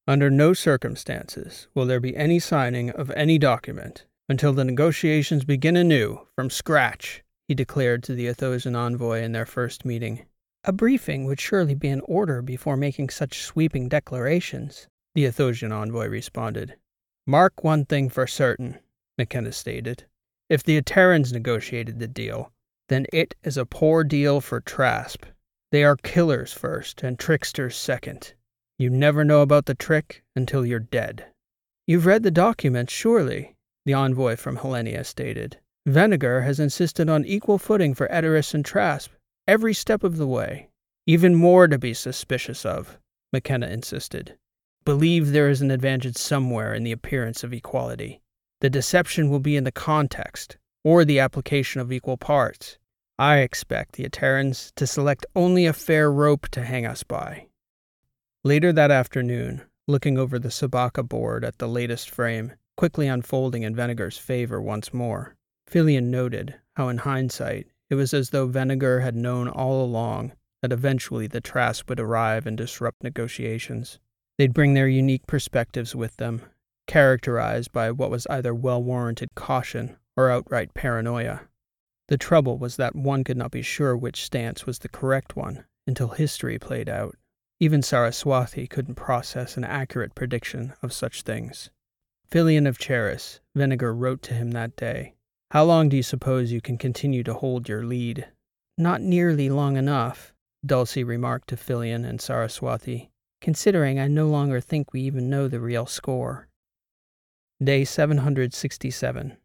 Under 0.07 0.31
no 0.31 0.53
circumstances 0.53 1.67
will 1.75 1.85
there 1.85 1.99
be 1.99 2.17
any 2.17 2.39
signing 2.39 2.91
of 2.91 3.11
any 3.11 3.39
document 3.39 4.07
until 4.29 4.53
the 4.53 4.65
negotiations 4.65 5.45
begin 5.45 5.77
anew, 5.77 6.29
from 6.37 6.49
scratch, 6.49 7.25
he 7.49 7.55
declared 7.55 8.05
to 8.05 8.15
the 8.15 8.29
Athosian 8.29 8.77
envoy 8.77 9.21
in 9.21 9.33
their 9.33 9.47
first 9.47 9.85
meeting. 9.85 10.27
A 10.63 10.73
briefing 10.73 11.25
would 11.25 11.41
surely 11.41 11.75
be 11.75 11.89
in 11.89 12.01
order 12.03 12.41
before 12.41 12.77
making 12.77 13.09
such 13.09 13.43
sweeping 13.43 13.89
declarations, 13.89 14.87
the 15.17 15.25
Athosian 15.25 15.73
envoy 15.73 16.07
responded. 16.07 16.77
Mark 17.27 17.65
one 17.65 17.85
thing 17.85 18.09
for 18.09 18.29
certain, 18.29 18.79
McKenna 19.19 19.51
stated. 19.51 20.05
If 20.49 20.63
the 20.63 20.81
Aterans 20.81 21.33
negotiated 21.33 21.99
the 21.99 22.07
deal, 22.07 22.53
then 22.89 23.07
it 23.13 23.35
is 23.43 23.57
a 23.57 23.67
poor 23.67 24.05
deal 24.05 24.41
for 24.41 24.61
Trasp. 24.61 25.25
They 25.73 25.83
are 25.83 25.97
killers 25.97 26.53
first 26.53 27.03
and 27.03 27.19
tricksters 27.19 27.77
second. 27.77 28.35
You 28.79 28.91
never 28.91 29.25
know 29.25 29.43
about 29.43 29.67
the 29.67 29.75
trick 29.75 30.23
until 30.37 30.65
you're 30.65 30.79
dead. 30.79 31.27
You've 31.87 32.07
read 32.07 32.23
the 32.23 32.31
documents, 32.31 32.93
surely, 32.93 33.57
the 33.85 33.95
envoy 33.95 34.37
from 34.37 34.59
Hellenia 34.59 35.05
stated. 35.05 35.59
Venegar 35.87 36.43
has 36.43 36.61
insisted 36.61 37.09
on 37.09 37.25
equal 37.25 37.59
footing 37.59 37.95
for 37.95 38.09
Edoras 38.09 38.55
and 38.55 38.65
Trasp 38.65 39.13
every 39.49 39.75
step 39.75 40.05
of 40.05 40.17
the 40.17 40.27
way. 40.27 40.69
Even 41.07 41.35
more 41.35 41.69
to 41.69 41.79
be 41.79 41.95
suspicious 41.95 42.67
of, 42.67 42.99
McKenna 43.33 43.69
insisted. 43.69 44.37
Believe 44.85 45.31
there 45.31 45.49
is 45.49 45.61
an 45.61 45.71
advantage 45.71 46.17
somewhere 46.17 46.75
in 46.75 46.85
the 46.85 46.93
appearance 46.93 47.43
of 47.43 47.53
equality. 47.53 48.21
The 48.61 48.71
deception 48.71 49.31
will 49.31 49.41
be 49.41 49.57
in 49.57 49.65
the 49.65 49.73
context 49.73 50.57
or 50.83 51.05
the 51.05 51.19
application 51.19 51.81
of 51.81 51.93
equal 51.93 52.17
parts. 52.17 52.79
I 53.19 53.39
expect 53.39 53.97
the 53.97 54.05
Aterans 54.09 54.73
to 54.77 54.87
select 54.87 55.27
only 55.35 55.67
a 55.67 55.73
fair 55.73 56.11
rope 56.11 56.49
to 56.51 56.63
hang 56.63 56.87
us 56.87 57.03
by. 57.03 57.47
Later 58.45 58.73
that 58.73 58.91
afternoon, 58.91 59.63
looking 59.89 60.19
over 60.19 60.39
the 60.39 60.51
sabaka 60.51 61.07
board 61.07 61.45
at 61.45 61.59
the 61.59 61.69
latest 61.69 62.11
frame, 62.11 62.53
quickly 62.77 63.09
unfolding 63.09 63.63
in 63.63 63.75
Venegar's 63.75 64.19
favor 64.19 64.61
once 64.61 64.95
more, 64.95 65.35
Fillion 65.69 66.11
noted 66.11 66.55
how, 66.77 66.89
in 66.89 66.99
hindsight, 66.99 67.67
it 67.91 67.95
was 67.95 68.15
as 68.15 68.31
though 68.31 68.47
Venegar 68.47 69.01
had 69.01 69.17
known 69.17 69.49
all 69.49 69.85
along 69.85 70.33
that 70.63 70.73
eventually 70.73 71.27
the 71.27 71.41
Trasp 71.41 71.89
would 71.89 72.01
arrive 72.01 72.47
and 72.47 72.57
disrupt 72.57 73.03
negotiations. 73.03 73.99
They'd 74.39 74.55
bring 74.55 74.75
their 74.75 74.89
unique 74.89 75.27
perspectives 75.27 75.95
with 75.95 76.17
them, 76.17 76.43
characterized 76.87 77.73
by 77.73 77.91
what 77.91 78.11
was 78.11 78.27
either 78.29 78.55
well 78.55 78.83
warranted 78.83 79.35
caution 79.35 79.97
or 80.17 80.31
outright 80.31 80.75
paranoia. 80.75 81.43
The 82.09 82.17
trouble 82.17 82.59
was 82.59 82.77
that 82.77 82.95
one 82.95 83.25
could 83.25 83.37
not 83.37 83.51
be 83.51 83.63
sure 83.63 83.97
which 83.97 84.25
stance 84.25 84.65
was 84.65 84.79
the 84.79 84.89
correct 84.89 85.37
one 85.37 85.65
until 85.87 86.09
history 86.09 86.59
played 86.59 86.89
out. 86.89 87.17
Even 87.59 87.81
Saraswathi 87.81 88.69
couldn't 88.69 88.95
process 88.95 89.57
an 89.57 89.65
accurate 89.65 90.15
prediction 90.15 90.75
of 90.83 90.93
such 90.93 91.23
things. 91.23 91.71
Fillion 92.31 92.67
of 92.67 92.79
Charis, 92.79 93.41
Venegar 93.55 93.95
wrote 93.95 94.23
to 94.23 94.35
him 94.35 94.51
that 94.51 94.77
day. 94.77 95.15
How 95.53 95.65
long 95.65 95.89
do 95.89 95.97
you 95.97 96.03
suppose 96.03 96.53
you 96.53 96.61
can 96.61 96.77
continue 96.77 97.23
to 97.23 97.35
hold 97.35 97.69
your 97.69 97.85
lead? 97.85 98.27
Not 98.77 99.01
nearly 99.01 99.49
long 99.49 99.77
enough, 99.77 100.35
Dulcie 100.65 101.05
remarked 101.05 101.49
to 101.49 101.57
Fillion 101.57 102.05
and 102.05 102.19
Saraswathi, 102.19 103.09
considering 103.41 103.99
I 103.99 104.09
no 104.09 104.27
longer 104.29 104.61
think 104.61 104.93
we 104.93 105.01
even 105.03 105.31
know 105.31 105.49
the 105.49 105.61
real 105.61 105.87
score. 105.87 106.46
Day 107.65 107.87
767. 107.87 109.39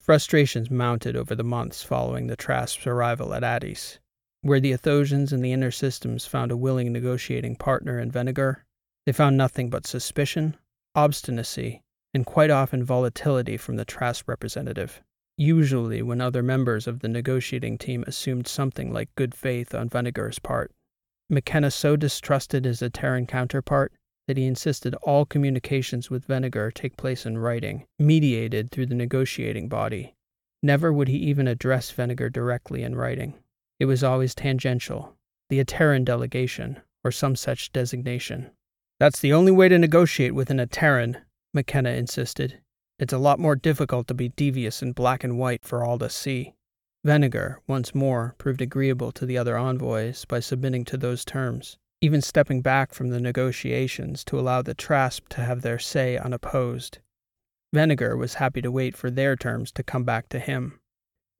Frustrations 0.00 0.70
mounted 0.72 1.14
over 1.14 1.36
the 1.36 1.44
months 1.44 1.84
following 1.84 2.26
the 2.26 2.34
Trasp's 2.34 2.84
arrival 2.84 3.32
at 3.32 3.44
Addis. 3.44 4.00
Where 4.42 4.58
the 4.58 4.72
Athosians 4.72 5.30
and 5.30 5.44
the 5.44 5.52
Inner 5.52 5.70
Systems 5.70 6.26
found 6.26 6.50
a 6.50 6.56
willing 6.56 6.92
negotiating 6.92 7.54
partner 7.54 8.00
in 8.00 8.10
Venegar, 8.10 8.64
they 9.06 9.12
found 9.12 9.36
nothing 9.36 9.70
but 9.70 9.86
suspicion, 9.86 10.56
obstinacy, 10.96 11.80
and 12.12 12.26
quite 12.26 12.50
often 12.50 12.82
volatility 12.82 13.56
from 13.56 13.76
the 13.76 13.84
Trasp 13.84 14.28
representative. 14.28 15.00
Usually, 15.36 16.02
when 16.02 16.20
other 16.20 16.42
members 16.42 16.88
of 16.88 16.98
the 16.98 17.08
negotiating 17.08 17.78
team 17.78 18.02
assumed 18.08 18.48
something 18.48 18.92
like 18.92 19.14
good 19.14 19.32
faith 19.32 19.76
on 19.76 19.88
Venegar's 19.88 20.40
part. 20.40 20.72
McKenna 21.30 21.70
so 21.70 21.94
distrusted 21.94 22.64
his 22.64 22.82
Terran 22.92 23.28
counterpart 23.28 23.92
that 24.28 24.36
he 24.36 24.44
insisted 24.44 24.94
all 24.96 25.24
communications 25.24 26.10
with 26.10 26.26
Venegar 26.26 26.70
take 26.70 26.98
place 26.98 27.24
in 27.24 27.38
writing, 27.38 27.86
mediated 27.98 28.70
through 28.70 28.84
the 28.84 28.94
negotiating 28.94 29.68
body. 29.68 30.14
Never 30.62 30.92
would 30.92 31.08
he 31.08 31.16
even 31.16 31.48
address 31.48 31.90
Venegar 31.90 32.28
directly 32.28 32.82
in 32.82 32.94
writing. 32.94 33.34
It 33.80 33.86
was 33.86 34.04
always 34.04 34.34
tangential, 34.34 35.16
the 35.48 35.64
Ateran 35.64 36.04
delegation, 36.04 36.78
or 37.02 37.10
some 37.10 37.36
such 37.36 37.72
designation. 37.72 38.50
That's 39.00 39.20
the 39.20 39.32
only 39.32 39.50
way 39.50 39.70
to 39.70 39.78
negotiate 39.78 40.34
with 40.34 40.50
an 40.50 40.58
Ateran, 40.58 41.22
McKenna 41.54 41.90
insisted. 41.90 42.60
It's 42.98 43.14
a 43.14 43.18
lot 43.18 43.38
more 43.38 43.56
difficult 43.56 44.08
to 44.08 44.14
be 44.14 44.28
devious 44.28 44.82
in 44.82 44.92
black 44.92 45.24
and 45.24 45.38
white 45.38 45.64
for 45.64 45.82
all 45.82 45.98
to 46.00 46.10
see. 46.10 46.52
Venegar, 47.02 47.62
once 47.66 47.94
more, 47.94 48.34
proved 48.36 48.60
agreeable 48.60 49.10
to 49.12 49.24
the 49.24 49.38
other 49.38 49.56
envoys 49.56 50.26
by 50.26 50.40
submitting 50.40 50.84
to 50.84 50.98
those 50.98 51.24
terms, 51.24 51.78
even 52.00 52.20
stepping 52.20 52.62
back 52.62 52.94
from 52.94 53.08
the 53.08 53.20
negotiations 53.20 54.24
to 54.24 54.38
allow 54.38 54.62
the 54.62 54.74
Trasp 54.74 55.28
to 55.30 55.40
have 55.40 55.62
their 55.62 55.78
say 55.78 56.16
unopposed. 56.16 56.98
Venegar 57.72 58.16
was 58.16 58.34
happy 58.34 58.62
to 58.62 58.70
wait 58.70 58.96
for 58.96 59.10
their 59.10 59.36
terms 59.36 59.72
to 59.72 59.82
come 59.82 60.04
back 60.04 60.28
to 60.28 60.38
him. 60.38 60.80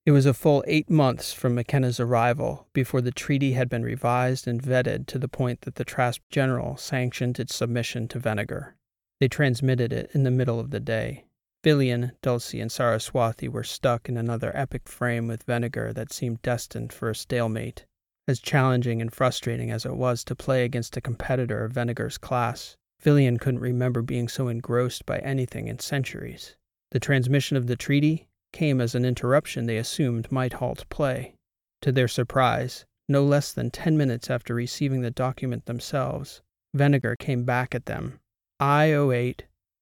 It 0.05 0.13
was 0.13 0.27
a 0.27 0.35
full 0.35 0.65
eight 0.67 0.89
months 0.89 1.33
from 1.33 1.55
McKenna's 1.55 2.01
arrival 2.01 2.67
before 2.73 3.01
the 3.01 3.13
treaty 3.13 3.53
had 3.53 3.69
been 3.69 3.83
revised 3.83 4.49
and 4.49 4.63
vetted 4.63 5.07
to 5.09 5.19
the 5.19 5.29
point 5.29 5.63
that 5.63 5.75
the 5.75 5.85
Trasp 5.85 6.23
General 6.31 6.77
sanctioned 6.77 7.39
its 7.39 7.55
submission 7.55 8.09
to 8.09 8.19
Venegar. 8.19 8.75
They 9.21 9.29
transmitted 9.29 9.93
it 9.93 10.11
in 10.15 10.23
the 10.23 10.31
middle 10.31 10.59
of 10.59 10.71
the 10.71 10.81
day. 10.81 11.27
Filion, 11.63 12.13
Dulcie, 12.23 12.61
and 12.61 12.71
Saraswathi 12.71 13.49
were 13.49 13.65
stuck 13.65 14.09
in 14.09 14.17
another 14.17 14.51
epic 14.57 14.89
frame 14.89 15.27
with 15.29 15.43
Venegar 15.43 15.93
that 15.93 16.13
seemed 16.13 16.41
destined 16.41 16.93
for 16.93 17.11
a 17.11 17.15
stalemate. 17.15 17.85
As 18.29 18.41
challenging 18.41 19.01
and 19.01 19.11
frustrating 19.11 19.71
as 19.71 19.87
it 19.87 19.97
was 19.97 20.23
to 20.25 20.37
play 20.37 20.63
against 20.63 20.99
a 20.99 21.01
competitor 21.01 21.65
of 21.65 21.73
Venegar's 21.73 22.19
class, 22.19 22.77
Filion 23.01 23.39
couldn't 23.39 23.61
remember 23.61 24.03
being 24.03 24.29
so 24.29 24.49
engrossed 24.49 25.07
by 25.07 25.19
anything 25.21 25.67
in 25.67 25.79
centuries. 25.79 26.55
The 26.91 27.01
transmission 27.01 27.57
of 27.57 27.69
the 27.69 27.77
treaty 27.77 28.29
came 28.53 28.83
as 28.83 28.95
an 28.95 29.07
interruption 29.07 29.65
they 29.65 29.79
assumed 29.79 30.31
might 30.31 30.53
halt 30.53 30.85
play. 30.91 31.37
To 31.81 31.91
their 31.91 32.07
surprise, 32.07 32.85
no 33.09 33.25
less 33.25 33.51
than 33.51 33.71
ten 33.71 33.97
minutes 33.97 34.29
after 34.29 34.55
receiving 34.55 35.01
the 35.01 35.11
document 35.11 35.65
themselves, 35.65 36.43
Venegar 36.75 37.17
came 37.17 37.45
back 37.45 37.75
at 37.75 37.87
them. 37.87 38.21
I-08, 38.61 39.41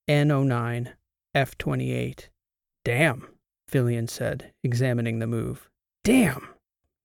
N09, 0.08 0.92
F28. 1.34 2.28
Damn, 2.84 3.26
Filion 3.66 4.06
said, 4.06 4.52
examining 4.62 5.18
the 5.18 5.26
move. 5.26 5.68
Damn! 6.04 6.55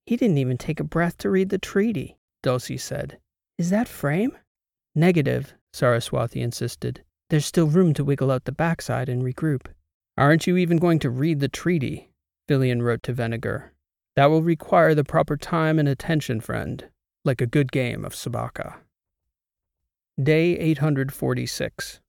He 0.06 0.18
didn't 0.18 0.38
even 0.38 0.58
take 0.58 0.80
a 0.80 0.84
breath 0.86 1.18
to 1.20 1.30
read 1.30 1.50
the 1.50 1.58
treaty, 1.58 2.18
Dulcie 2.44 2.78
said. 2.78 3.20
Is 3.58 3.70
that 3.70 3.88
frame? 3.88 4.38
Negative, 4.96 5.54
Saraswathi 5.74 6.42
insisted. 6.42 7.04
There's 7.30 7.46
still 7.46 7.68
room 7.68 7.94
to 7.94 8.04
wiggle 8.04 8.32
out 8.32 8.46
the 8.46 8.52
backside 8.52 9.08
and 9.08 9.24
regroup. 9.24 9.68
Aren't 10.18 10.48
you 10.48 10.58
even 10.58 10.78
going 10.78 11.00
to 11.00 11.10
read 11.10 11.40
the 11.40 11.48
treaty? 11.48 12.12
Filion 12.48 12.82
wrote 12.82 13.04
to 13.04 13.14
Venegar. 13.14 13.72
That 14.16 14.26
will 14.26 14.42
require 14.42 14.94
the 14.94 15.06
proper 15.06 15.38
time 15.38 15.80
and 15.80 15.88
attention, 15.88 16.42
friend, 16.42 16.90
like 17.24 17.40
a 17.40 17.48
good 17.48 17.72
game 17.72 18.04
of 18.04 18.14
Sabacca. 18.14 18.76
Day 20.22 20.58
846. 20.58 22.02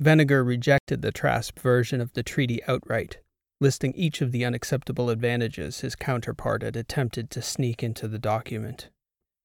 Venegar 0.00 0.42
rejected 0.42 1.02
the 1.02 1.12
Trasp 1.12 1.58
version 1.58 2.00
of 2.00 2.14
the 2.14 2.22
treaty 2.22 2.64
outright, 2.66 3.18
listing 3.60 3.92
each 3.94 4.20
of 4.20 4.32
the 4.32 4.44
unacceptable 4.44 5.10
advantages 5.10 5.80
his 5.80 5.94
counterpart 5.94 6.62
had 6.62 6.76
attempted 6.76 7.30
to 7.30 7.42
sneak 7.42 7.82
into 7.82 8.08
the 8.08 8.18
document. 8.18 8.88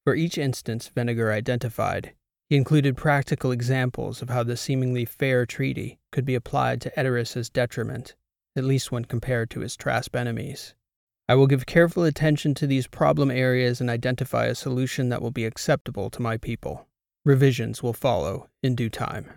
For 0.04 0.14
each 0.14 0.38
instance 0.38 0.88
Venegar 0.88 1.32
identified, 1.32 2.14
he 2.48 2.56
included 2.56 2.96
practical 2.96 3.50
examples 3.50 4.22
of 4.22 4.30
how 4.30 4.44
the 4.44 4.56
seemingly 4.56 5.04
fair 5.04 5.44
treaty 5.46 5.98
could 6.12 6.24
be 6.24 6.36
applied 6.36 6.80
to 6.80 6.98
Edoras's 6.98 7.50
detriment, 7.50 8.14
at 8.54 8.64
least 8.64 8.92
when 8.92 9.04
compared 9.04 9.50
to 9.50 9.60
his 9.60 9.76
Trasp 9.76 10.14
enemies. 10.14 10.74
I 11.28 11.34
will 11.34 11.48
give 11.48 11.66
careful 11.66 12.04
attention 12.04 12.54
to 12.54 12.68
these 12.68 12.86
problem 12.86 13.32
areas 13.32 13.80
and 13.80 13.90
identify 13.90 14.46
a 14.46 14.54
solution 14.54 15.08
that 15.08 15.20
will 15.20 15.32
be 15.32 15.44
acceptable 15.44 16.08
to 16.10 16.22
my 16.22 16.36
people. 16.36 16.86
Revisions 17.24 17.82
will 17.82 17.92
follow 17.92 18.48
in 18.62 18.76
due 18.76 18.90
time. 18.90 19.30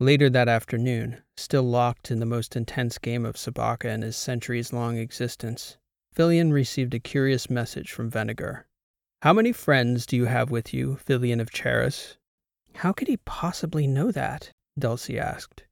Later 0.00 0.28
that 0.30 0.48
afternoon, 0.48 1.22
still 1.36 1.62
locked 1.62 2.10
in 2.10 2.18
the 2.18 2.26
most 2.26 2.56
intense 2.56 2.98
game 2.98 3.24
of 3.24 3.36
Sabacca 3.36 3.86
in 3.86 4.02
his 4.02 4.16
centuries 4.16 4.72
long 4.72 4.96
existence, 4.98 5.78
Filion 6.12 6.52
received 6.52 6.94
a 6.94 7.00
curious 7.00 7.48
message 7.48 7.92
from 7.92 8.10
Venegar. 8.10 8.66
How 9.22 9.32
many 9.32 9.52
friends 9.52 10.04
do 10.04 10.16
you 10.16 10.24
have 10.24 10.50
with 10.50 10.74
you, 10.74 10.96
Filion 10.96 11.40
of 11.40 11.50
Charis? 11.50 12.18
How 12.76 12.92
could 12.92 13.08
he 13.08 13.18
possibly 13.18 13.86
know 13.86 14.10
that? 14.10 14.50
Dulcie 14.78 15.18
asked. 15.18 15.64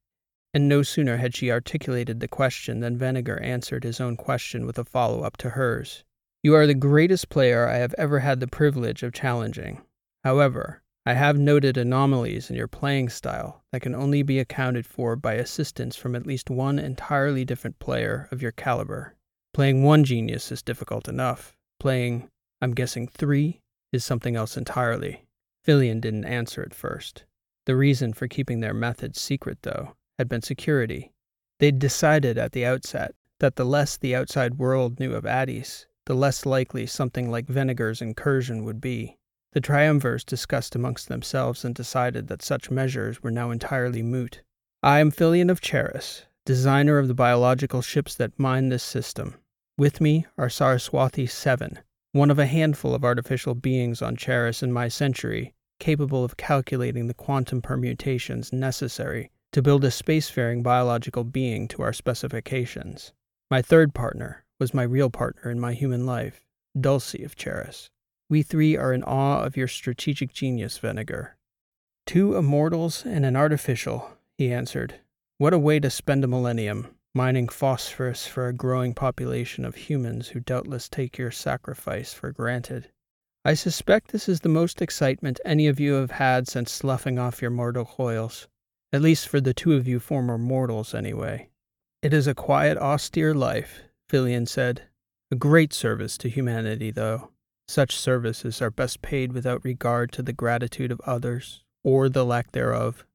And 0.55 0.69
no 0.69 0.83
sooner 0.83 1.17
had 1.17 1.35
she 1.35 1.51
articulated 1.51 2.21
the 2.21 2.29
question 2.29 2.81
than 2.81 2.99
Venegar 2.99 3.41
answered 3.41 3.85
his 3.85 4.01
own 4.01 4.17
question 4.17 4.67
with 4.67 4.79
a 4.79 4.85
follow 4.85 5.23
up 5.23 5.37
to 5.39 5.51
hers. 5.51 6.05
You 6.43 6.55
are 6.55 6.67
the 6.67 6.75
greatest 6.75 7.29
player 7.29 7.67
I 7.67 7.77
have 7.77 7.95
ever 7.99 8.21
had 8.21 8.41
the 8.41 8.47
privilege 8.47 9.03
of 9.03 9.13
challenging. 9.13 9.83
However, 10.25 10.82
I 11.05 11.15
have 11.15 11.37
noted 11.37 11.77
anomalies 11.77 12.49
in 12.49 12.55
your 12.55 12.69
playing 12.69 13.09
style 13.09 13.65
that 13.73 13.81
can 13.81 13.95
only 13.95 14.23
be 14.23 14.39
accounted 14.39 14.87
for 14.87 15.17
by 15.17 15.35
assistance 15.35 15.97
from 15.97 16.15
at 16.15 16.27
least 16.27 16.49
one 16.49 16.79
entirely 16.79 17.45
different 17.45 17.81
player 17.81 18.29
of 18.31 18.41
your 18.41 18.53
caliber. 18.53 19.17
Playing 19.53 19.83
one 19.83 20.05
genius 20.05 20.53
is 20.53 20.63
difficult 20.63 21.09
enough. 21.09 21.57
Playing, 21.81 22.29
I'm 22.61 22.73
guessing, 22.73 23.09
three 23.09 23.61
is 23.93 24.05
something 24.05 24.37
else 24.37 24.57
entirely. 24.57 25.25
Filion 25.65 25.99
didn't 25.99 26.25
answer 26.25 26.63
at 26.63 26.73
first. 26.73 27.25
The 27.67 27.75
reason 27.75 28.13
for 28.13 28.29
keeping 28.29 28.61
their 28.61 28.75
methods 28.75 29.21
secret, 29.21 29.59
though, 29.63 29.97
had 30.19 30.29
been 30.29 30.43
security. 30.43 31.13
They'd 31.59 31.81
decided 31.81 32.39
at 32.39 32.53
the 32.53 32.65
outset 32.65 33.17
that 33.41 33.57
the 33.57 33.65
less 33.65 33.97
the 33.97 34.15
outside 34.15 34.59
world 34.59 35.01
knew 35.01 35.15
of 35.15 35.27
Addis, 35.27 35.87
the 36.07 36.15
less 36.15 36.47
likely 36.47 36.87
something 36.87 37.29
like 37.29 37.47
Venegar's 37.47 38.01
incursion 38.01 38.65
would 38.65 38.81
be. 38.81 39.17
The 39.53 39.61
triumvirs 39.61 40.25
discussed 40.25 40.75
amongst 40.75 41.09
themselves 41.09 41.63
and 41.63 41.75
decided 41.75 42.29
that 42.29 42.41
such 42.43 42.71
measures 42.71 43.23
were 43.23 43.31
now 43.31 43.51
entirely 43.51 44.03
moot. 44.03 44.43
I 44.83 45.01
am 45.01 45.11
Filion 45.11 45.51
of 45.51 45.61
Charis, 45.61 46.25
designer 46.47 46.99
of 46.99 47.07
the 47.07 47.15
biological 47.15 47.83
ships 47.83 48.15
that 48.15 48.39
mine 48.39 48.71
this 48.71 48.83
system. 48.83 49.35
With 49.77 50.01
me 50.01 50.27
are 50.39 50.49
Saraswathi 50.49 51.29
7, 51.29 51.79
one 52.13 52.31
of 52.31 52.39
a 52.39 52.47
handful 52.47 52.95
of 52.95 53.05
artificial 53.05 53.55
beings 53.55 54.01
on 54.01 54.17
Charis 54.17 54.63
in 54.63 54.73
my 54.73 54.89
century, 54.89 55.53
capable 55.79 56.25
of 56.25 56.39
calculating 56.39 57.07
the 57.07 57.15
quantum 57.15 57.61
permutations 57.61 58.55
necessary 58.55 59.31
to 59.53 59.61
build 59.61 59.85
a 59.85 59.89
spacefaring 59.89 60.63
biological 60.63 61.25
being 61.25 61.69
to 61.69 61.83
our 61.83 61.93
specifications. 61.93 63.13
My 63.51 63.61
third 63.61 63.93
partner 63.93 64.45
was 64.59 64.73
my 64.73 64.83
real 64.83 65.11
partner 65.11 65.51
in 65.51 65.61
my 65.61 65.75
human 65.75 66.07
life, 66.07 66.47
Dulcie 66.81 67.23
of 67.23 67.37
Charis. 67.37 67.91
We 68.29 68.43
three 68.43 68.77
are 68.77 68.93
in 68.93 69.03
awe 69.05 69.43
of 69.43 69.57
your 69.57 69.69
strategic 69.69 70.33
genius, 70.33 70.79
Venegar. 70.79 71.37
Two 72.07 72.37
immortals 72.37 73.05
and 73.05 73.25
an 73.25 73.37
artificial, 73.37 74.17
he 74.39 74.53
answered. 74.53 75.01
What 75.39 75.53
a 75.53 75.59
way 75.59 75.81
to 75.81 75.91
spend 75.91 76.25
a 76.25 76.29
millennium 76.29 76.95
mining 77.15 77.49
phosphorus 77.49 78.27
for 78.27 78.49
a 78.49 78.55
growing 78.55 78.95
population 78.95 79.65
of 79.65 79.75
humans 79.75 80.29
who 80.29 80.41
doubtless 80.41 80.89
take 80.89 81.19
your 81.19 81.31
sacrifice 81.31 82.15
for 82.15 82.33
granted. 82.33 82.91
I 83.45 83.55
suspect 83.55 84.13
this 84.13 84.29
is 84.29 84.41
the 84.41 84.49
most 84.49 84.81
excitement 84.81 85.41
any 85.45 85.67
of 85.67 85.81
you 85.81 85.95
have 85.95 86.13
had 86.13 86.49
since 86.49 86.71
sloughing 86.71 87.19
off 87.19 87.43
your 87.43 87.51
mortal 87.51 87.85
coils, 87.85 88.49
at 88.93 89.03
least 89.03 89.29
for 89.29 89.41
the 89.41 89.53
two 89.53 89.75
of 89.75 89.87
you 89.87 90.01
former 90.01 90.39
mortals, 90.39 90.95
anyway. 90.95 91.49
It 92.03 92.15
is 92.15 92.27
a 92.27 92.35
quiet, 92.35 92.79
austere 92.79 93.35
life, 93.35 93.83
Filion 94.09 94.47
said. 94.47 94.83
A 95.31 95.37
great 95.37 95.73
service 95.73 96.17
to 96.19 96.29
humanity, 96.29 96.91
though. 96.91 97.31
Such 97.73 97.97
services 97.97 98.61
are 98.61 98.71
best 98.71 99.01
paid 99.01 99.33
without 99.33 99.65
regard 99.65 100.13
to 100.13 100.23
the 100.23 100.35
gratitude 100.35 100.93
of 100.93 101.01
others, 101.07 101.65
or 101.83 102.11
the 102.11 102.23
lack 102.23 102.53
thereof. 102.53 103.07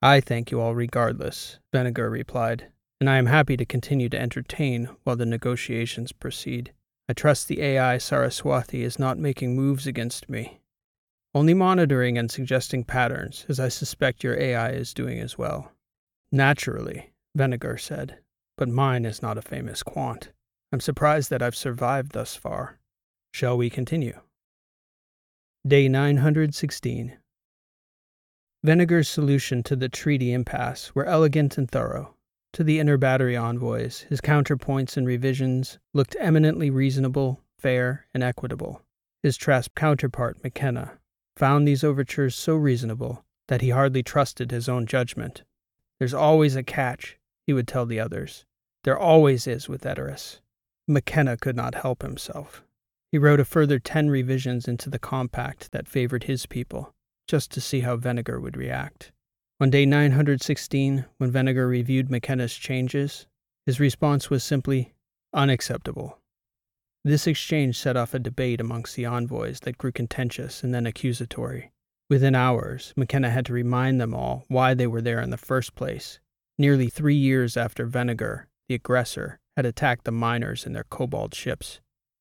I 0.00 0.20
thank 0.20 0.52
you 0.52 0.60
all 0.60 0.76
regardless, 0.76 1.58
Venegar 1.72 2.08
replied 2.08 2.68
and 3.00 3.10
I 3.10 3.16
am 3.16 3.26
happy 3.26 3.56
to 3.56 3.64
continue 3.64 4.08
to 4.08 4.20
entertain 4.20 4.88
while 5.02 5.16
the 5.16 5.26
negotiations 5.26 6.12
proceed. 6.12 6.72
I 7.08 7.12
trust 7.12 7.48
the 7.48 7.60
AI 7.60 7.96
Saraswathi 7.96 8.82
is 8.82 9.00
not 9.00 9.18
making 9.18 9.56
moves 9.56 9.84
against 9.84 10.28
me. 10.28 10.60
Only 11.34 11.54
monitoring 11.54 12.18
and 12.18 12.30
suggesting 12.30 12.84
patterns, 12.84 13.46
as 13.48 13.58
I 13.58 13.68
suspect 13.68 14.22
your 14.22 14.38
AI 14.38 14.70
is 14.70 14.94
doing 14.94 15.18
as 15.18 15.36
well. 15.36 15.72
Naturally, 16.30 17.12
Venegar 17.34 17.78
said. 17.78 18.18
but 18.56 18.68
mine 18.68 19.04
is 19.04 19.22
not 19.22 19.38
a 19.38 19.42
famous 19.42 19.82
quant. 19.82 20.30
I'm 20.72 20.80
surprised 20.80 21.30
that 21.30 21.42
I've 21.42 21.56
survived 21.56 22.12
thus 22.12 22.36
far. 22.36 22.78
Shall 23.32 23.56
we 23.56 23.70
continue? 23.70 24.20
Day 25.66 25.88
916. 25.88 27.18
Venegar's 28.64 29.08
solution 29.08 29.62
to 29.62 29.76
the 29.76 29.88
treaty 29.88 30.32
impasse 30.32 30.94
were 30.94 31.04
elegant 31.04 31.58
and 31.58 31.70
thorough. 31.70 32.14
To 32.54 32.64
the 32.64 32.80
inner 32.80 32.96
battery 32.96 33.36
envoys, 33.36 34.00
his 34.08 34.20
counterpoints 34.20 34.96
and 34.96 35.06
revisions 35.06 35.78
looked 35.94 36.16
eminently 36.18 36.70
reasonable, 36.70 37.40
fair, 37.58 38.06
and 38.12 38.22
equitable. 38.22 38.82
His 39.22 39.36
Trasp 39.36 39.74
counterpart, 39.76 40.42
McKenna, 40.42 40.98
found 41.36 41.68
these 41.68 41.84
overtures 41.84 42.34
so 42.34 42.56
reasonable 42.56 43.24
that 43.46 43.60
he 43.60 43.70
hardly 43.70 44.02
trusted 44.02 44.50
his 44.50 44.68
own 44.68 44.86
judgment. 44.86 45.44
There's 45.98 46.14
always 46.14 46.56
a 46.56 46.62
catch, 46.62 47.18
he 47.46 47.52
would 47.52 47.68
tell 47.68 47.86
the 47.86 48.00
others. 48.00 48.44
There 48.84 48.98
always 48.98 49.46
is 49.46 49.68
with 49.68 49.82
Edoras. 49.82 50.40
McKenna 50.86 51.36
could 51.36 51.56
not 51.56 51.74
help 51.74 52.02
himself. 52.02 52.64
He 53.10 53.18
wrote 53.18 53.40
a 53.40 53.44
further 53.44 53.78
ten 53.78 54.10
revisions 54.10 54.68
into 54.68 54.90
the 54.90 54.98
compact 54.98 55.72
that 55.72 55.88
favored 55.88 56.24
his 56.24 56.46
people, 56.46 56.94
just 57.26 57.50
to 57.52 57.60
see 57.60 57.80
how 57.80 57.96
Venegar 57.96 58.40
would 58.40 58.56
react. 58.56 59.12
On 59.60 59.70
day 59.70 59.86
916, 59.86 61.06
when 61.16 61.30
Venegar 61.30 61.66
reviewed 61.66 62.10
McKenna's 62.10 62.54
changes, 62.54 63.26
his 63.66 63.80
response 63.80 64.30
was 64.30 64.44
simply 64.44 64.94
unacceptable. 65.32 66.18
This 67.04 67.26
exchange 67.26 67.78
set 67.78 67.96
off 67.96 68.14
a 68.14 68.18
debate 68.18 68.60
amongst 68.60 68.94
the 68.94 69.06
envoys 69.06 69.60
that 69.60 69.78
grew 69.78 69.92
contentious 69.92 70.62
and 70.62 70.74
then 70.74 70.86
accusatory. 70.86 71.72
Within 72.10 72.34
hours, 72.34 72.92
McKenna 72.96 73.30
had 73.30 73.46
to 73.46 73.52
remind 73.52 74.00
them 74.00 74.14
all 74.14 74.44
why 74.48 74.74
they 74.74 74.86
were 74.86 75.02
there 75.02 75.20
in 75.20 75.30
the 75.30 75.36
first 75.36 75.74
place, 75.74 76.20
nearly 76.58 76.88
three 76.88 77.14
years 77.14 77.56
after 77.56 77.86
Venegar, 77.86 78.48
the 78.68 78.74
aggressor, 78.74 79.38
had 79.56 79.66
attacked 79.66 80.04
the 80.04 80.12
miners 80.12 80.66
in 80.66 80.72
their 80.72 80.84
cobalt 80.84 81.34
ships. 81.34 81.80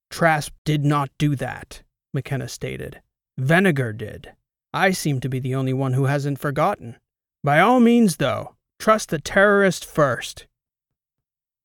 Trasp 0.10 0.54
did 0.66 0.84
not 0.86 1.10
do 1.18 1.36
that, 1.36 1.84
McKenna 2.14 2.48
stated. 2.48 3.02
Venegar 3.38 3.92
did. 3.94 4.34
I 4.74 4.92
seem 4.92 5.20
to 5.22 5.30
be 5.30 5.40
the 5.40 5.56
only 5.56 5.74
one 5.74 5.94
who 5.94 6.04
hasn't 6.06 6.40
forgotten. 6.40 6.98
By 7.44 7.60
all 7.60 7.80
means, 7.80 8.18
though, 8.18 8.56
trust 8.80 9.10
the 9.10 9.20
terrorist 9.20 9.86
first. 9.86 10.48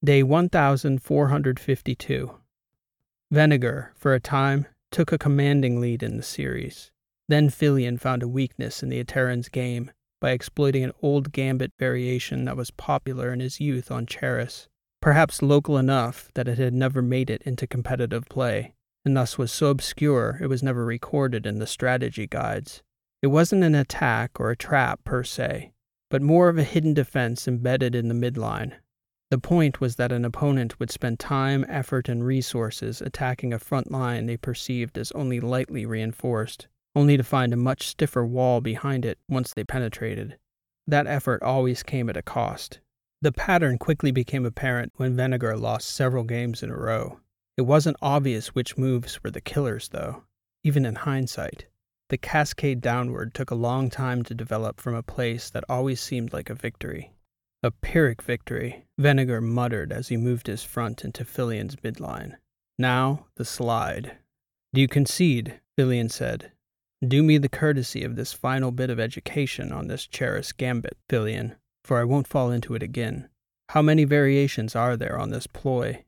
Day 0.04 0.22
1452. 0.22 2.38
Venegar, 3.30 3.92
for 3.96 4.14
a 4.14 4.20
time, 4.20 4.66
took 4.90 5.12
a 5.12 5.18
commanding 5.18 5.80
lead 5.80 6.02
in 6.02 6.16
the 6.16 6.22
series. 6.22 6.90
Then 7.28 7.50
Filion 7.50 7.96
found 7.96 8.22
a 8.22 8.28
weakness 8.28 8.82
in 8.82 8.90
the 8.90 9.02
Ateran's 9.02 9.48
game 9.48 9.90
by 10.20 10.32
exploiting 10.32 10.84
an 10.84 10.92
old 11.02 11.32
gambit 11.32 11.72
variation 11.78 12.44
that 12.44 12.56
was 12.56 12.70
popular 12.70 13.32
in 13.32 13.40
his 13.40 13.60
youth 13.60 13.90
on 13.90 14.06
Charis, 14.06 14.68
perhaps 15.02 15.42
local 15.42 15.76
enough 15.76 16.30
that 16.34 16.48
it 16.48 16.56
had 16.56 16.72
never 16.72 17.02
made 17.02 17.28
it 17.28 17.42
into 17.42 17.66
competitive 17.66 18.24
play, 18.30 18.72
and 19.04 19.16
thus 19.16 19.36
was 19.36 19.52
so 19.52 19.66
obscure 19.66 20.38
it 20.40 20.46
was 20.46 20.62
never 20.62 20.84
recorded 20.84 21.44
in 21.44 21.58
the 21.58 21.66
strategy 21.66 22.26
guides. 22.26 22.82
It 23.20 23.26
wasn't 23.26 23.64
an 23.64 23.74
attack 23.74 24.38
or 24.40 24.50
a 24.50 24.56
trap 24.56 25.04
per 25.04 25.24
se, 25.24 25.72
but 26.08 26.22
more 26.22 26.48
of 26.48 26.56
a 26.56 26.62
hidden 26.62 26.94
defense 26.94 27.46
embedded 27.46 27.94
in 27.94 28.08
the 28.08 28.14
midline. 28.14 28.74
The 29.30 29.38
point 29.38 29.80
was 29.80 29.96
that 29.96 30.12
an 30.12 30.24
opponent 30.24 30.78
would 30.78 30.90
spend 30.90 31.18
time, 31.18 31.64
effort, 31.68 32.08
and 32.08 32.24
resources 32.24 33.00
attacking 33.00 33.52
a 33.52 33.58
front 33.58 33.90
line 33.90 34.26
they 34.26 34.36
perceived 34.36 34.96
as 34.98 35.10
only 35.12 35.40
lightly 35.40 35.84
reinforced, 35.84 36.68
only 36.94 37.16
to 37.16 37.24
find 37.24 37.52
a 37.52 37.56
much 37.56 37.88
stiffer 37.88 38.24
wall 38.24 38.60
behind 38.60 39.04
it 39.04 39.18
once 39.28 39.52
they 39.52 39.64
penetrated. 39.64 40.38
That 40.86 41.06
effort 41.06 41.42
always 41.42 41.82
came 41.82 42.10
at 42.10 42.16
a 42.16 42.22
cost. 42.22 42.80
The 43.22 43.30
pattern 43.30 43.78
quickly 43.78 44.10
became 44.10 44.44
apparent 44.44 44.92
when 44.96 45.14
Venegar 45.14 45.56
lost 45.56 45.88
several 45.88 46.24
games 46.24 46.60
in 46.60 46.70
a 46.70 46.76
row. 46.76 47.20
It 47.56 47.62
wasn't 47.62 47.96
obvious 48.02 48.48
which 48.48 48.76
moves 48.76 49.22
were 49.22 49.30
the 49.30 49.40
killers, 49.40 49.90
though, 49.90 50.24
even 50.64 50.84
in 50.84 50.96
hindsight. 50.96 51.66
The 52.08 52.18
cascade 52.18 52.80
downward 52.80 53.32
took 53.32 53.52
a 53.52 53.54
long 53.54 53.90
time 53.90 54.24
to 54.24 54.34
develop 54.34 54.80
from 54.80 54.96
a 54.96 55.04
place 55.04 55.50
that 55.50 55.62
always 55.68 56.00
seemed 56.00 56.32
like 56.32 56.50
a 56.50 56.54
victory. 56.54 57.12
A 57.62 57.70
Pyrrhic 57.70 58.22
victory, 58.22 58.86
Venegar 58.98 59.40
muttered 59.40 59.92
as 59.92 60.08
he 60.08 60.16
moved 60.16 60.48
his 60.48 60.64
front 60.64 61.04
into 61.04 61.24
Filion's 61.24 61.76
midline. 61.76 62.38
Now, 62.76 63.26
the 63.36 63.44
slide. 63.44 64.18
Do 64.74 64.80
you 64.80 64.88
concede? 64.88 65.60
Filion 65.76 66.08
said. 66.08 66.50
Do 67.06 67.22
me 67.22 67.38
the 67.38 67.48
courtesy 67.48 68.02
of 68.02 68.16
this 68.16 68.32
final 68.32 68.72
bit 68.72 68.90
of 68.90 68.98
education 68.98 69.70
on 69.70 69.86
this 69.86 70.08
Charis 70.08 70.50
gambit, 70.50 70.96
Filion, 71.08 71.54
for 71.84 71.98
I 71.98 72.04
won't 72.04 72.26
fall 72.26 72.50
into 72.50 72.74
it 72.74 72.82
again. 72.82 73.28
How 73.70 73.82
many 73.82 74.04
variations 74.04 74.76
are 74.76 74.96
there 74.96 75.18
on 75.18 75.30
this 75.30 75.46
ploy? 75.46 76.04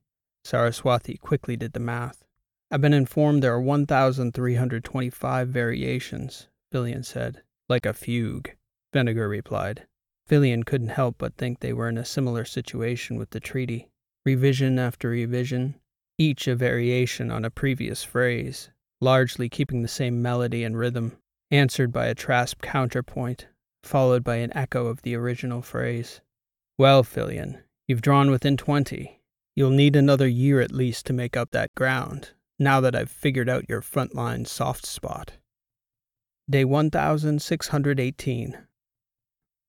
Saraswathi 0.46 1.18
quickly 1.20 1.56
did 1.56 1.72
the 1.72 1.80
math. 1.80 2.24
I've 2.70 2.80
been 2.80 2.92
informed 2.92 3.42
there 3.42 3.54
are 3.54 3.60
1,325 3.60 5.48
variations, 5.48 6.48
Filion 6.70 7.02
said. 7.02 7.42
Like 7.68 7.86
a 7.86 7.94
fugue, 7.94 8.50
Venegar 8.92 9.28
replied. 9.28 9.86
Filion 10.26 10.62
couldn't 10.62 10.88
help 10.88 11.16
but 11.18 11.36
think 11.36 11.60
they 11.60 11.72
were 11.72 11.88
in 11.88 11.98
a 11.98 12.04
similar 12.04 12.44
situation 12.44 13.16
with 13.16 13.30
the 13.30 13.40
treaty. 13.40 13.88
Revision 14.24 14.78
after 14.78 15.10
revision, 15.10 15.76
each 16.18 16.46
a 16.46 16.54
variation 16.54 17.30
on 17.30 17.44
a 17.44 17.50
previous 17.50 18.02
phrase, 18.02 18.70
largely 19.00 19.48
keeping 19.48 19.82
the 19.82 19.88
same 19.88 20.22
melody 20.22 20.64
and 20.64 20.78
rhythm, 20.78 21.16
answered 21.50 21.92
by 21.92 22.06
a 22.06 22.14
Trasp 22.14 22.62
counterpoint, 22.62 23.46
followed 23.84 24.24
by 24.24 24.36
an 24.36 24.56
echo 24.56 24.86
of 24.86 25.02
the 25.02 25.14
original 25.14 25.62
phrase. 25.62 26.20
Well, 26.78 27.02
Filion, 27.02 27.58
you've 27.86 28.02
drawn 28.02 28.30
within 28.30 28.56
twenty. 28.56 29.20
You'll 29.56 29.70
need 29.70 29.94
another 29.94 30.26
year 30.26 30.60
at 30.60 30.72
least 30.72 31.06
to 31.06 31.12
make 31.12 31.36
up 31.36 31.52
that 31.52 31.74
ground, 31.74 32.30
now 32.58 32.80
that 32.80 32.96
I've 32.96 33.10
figured 33.10 33.48
out 33.48 33.68
your 33.68 33.80
frontline 33.80 34.46
soft 34.46 34.84
spot. 34.84 35.34
Day 36.50 36.64
1618. 36.64 38.58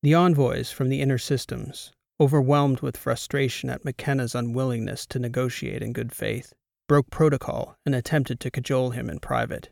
The 0.02 0.14
envoys 0.14 0.70
from 0.70 0.88
the 0.88 1.00
inner 1.00 1.18
systems, 1.18 1.92
overwhelmed 2.20 2.80
with 2.80 2.96
frustration 2.96 3.70
at 3.70 3.84
McKenna's 3.84 4.34
unwillingness 4.34 5.06
to 5.06 5.18
negotiate 5.18 5.82
in 5.82 5.92
good 5.92 6.12
faith, 6.12 6.52
broke 6.88 7.10
protocol 7.10 7.76
and 7.86 7.94
attempted 7.94 8.40
to 8.40 8.50
cajole 8.50 8.90
him 8.90 9.08
in 9.08 9.20
private. 9.20 9.70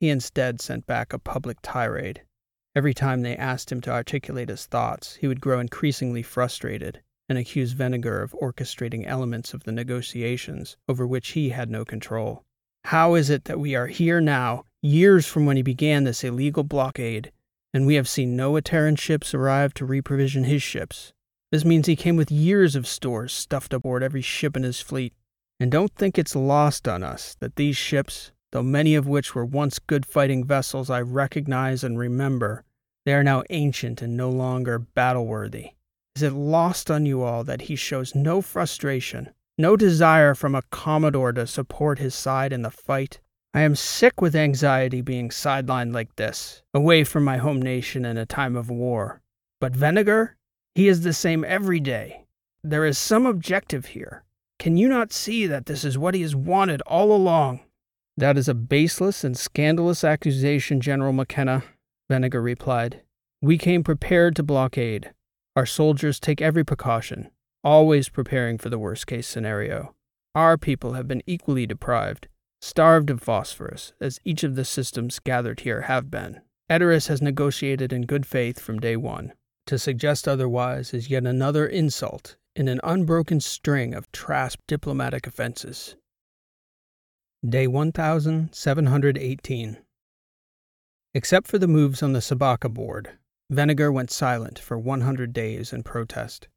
He 0.00 0.08
instead 0.10 0.60
sent 0.60 0.86
back 0.86 1.12
a 1.12 1.18
public 1.18 1.58
tirade. 1.62 2.22
Every 2.76 2.94
time 2.94 3.22
they 3.22 3.36
asked 3.36 3.70
him 3.70 3.80
to 3.82 3.92
articulate 3.92 4.48
his 4.48 4.66
thoughts, 4.66 5.16
he 5.16 5.28
would 5.28 5.40
grow 5.40 5.60
increasingly 5.60 6.22
frustrated 6.22 7.02
and 7.28 7.38
accuse 7.38 7.72
Venegar 7.72 8.22
of 8.22 8.32
orchestrating 8.32 9.06
elements 9.06 9.54
of 9.54 9.64
the 9.64 9.72
negotiations 9.72 10.76
over 10.88 11.06
which 11.06 11.30
he 11.30 11.50
had 11.50 11.70
no 11.70 11.84
control. 11.84 12.42
How 12.86 13.14
is 13.14 13.30
it 13.30 13.44
that 13.44 13.60
we 13.60 13.74
are 13.74 13.86
here 13.86 14.20
now, 14.20 14.64
years 14.82 15.26
from 15.26 15.46
when 15.46 15.56
he 15.56 15.62
began 15.62 16.04
this 16.04 16.24
illegal 16.24 16.64
blockade, 16.64 17.32
and 17.72 17.86
we 17.86 17.94
have 17.94 18.08
seen 18.08 18.36
no 18.36 18.52
Ateran 18.52 18.98
ships 18.98 19.32
arrive 19.34 19.72
to 19.74 19.86
reprovision 19.86 20.44
his 20.44 20.62
ships. 20.62 21.12
This 21.50 21.64
means 21.64 21.86
he 21.86 21.96
came 21.96 22.16
with 22.16 22.30
years 22.30 22.76
of 22.76 22.86
stores 22.86 23.32
stuffed 23.32 23.72
aboard 23.72 24.02
every 24.02 24.22
ship 24.22 24.56
in 24.56 24.64
his 24.64 24.80
fleet. 24.80 25.14
And 25.60 25.70
don't 25.70 25.94
think 25.94 26.18
it's 26.18 26.34
lost 26.34 26.88
on 26.88 27.04
us 27.04 27.36
that 27.38 27.56
these 27.56 27.76
ships, 27.76 28.32
though 28.54 28.62
many 28.62 28.94
of 28.94 29.08
which 29.08 29.34
were 29.34 29.44
once 29.44 29.80
good 29.80 30.06
fighting 30.06 30.44
vessels 30.44 30.88
I 30.88 31.00
recognize 31.00 31.82
and 31.82 31.98
remember, 31.98 32.62
they 33.04 33.12
are 33.12 33.24
now 33.24 33.42
ancient 33.50 34.00
and 34.00 34.16
no 34.16 34.30
longer 34.30 34.78
battle 34.78 35.26
worthy. 35.26 35.70
Is 36.14 36.22
it 36.22 36.32
lost 36.32 36.88
on 36.88 37.04
you 37.04 37.24
all 37.24 37.42
that 37.42 37.62
he 37.62 37.74
shows 37.74 38.14
no 38.14 38.40
frustration, 38.40 39.30
no 39.58 39.76
desire 39.76 40.36
from 40.36 40.54
a 40.54 40.62
Commodore 40.70 41.32
to 41.32 41.48
support 41.48 41.98
his 41.98 42.14
side 42.14 42.52
in 42.52 42.62
the 42.62 42.70
fight? 42.70 43.18
I 43.52 43.62
am 43.62 43.74
sick 43.74 44.20
with 44.20 44.36
anxiety 44.36 45.00
being 45.00 45.30
sidelined 45.30 45.92
like 45.92 46.14
this, 46.14 46.62
away 46.72 47.02
from 47.02 47.24
my 47.24 47.38
home 47.38 47.60
nation 47.60 48.04
in 48.04 48.16
a 48.16 48.24
time 48.24 48.54
of 48.54 48.70
war. 48.70 49.20
But 49.60 49.74
Venegar? 49.74 50.36
He 50.76 50.86
is 50.86 51.00
the 51.00 51.12
same 51.12 51.44
every 51.44 51.80
day. 51.80 52.24
There 52.62 52.84
is 52.84 52.98
some 52.98 53.26
objective 53.26 53.86
here. 53.86 54.22
Can 54.60 54.76
you 54.76 54.88
not 54.88 55.12
see 55.12 55.48
that 55.48 55.66
this 55.66 55.84
is 55.84 55.98
what 55.98 56.14
he 56.14 56.22
has 56.22 56.36
wanted 56.36 56.82
all 56.82 57.10
along? 57.10 57.58
That 58.16 58.38
is 58.38 58.48
a 58.48 58.54
baseless 58.54 59.24
and 59.24 59.36
scandalous 59.36 60.04
accusation, 60.04 60.80
General 60.80 61.12
McKenna, 61.12 61.64
Venegar 62.08 62.40
replied. 62.40 63.02
We 63.42 63.58
came 63.58 63.82
prepared 63.82 64.36
to 64.36 64.42
blockade. 64.42 65.12
Our 65.56 65.66
soldiers 65.66 66.20
take 66.20 66.40
every 66.40 66.64
precaution, 66.64 67.30
always 67.62 68.08
preparing 68.08 68.58
for 68.58 68.70
the 68.70 68.78
worst 68.78 69.06
case 69.06 69.26
scenario. 69.26 69.94
Our 70.34 70.56
people 70.56 70.92
have 70.92 71.08
been 71.08 71.22
equally 71.26 71.66
deprived, 71.66 72.28
starved 72.60 73.10
of 73.10 73.20
phosphorus, 73.20 73.92
as 74.00 74.20
each 74.24 74.44
of 74.44 74.54
the 74.54 74.64
systems 74.64 75.18
gathered 75.18 75.60
here 75.60 75.82
have 75.82 76.10
been. 76.10 76.40
Edoras 76.70 77.08
has 77.08 77.20
negotiated 77.20 77.92
in 77.92 78.02
good 78.06 78.26
faith 78.26 78.58
from 78.60 78.80
day 78.80 78.96
one. 78.96 79.32
To 79.66 79.78
suggest 79.78 80.28
otherwise 80.28 80.94
is 80.94 81.10
yet 81.10 81.26
another 81.26 81.66
insult 81.66 82.36
in 82.56 82.68
an 82.68 82.80
unbroken 82.84 83.40
string 83.40 83.94
of 83.94 84.10
Trasp 84.12 84.60
diplomatic 84.68 85.26
offenses. 85.26 85.96
Day 87.46 87.66
1718. 87.66 89.76
Except 91.12 91.46
for 91.46 91.58
the 91.58 91.68
moves 91.68 92.02
on 92.02 92.14
the 92.14 92.20
Sabaka 92.20 92.72
board, 92.72 93.18
Venegar 93.50 93.92
went 93.92 94.10
silent 94.10 94.58
for 94.58 94.78
100 94.78 95.34
days 95.34 95.70
in 95.70 95.82
protest. 95.82 96.48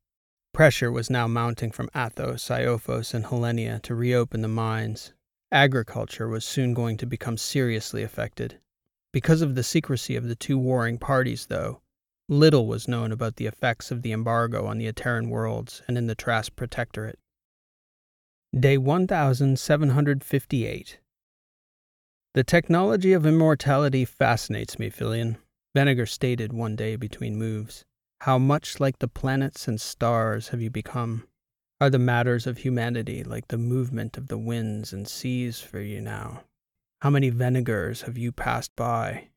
Pressure 0.54 0.90
was 0.90 1.10
now 1.10 1.28
mounting 1.28 1.72
from 1.72 1.90
Athos, 1.94 2.48
Iophos, 2.48 3.14
and 3.14 3.26
Helenia 3.26 3.82
to 3.82 3.96
reopen 3.96 4.42
the 4.42 4.48
mines. 4.48 5.12
Agriculture 5.52 6.30
was 6.30 6.46
soon 6.46 6.74
going 6.74 6.96
to 6.96 7.06
become 7.06 7.36
seriously 7.36 8.02
affected. 8.02 8.58
Because 9.12 9.42
of 9.42 9.56
the 9.56 9.64
secrecy 9.64 10.16
of 10.16 10.30
the 10.30 10.36
two 10.36 10.58
warring 10.58 11.00
parties, 11.00 11.48
though, 11.48 11.82
little 12.30 12.66
was 12.66 12.88
known 12.88 13.12
about 13.12 13.36
the 13.36 13.48
effects 13.48 13.92
of 13.92 14.04
the 14.04 14.14
embargo 14.14 14.66
on 14.66 14.78
the 14.78 14.90
Ateran 14.90 15.28
worlds 15.28 15.82
and 15.86 15.98
in 15.98 16.08
the 16.08 16.16
Trask 16.16 16.56
Protectorate. 16.56 17.20
Day 18.58 18.78
1758. 18.78 21.00
The 22.34 22.44
technology 22.46 23.12
of 23.12 23.26
immortality 23.26 24.06
fascinates 24.06 24.80
me, 24.80 24.90
Filion, 24.90 25.38
Venegar 25.76 26.06
stated 26.06 26.54
one 26.54 26.78
day 26.78 26.96
between 26.96 27.36
moves. 27.36 27.84
How 28.22 28.38
much 28.38 28.80
like 28.80 29.00
the 29.00 29.10
planets 29.10 29.68
and 29.68 29.82
stars 29.82 30.48
have 30.48 30.62
you 30.62 30.70
become? 30.70 31.28
Are 31.82 31.90
the 31.90 32.00
matters 32.00 32.48
of 32.48 32.60
humanity 32.60 33.22
like 33.22 33.50
the 33.50 33.58
movement 33.58 34.18
of 34.18 34.30
the 34.30 34.38
winds 34.38 34.94
and 34.94 35.10
seas 35.10 35.60
for 35.60 35.82
you 35.82 36.00
now? 36.00 36.46
How 37.02 37.10
many 37.10 37.30
Venegars 37.30 38.04
have 38.04 38.18
you 38.18 38.32
passed 38.32 38.74
by? 38.78 39.28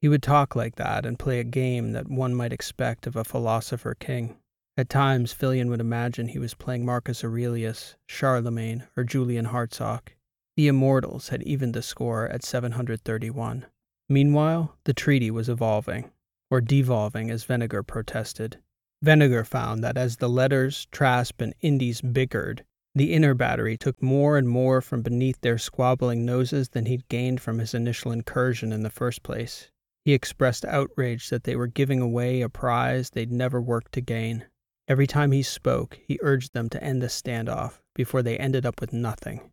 He 0.00 0.08
would 0.08 0.22
talk 0.22 0.54
like 0.54 0.76
that 0.76 1.04
and 1.04 1.18
play 1.18 1.40
a 1.40 1.44
game 1.44 1.90
that 1.92 2.08
one 2.08 2.32
might 2.32 2.52
expect 2.52 3.08
of 3.08 3.16
a 3.16 3.24
philosopher 3.24 3.96
king. 3.96 4.36
At 4.74 4.88
times, 4.88 5.34
Filion 5.34 5.68
would 5.68 5.80
imagine 5.80 6.28
he 6.28 6.38
was 6.38 6.54
playing 6.54 6.86
Marcus 6.86 7.22
Aurelius, 7.22 7.96
Charlemagne, 8.06 8.84
or 8.96 9.04
Julian 9.04 9.46
Hartsock. 9.46 10.14
The 10.56 10.66
immortals 10.66 11.28
had 11.28 11.42
evened 11.42 11.74
the 11.74 11.82
score 11.82 12.26
at 12.28 12.42
731. 12.42 13.66
Meanwhile, 14.08 14.78
the 14.84 14.94
treaty 14.94 15.30
was 15.30 15.50
evolving 15.50 16.10
or 16.50 16.62
devolving 16.62 17.30
as 17.30 17.44
Venegar 17.44 17.82
protested. 17.82 18.60
Venegar 19.02 19.44
found 19.44 19.84
that 19.84 19.98
as 19.98 20.16
the 20.16 20.28
letters, 20.28 20.86
Trasp, 20.90 21.42
and 21.42 21.54
Indies 21.60 22.00
bickered, 22.00 22.64
the 22.94 23.12
inner 23.12 23.34
battery 23.34 23.76
took 23.76 24.02
more 24.02 24.38
and 24.38 24.48
more 24.48 24.80
from 24.80 25.02
beneath 25.02 25.40
their 25.42 25.58
squabbling 25.58 26.24
noses 26.24 26.70
than 26.70 26.86
he'd 26.86 27.08
gained 27.08 27.42
from 27.42 27.58
his 27.58 27.74
initial 27.74 28.10
incursion 28.10 28.72
in 28.72 28.82
the 28.82 28.90
first 28.90 29.22
place. 29.22 29.70
He 30.04 30.14
expressed 30.14 30.64
outrage 30.64 31.28
that 31.28 31.44
they 31.44 31.56
were 31.56 31.66
giving 31.66 32.00
away 32.00 32.40
a 32.40 32.48
prize 32.48 33.10
they'd 33.10 33.32
never 33.32 33.60
worked 33.60 33.92
to 33.92 34.00
gain. 34.00 34.46
Every 34.88 35.06
time 35.06 35.32
he 35.32 35.42
spoke, 35.42 35.98
he 36.06 36.18
urged 36.22 36.54
them 36.54 36.68
to 36.70 36.82
end 36.82 37.02
the 37.02 37.06
standoff 37.06 37.80
before 37.94 38.22
they 38.22 38.36
ended 38.36 38.66
up 38.66 38.80
with 38.80 38.92
nothing. 38.92 39.52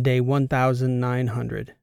Day 0.00 0.20
1900. 0.20 1.74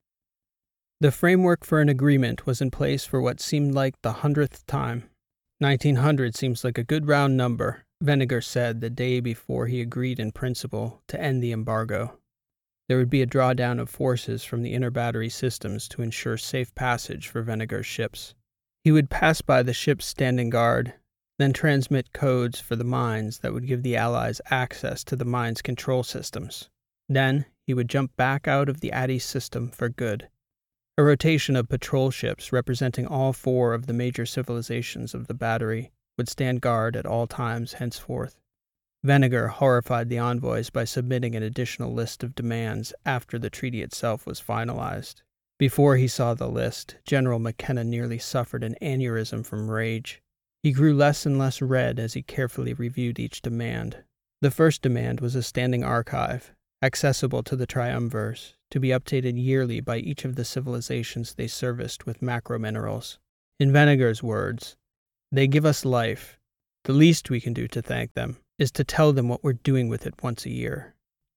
The 1.00 1.12
framework 1.12 1.66
for 1.66 1.82
an 1.82 1.90
agreement 1.90 2.46
was 2.46 2.62
in 2.62 2.70
place 2.70 3.06
for 3.06 3.20
what 3.22 3.40
seemed 3.40 3.74
like 3.74 4.00
the 4.02 4.14
hundredth 4.14 4.68
time. 4.68 5.10
1900 5.60 6.36
seems 6.36 6.64
like 6.64 6.78
a 6.78 6.84
good 6.84 7.08
round 7.08 7.36
number, 7.38 7.86
Venegar 8.02 8.42
said 8.42 8.82
the 8.82 8.90
day 8.90 9.20
before 9.20 9.68
he 9.68 9.82
agreed 9.82 10.20
in 10.20 10.32
principle 10.32 11.02
to 11.08 11.20
end 11.20 11.42
the 11.42 11.52
embargo. 11.52 12.20
There 12.88 12.98
would 12.98 13.10
be 13.10 13.22
a 13.22 13.28
drawdown 13.28 13.80
of 13.80 13.90
forces 13.90 14.44
from 14.44 14.62
the 14.62 14.74
inner 14.74 14.92
battery 14.92 15.30
systems 15.30 15.88
to 15.88 16.02
ensure 16.02 16.38
safe 16.38 16.76
passage 16.76 17.28
for 17.28 17.42
Venegar's 17.42 17.86
ships. 17.86 18.36
He 18.84 18.92
would 18.92 19.10
pass 19.10 19.42
by 19.42 19.64
the 19.64 19.74
ships 19.74 20.06
standing 20.06 20.50
guard, 20.50 20.94
then 21.42 21.54
transmit 21.54 22.14
codes 22.14 22.60
for 22.60 22.76
the 22.76 22.84
mines 22.84 23.40
that 23.40 23.54
would 23.54 23.66
give 23.66 23.84
the 23.84 23.96
Allies 23.96 24.42
access 24.50 25.04
to 25.04 25.16
the 25.16 25.26
mine's 25.26 25.62
control 25.62 26.04
systems. 26.04 26.70
Then 27.10 27.46
he 27.66 27.74
would 27.74 27.90
jump 27.90 28.16
back 28.16 28.48
out 28.48 28.70
of 28.70 28.82
the 28.82 28.92
Addis 28.92 29.26
system 29.26 29.70
for 29.70 29.90
good. 29.90 30.30
A 30.98 31.04
rotation 31.04 31.56
of 31.56 31.70
patrol 31.70 32.12
ships 32.12 32.52
representing 32.52 33.08
all 33.08 33.34
four 33.34 33.74
of 33.74 33.88
the 33.88 33.94
major 33.94 34.26
civilizations 34.26 35.14
of 35.14 35.28
the 35.28 35.34
battery 35.34 35.92
would 36.18 36.30
stand 36.30 36.62
guard 36.62 36.96
at 36.96 37.06
all 37.06 37.28
times 37.28 37.74
henceforth. 37.74 38.42
Venegar 39.04 39.48
horrified 39.48 40.10
the 40.10 40.20
envoys 40.20 40.70
by 40.70 40.84
submitting 40.84 41.34
an 41.34 41.42
additional 41.42 41.92
list 41.92 42.24
of 42.24 42.36
demands 42.36 42.94
after 43.06 43.40
the 43.40 43.50
treaty 43.50 43.82
itself 43.82 44.28
was 44.28 44.40
finalized. 44.40 45.24
Before 45.58 45.96
he 45.96 46.08
saw 46.08 46.34
the 46.34 46.50
list, 46.50 46.98
General 47.06 47.40
McKenna 47.40 47.84
nearly 47.84 48.20
suffered 48.20 48.64
an 48.64 48.76
aneurysm 48.82 49.46
from 49.46 49.72
rage. 49.72 50.22
He 50.64 50.72
grew 50.72 50.94
less 50.94 51.26
and 51.26 51.40
less 51.40 51.62
red 51.62 51.98
as 52.00 52.14
he 52.14 52.22
carefully 52.22 52.74
reviewed 52.74 53.20
each 53.20 53.42
demand. 53.42 54.04
The 54.42 54.52
first 54.52 54.82
demand 54.82 55.20
was 55.20 55.36
a 55.36 55.44
standing 55.44 55.84
archive, 55.84 56.54
accessible 56.84 57.44
to 57.44 57.56
the 57.56 57.66
triumvirs, 57.66 58.56
to 58.70 58.80
be 58.80 58.90
updated 58.90 59.44
yearly 59.44 59.82
by 59.82 59.98
each 59.98 60.24
of 60.24 60.36
the 60.36 60.46
civilizations 60.46 61.34
they 61.34 61.48
serviced 61.48 62.06
with 62.06 62.22
macro 62.22 62.60
minerals. 62.60 63.20
In 63.60 63.72
Venegar's 63.72 64.22
words, 64.24 64.78
they 65.32 65.48
give 65.48 65.66
us 65.66 65.86
life. 65.86 66.40
The 66.84 66.94
least 66.94 67.30
we 67.30 67.42
can 67.42 67.54
do 67.54 67.68
to 67.68 67.82
thank 67.82 68.14
them 68.14 68.38
is 68.58 68.72
to 68.74 68.84
tell 68.84 69.14
them 69.14 69.30
what 69.30 69.44
we're 69.44 69.54
doing 69.54 69.90
with 69.90 70.06
it 70.06 70.22
once 70.24 70.46
a 70.46 70.52
year. 70.52 70.96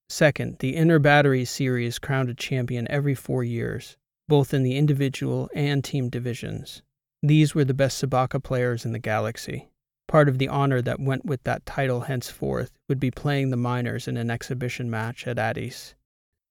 Second, 0.09 0.59
the 0.59 0.77
Inner 0.77 0.99
Battery 0.99 1.45
series 1.45 1.99
crowned 1.99 2.29
a 2.29 2.35
champion 2.35 2.87
every 2.91 3.15
four 3.15 3.43
years, 3.43 3.97
both 4.29 4.53
in 4.53 4.63
the 4.63 4.77
individual 4.77 5.49
and 5.55 5.83
team 5.83 6.09
divisions. 6.11 6.83
These 7.27 7.55
were 7.55 7.65
the 7.65 7.73
best 7.73 8.05
Sabaka 8.05 8.43
players 8.43 8.85
in 8.85 8.93
the 8.93 8.99
galaxy. 8.99 9.71
Part 10.07 10.29
of 10.29 10.37
the 10.37 10.49
honor 10.49 10.83
that 10.83 11.01
went 11.01 11.25
with 11.25 11.43
that 11.45 11.65
title 11.65 12.03
henceforth 12.03 12.73
would 12.87 13.01
be 13.01 13.11
playing 13.11 13.49
the 13.49 13.57
miners 13.57 14.07
in 14.07 14.19
an 14.19 14.31
exhibition 14.31 14.91
match 14.91 15.27
at 15.27 15.39
Addis. 15.39 15.95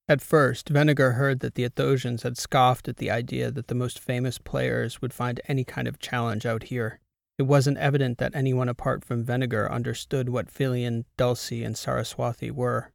At 0.10 0.20
first, 0.20 0.70
Venegar 0.70 1.12
heard 1.12 1.42
that 1.42 1.54
the 1.54 1.64
Athosians 1.64 2.24
had 2.24 2.40
scoffed 2.40 2.88
at 2.88 2.98
the 2.98 3.12
idea 3.12 3.52
that 3.52 3.68
the 3.68 3.76
most 3.76 4.00
famous 4.00 4.40
players 4.40 5.00
would 5.00 5.14
find 5.14 5.40
any 5.48 5.64
kind 5.64 5.88
of 5.88 6.00
challenge 6.00 6.44
out 6.44 6.64
here. 6.64 7.00
It 7.38 7.44
wasn't 7.44 7.78
evident 7.78 8.18
that 8.18 8.34
anyone 8.34 8.68
apart 8.68 9.06
from 9.06 9.24
Venegar 9.24 9.72
understood 9.72 10.30
what 10.30 10.50
Filion, 10.50 11.06
Dulcie, 11.18 11.64
and 11.64 11.76
Saraswathi 11.76 12.50
were. 12.50 12.92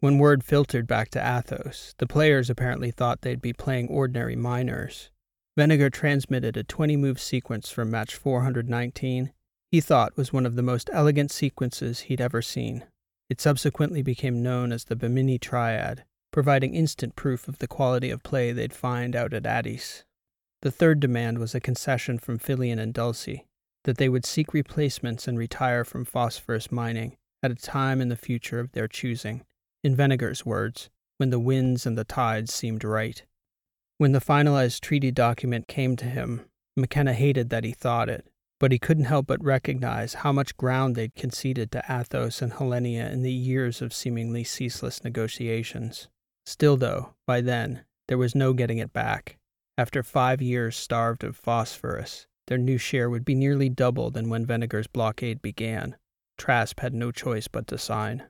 When 0.00 0.16
word 0.16 0.42
filtered 0.42 0.86
back 0.86 1.10
to 1.10 1.20
Athos, 1.20 1.94
the 1.98 2.06
players 2.06 2.48
apparently 2.48 2.90
thought 2.90 3.20
they'd 3.20 3.42
be 3.42 3.52
playing 3.52 3.88
ordinary 3.88 4.34
miners. 4.34 5.10
Venegar 5.58 5.90
transmitted 5.90 6.56
a 6.56 6.62
20 6.62 6.96
move 6.96 7.20
sequence 7.20 7.68
from 7.68 7.90
match 7.90 8.14
419 8.14 9.32
he 9.72 9.80
thought 9.80 10.16
was 10.16 10.32
one 10.32 10.46
of 10.46 10.54
the 10.54 10.62
most 10.62 10.88
elegant 10.92 11.32
sequences 11.32 12.02
he'd 12.02 12.20
ever 12.20 12.40
seen. 12.40 12.84
It 13.28 13.40
subsequently 13.40 14.00
became 14.00 14.40
known 14.40 14.70
as 14.70 14.84
the 14.84 14.94
Bimini 14.94 15.36
Triad, 15.36 16.04
providing 16.30 16.76
instant 16.76 17.16
proof 17.16 17.48
of 17.48 17.58
the 17.58 17.66
quality 17.66 18.08
of 18.10 18.22
play 18.22 18.52
they'd 18.52 18.72
find 18.72 19.16
out 19.16 19.34
at 19.34 19.46
Addis. 19.46 20.04
The 20.62 20.70
third 20.70 21.00
demand 21.00 21.40
was 21.40 21.56
a 21.56 21.60
concession 21.60 22.20
from 22.20 22.38
Filion 22.38 22.78
and 22.78 22.94
Dulcie 22.94 23.44
that 23.82 23.96
they 23.96 24.08
would 24.08 24.24
seek 24.24 24.54
replacements 24.54 25.26
and 25.26 25.36
retire 25.36 25.84
from 25.84 26.04
phosphorus 26.04 26.70
mining 26.70 27.16
at 27.42 27.50
a 27.50 27.56
time 27.56 28.00
in 28.00 28.10
the 28.10 28.14
future 28.14 28.60
of 28.60 28.70
their 28.74 28.86
choosing. 28.86 29.44
In 29.82 29.96
Venegar's 29.96 30.46
words, 30.46 30.88
when 31.16 31.30
the 31.30 31.40
winds 31.40 31.84
and 31.84 31.98
the 31.98 32.04
tides 32.04 32.54
seemed 32.54 32.84
right. 32.84 33.24
When 33.98 34.12
the 34.12 34.20
finalized 34.20 34.80
treaty 34.80 35.10
document 35.10 35.66
came 35.66 35.96
to 35.96 36.04
him, 36.04 36.42
McKenna 36.76 37.14
hated 37.14 37.50
that 37.50 37.64
he 37.64 37.72
thought 37.72 38.08
it, 38.08 38.28
but 38.60 38.70
he 38.70 38.78
couldn't 38.78 39.06
help 39.06 39.26
but 39.26 39.42
recognize 39.42 40.14
how 40.14 40.30
much 40.30 40.56
ground 40.56 40.94
they'd 40.94 41.16
conceded 41.16 41.72
to 41.72 41.84
Athos 41.90 42.40
and 42.40 42.52
Helenia 42.52 43.10
in 43.10 43.22
the 43.22 43.32
years 43.32 43.82
of 43.82 43.92
seemingly 43.92 44.44
ceaseless 44.44 45.02
negotiations. 45.02 46.08
Still, 46.46 46.76
though, 46.76 47.14
by 47.26 47.40
then, 47.40 47.84
there 48.06 48.18
was 48.18 48.36
no 48.36 48.52
getting 48.52 48.78
it 48.78 48.92
back. 48.92 49.36
After 49.76 50.04
five 50.04 50.40
years 50.40 50.76
starved 50.76 51.24
of 51.24 51.36
phosphorus, 51.36 52.28
their 52.46 52.56
new 52.56 52.78
share 52.78 53.10
would 53.10 53.24
be 53.24 53.34
nearly 53.34 53.68
double 53.68 54.12
than 54.12 54.28
when 54.28 54.46
Venegar's 54.46 54.86
blockade 54.86 55.42
began. 55.42 55.96
Trasp 56.36 56.78
had 56.78 56.94
no 56.94 57.10
choice 57.10 57.48
but 57.48 57.66
to 57.66 57.76
sign. 57.76 58.22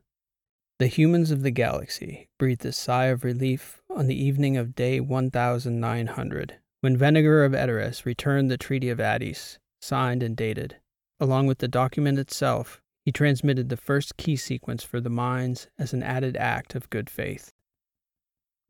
The 0.79 0.87
humans 0.87 1.31
of 1.33 1.43
the 1.43 1.51
galaxy 1.51 2.29
breathed 2.39 2.65
a 2.65 2.71
sigh 2.71 3.07
of 3.07 3.25
relief 3.25 3.83
on 3.91 4.07
the 4.07 4.15
evening 4.15 4.57
of 4.57 4.77
day 4.77 5.01
1900 5.01 6.61
when 6.83 6.97
Venegar 6.97 7.45
of 7.45 7.53
Edoras 7.53 8.07
returned 8.07 8.49
the 8.49 8.57
Treaty 8.57 8.89
of 8.89 9.01
Addis 9.01 9.59
signed 9.81 10.23
and 10.23 10.37
dated. 10.37 10.77
Along 11.19 11.49
with 11.49 11.59
the 11.59 11.67
document 11.67 12.21
itself, 12.21 12.81
he 13.05 13.11
transmitted 13.11 13.71
the 13.71 13.77
first 13.77 14.17
key 14.17 14.37
sequence 14.37 14.85
for 14.85 15.01
the 15.01 15.11
mines 15.11 15.67
as 15.81 15.93
an 15.93 16.05
added 16.05 16.37
act 16.37 16.77
of 16.77 16.89
good 16.91 17.11
faith. 17.11 17.53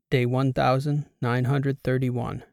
Day 0.09 0.25
1931. 0.25 2.43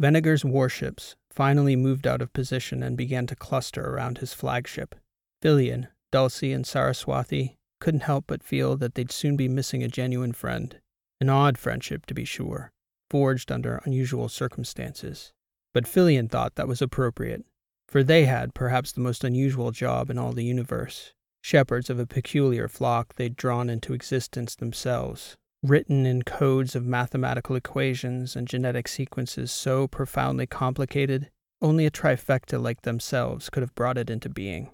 Venegar's 0.00 0.44
warships 0.44 1.14
finally 1.30 1.76
moved 1.76 2.04
out 2.04 2.20
of 2.20 2.32
position 2.32 2.82
and 2.82 2.96
began 2.96 3.28
to 3.28 3.36
cluster 3.36 3.90
around 3.90 4.18
his 4.18 4.34
flagship. 4.34 4.96
Filion, 5.40 5.86
Dulcie, 6.10 6.52
and 6.52 6.64
Saraswathi 6.64 7.58
couldn't 7.80 8.02
help 8.02 8.24
but 8.26 8.42
feel 8.42 8.76
that 8.76 8.94
they'd 8.94 9.12
soon 9.12 9.36
be 9.36 9.48
missing 9.48 9.82
a 9.82 9.88
genuine 9.88 10.32
friend. 10.32 10.80
An 11.20 11.28
odd 11.28 11.58
friendship, 11.58 12.06
to 12.06 12.14
be 12.14 12.24
sure, 12.24 12.72
forged 13.10 13.52
under 13.52 13.80
unusual 13.84 14.28
circumstances. 14.28 15.32
But 15.72 15.88
Filion 15.88 16.28
thought 16.28 16.54
that 16.54 16.68
was 16.68 16.82
appropriate, 16.82 17.44
for 17.88 18.02
they 18.02 18.24
had 18.24 18.54
perhaps 18.54 18.92
the 18.92 19.00
most 19.00 19.24
unusual 19.24 19.70
job 19.70 20.10
in 20.10 20.18
all 20.18 20.32
the 20.32 20.44
universe 20.44 21.12
shepherds 21.44 21.90
of 21.90 21.98
a 21.98 22.06
peculiar 22.06 22.68
flock 22.68 23.16
they'd 23.16 23.36
drawn 23.36 23.68
into 23.68 23.92
existence 23.92 24.54
themselves, 24.56 25.36
written 25.62 26.06
in 26.06 26.22
codes 26.22 26.74
of 26.74 26.86
mathematical 26.86 27.54
equations 27.54 28.34
and 28.34 28.48
genetic 28.48 28.88
sequences 28.88 29.52
so 29.52 29.86
profoundly 29.86 30.46
complicated, 30.46 31.30
only 31.60 31.84
a 31.84 31.90
trifecta 31.90 32.58
like 32.58 32.80
themselves 32.80 33.50
could 33.50 33.62
have 33.62 33.74
brought 33.74 33.98
it 33.98 34.08
into 34.08 34.30
being. 34.30 34.70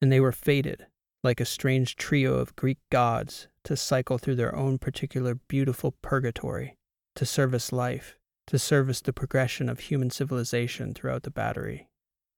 and 0.00 0.12
they 0.12 0.20
were 0.20 0.32
fated, 0.32 0.86
like 1.22 1.40
a 1.40 1.44
strange 1.44 1.96
trio 1.96 2.34
of 2.34 2.56
Greek 2.56 2.78
gods, 2.90 3.48
to 3.64 3.76
cycle 3.76 4.18
through 4.18 4.36
their 4.36 4.54
own 4.54 4.78
particular 4.78 5.34
beautiful 5.34 5.94
purgatory, 6.00 6.76
to 7.16 7.26
service 7.26 7.72
life, 7.72 8.18
to 8.46 8.58
service 8.58 9.00
the 9.00 9.12
progression 9.12 9.68
of 9.68 9.80
human 9.80 10.10
civilization 10.10 10.94
throughout 10.94 11.22
the 11.24 11.30
battery. 11.30 11.88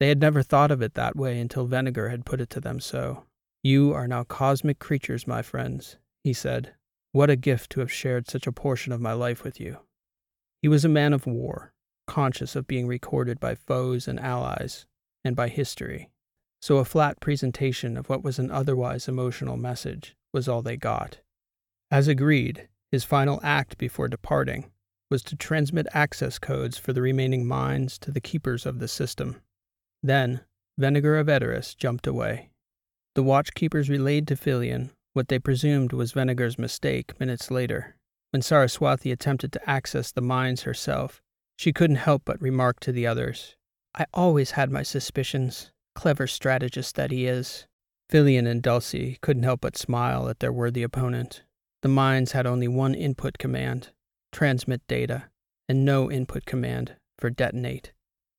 They 0.01 0.09
had 0.09 0.21
never 0.21 0.43
thought 0.43 0.71
of 0.71 0.83
it 0.83 0.95
that 0.95 1.15
way 1.15 1.39
until 1.39 1.67
Venegar 1.67 2.09
had 2.09 2.25
put 2.25 2.41
it 2.41 2.51
to 2.51 2.61
them 2.61 2.81
so. 2.81 3.25
You 3.63 3.93
are 3.93 4.09
now 4.09 4.25
cosmic 4.25 4.79
creatures, 4.79 5.27
my 5.27 5.43
friends, 5.43 5.99
he 6.25 6.33
said. 6.33 6.75
What 7.13 7.29
a 7.29 7.37
gift 7.37 7.71
to 7.73 7.81
have 7.81 7.93
shared 7.93 8.31
such 8.31 8.47
a 8.47 8.53
portion 8.53 8.93
of 8.93 9.01
my 9.01 9.13
life 9.13 9.45
with 9.45 9.61
you. 9.61 9.79
He 10.63 10.69
was 10.69 10.85
a 10.85 10.89
man 10.89 11.13
of 11.13 11.27
war, 11.27 11.73
conscious 12.07 12.57
of 12.57 12.67
being 12.67 12.87
recorded 12.87 13.39
by 13.39 13.55
foes 13.55 14.09
and 14.09 14.19
allies, 14.19 14.87
and 15.25 15.37
by 15.37 15.49
history. 15.49 16.11
So 16.63 16.77
a 16.77 16.85
flat 16.85 17.21
presentation 17.21 17.97
of 17.97 18.09
what 18.09 18.23
was 18.23 18.39
an 18.39 18.51
otherwise 18.51 19.09
emotional 19.09 19.57
message 19.57 20.15
was 20.33 20.49
all 20.49 20.63
they 20.63 20.77
got. 20.77 21.19
As 21.91 22.07
agreed, 22.07 22.69
his 22.93 23.05
final 23.05 23.41
act 23.43 23.79
before 23.79 24.09
departing 24.09 24.71
was 25.11 25.23
to 25.25 25.37
transmit 25.37 25.87
access 25.93 26.39
codes 26.39 26.79
for 26.79 26.93
the 26.93 27.03
remaining 27.03 27.47
mines 27.47 27.99
to 27.99 28.11
the 28.11 28.21
keepers 28.21 28.67
of 28.67 28.79
the 28.79 28.89
system. 28.89 29.41
Then, 30.03 30.41
Venegar 30.79 31.17
of 31.17 31.29
Edoras 31.29 31.77
jumped 31.77 32.07
away. 32.07 32.51
The 33.15 33.25
watchkeepers 33.25 33.89
relayed 33.89 34.29
to 34.29 34.37
Filion 34.37 34.93
what 35.13 35.29
they 35.29 35.41
presumed 35.41 35.93
was 35.93 36.13
Venegar's 36.13 36.59
mistake 36.59 37.19
minutes 37.19 37.51
later. 37.51 37.97
When 38.31 38.43
Saraswathi 38.43 39.11
attempted 39.11 39.53
to 39.53 39.71
access 39.71 40.13
the 40.13 40.21
mines 40.21 40.63
herself, 40.63 41.21
she 41.57 41.73
couldn't 41.73 41.97
help 41.97 42.23
but 42.25 42.41
remark 42.41 42.79
to 42.81 42.93
the 42.93 43.07
others, 43.07 43.57
I 43.95 44.07
always 44.15 44.53
had 44.53 44.71
my 44.71 44.85
suspicions. 44.85 45.73
Clever 45.95 46.27
strategist 46.27 46.95
that 46.97 47.11
he 47.11 47.27
is. 47.27 47.67
Filion 48.09 48.47
and 48.47 48.63
Dulcie 48.63 49.19
couldn't 49.21 49.45
help 49.45 49.61
but 49.61 49.77
smile 49.77 50.29
at 50.29 50.41
their 50.41 50.53
worthy 50.53 50.83
opponent. 50.83 51.43
The 51.83 51.89
mines 51.89 52.33
had 52.33 52.47
only 52.47 52.69
one 52.69 52.95
input 52.95 53.39
command 53.39 53.91
transmit 54.33 54.87
data, 54.87 55.25
and 55.69 55.85
no 55.85 56.11
input 56.11 56.45
command 56.45 56.97
for 57.19 57.31
detonate. 57.31 57.93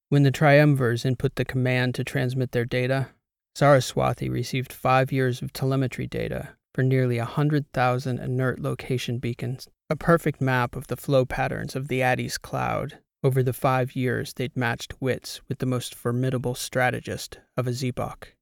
When 0.10 0.24
the 0.24 0.32
Triumvirs 0.32 1.06
input 1.06 1.36
the 1.36 1.46
command 1.46 1.96
to 1.96 2.04
transmit 2.04 2.52
their 2.52 2.66
data, 2.66 3.10
Saraswathi 3.56 4.30
received 4.30 4.74
five 4.74 5.12
years 5.12 5.42
of 5.42 5.54
telemetry 5.54 6.08
data 6.08 6.56
for 6.74 6.84
nearly 6.84 7.18
a 7.18 7.24
100,000 7.24 8.20
inert 8.20 8.60
location 8.60 9.18
beacons, 9.18 9.68
a 9.90 9.96
perfect 9.96 10.42
map 10.42 10.76
of 10.76 10.88
the 10.88 10.98
flow 10.98 11.26
patterns 11.26 11.76
of 11.76 11.88
the 11.88 12.02
Addis 12.02 12.38
cloud. 12.38 13.00
Over 13.24 13.44
the 13.44 13.54
five 13.54 13.96
years, 13.96 14.34
they'd 14.34 14.58
matched 14.58 15.00
wits 15.00 15.42
with 15.48 15.60
the 15.60 15.68
most 15.68 15.94
formidable 15.94 16.56
strategist 16.56 17.38
of 17.56 17.68
his 17.68 17.84
epoch. 17.84 18.36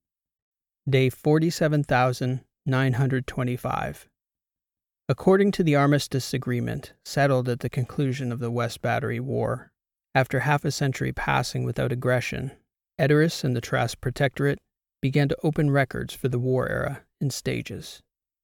Day 0.90 1.10
47,925. 1.10 4.10
According 5.10 5.52
to 5.52 5.64
the 5.64 5.76
armistice 5.76 6.34
agreement 6.34 6.94
settled 7.04 7.50
at 7.50 7.60
the 7.60 7.70
conclusion 7.70 8.32
of 8.32 8.40
the 8.40 8.52
West 8.52 8.82
Battery 8.82 9.20
War, 9.20 9.74
after 10.16 10.40
half 10.42 10.64
a 10.64 10.72
century 10.72 11.12
passing 11.12 11.64
without 11.64 11.92
aggression, 11.92 12.52
Edoras 13.00 13.44
and 13.44 13.56
the 13.56 13.62
Trask 13.62 14.00
Protectorate 14.00 14.60
began 15.02 15.28
to 15.28 15.38
open 15.44 15.72
records 15.72 16.14
for 16.14 16.30
the 16.30 16.40
war 16.40 16.70
era 16.70 17.02
in 17.20 17.30
stages. 17.30 18.02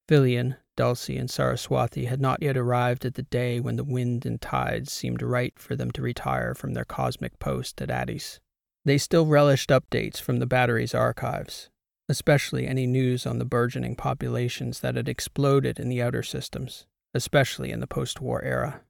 Filion, 0.08 0.56
Dulcie, 0.76 1.18
and 1.18 1.30
Saraswathi 1.30 2.08
had 2.08 2.20
not 2.20 2.42
yet 2.42 2.58
arrived 2.58 3.06
at 3.06 3.16
the 3.16 3.24
day 3.24 3.60
when 3.60 3.76
the 3.76 3.84
wind 3.84 4.26
and 4.26 4.42
tides 4.42 4.92
seemed 4.92 5.22
right 5.22 5.58
for 5.58 5.76
them 5.76 5.92
to 5.92 6.02
retire 6.02 6.54
from 6.54 6.74
their 6.74 6.86
cosmic 6.86 7.40
post 7.40 7.82
at 7.82 7.90
Addis. 7.90 8.40
They 8.84 8.98
still 8.98 9.26
relished 9.26 9.70
updates 9.70 10.22
from 10.22 10.40
the 10.40 10.46
battery's 10.46 10.94
archives, 10.94 11.70
especially 12.08 12.68
any 12.68 12.86
news 12.86 13.26
on 13.26 13.40
the 13.40 13.46
burgeoning 13.46 13.96
populations 13.96 14.82
that 14.82 14.96
had 14.96 15.10
exploded 15.10 15.80
in 15.80 15.90
the 15.90 16.02
outer 16.02 16.24
systems, 16.24 16.86
especially 17.14 17.72
in 17.72 17.80
the 17.80 17.88
post 17.88 18.22
war 18.22 18.44
era. 18.44 18.82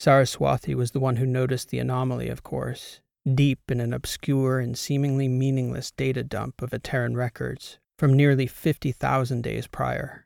Saraswathi 0.00 0.74
was 0.74 0.90
the 0.90 1.00
one 1.00 1.16
who 1.16 1.26
noticed 1.26 1.70
the 1.70 1.78
anomaly, 1.78 2.28
of 2.28 2.42
course, 2.42 3.00
deep 3.34 3.70
in 3.70 3.80
an 3.80 3.92
obscure 3.92 4.58
and 4.58 4.76
seemingly 4.76 5.28
meaningless 5.28 5.90
data 5.90 6.22
dump 6.22 6.60
of 6.60 6.70
Ateran 6.70 7.16
records 7.16 7.78
from 7.98 8.14
nearly 8.14 8.46
50,000 8.46 9.42
days 9.42 9.66
prior. 9.66 10.25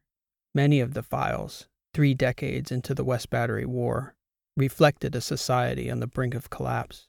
Many 0.54 0.80
of 0.80 0.94
the 0.94 1.02
files, 1.02 1.68
three 1.94 2.14
decades 2.14 2.72
into 2.72 2.94
the 2.94 3.04
West 3.04 3.30
Battery 3.30 3.64
War, 3.64 4.14
reflected 4.56 5.14
a 5.14 5.20
society 5.20 5.90
on 5.90 6.00
the 6.00 6.06
brink 6.06 6.34
of 6.34 6.50
collapse. 6.50 7.08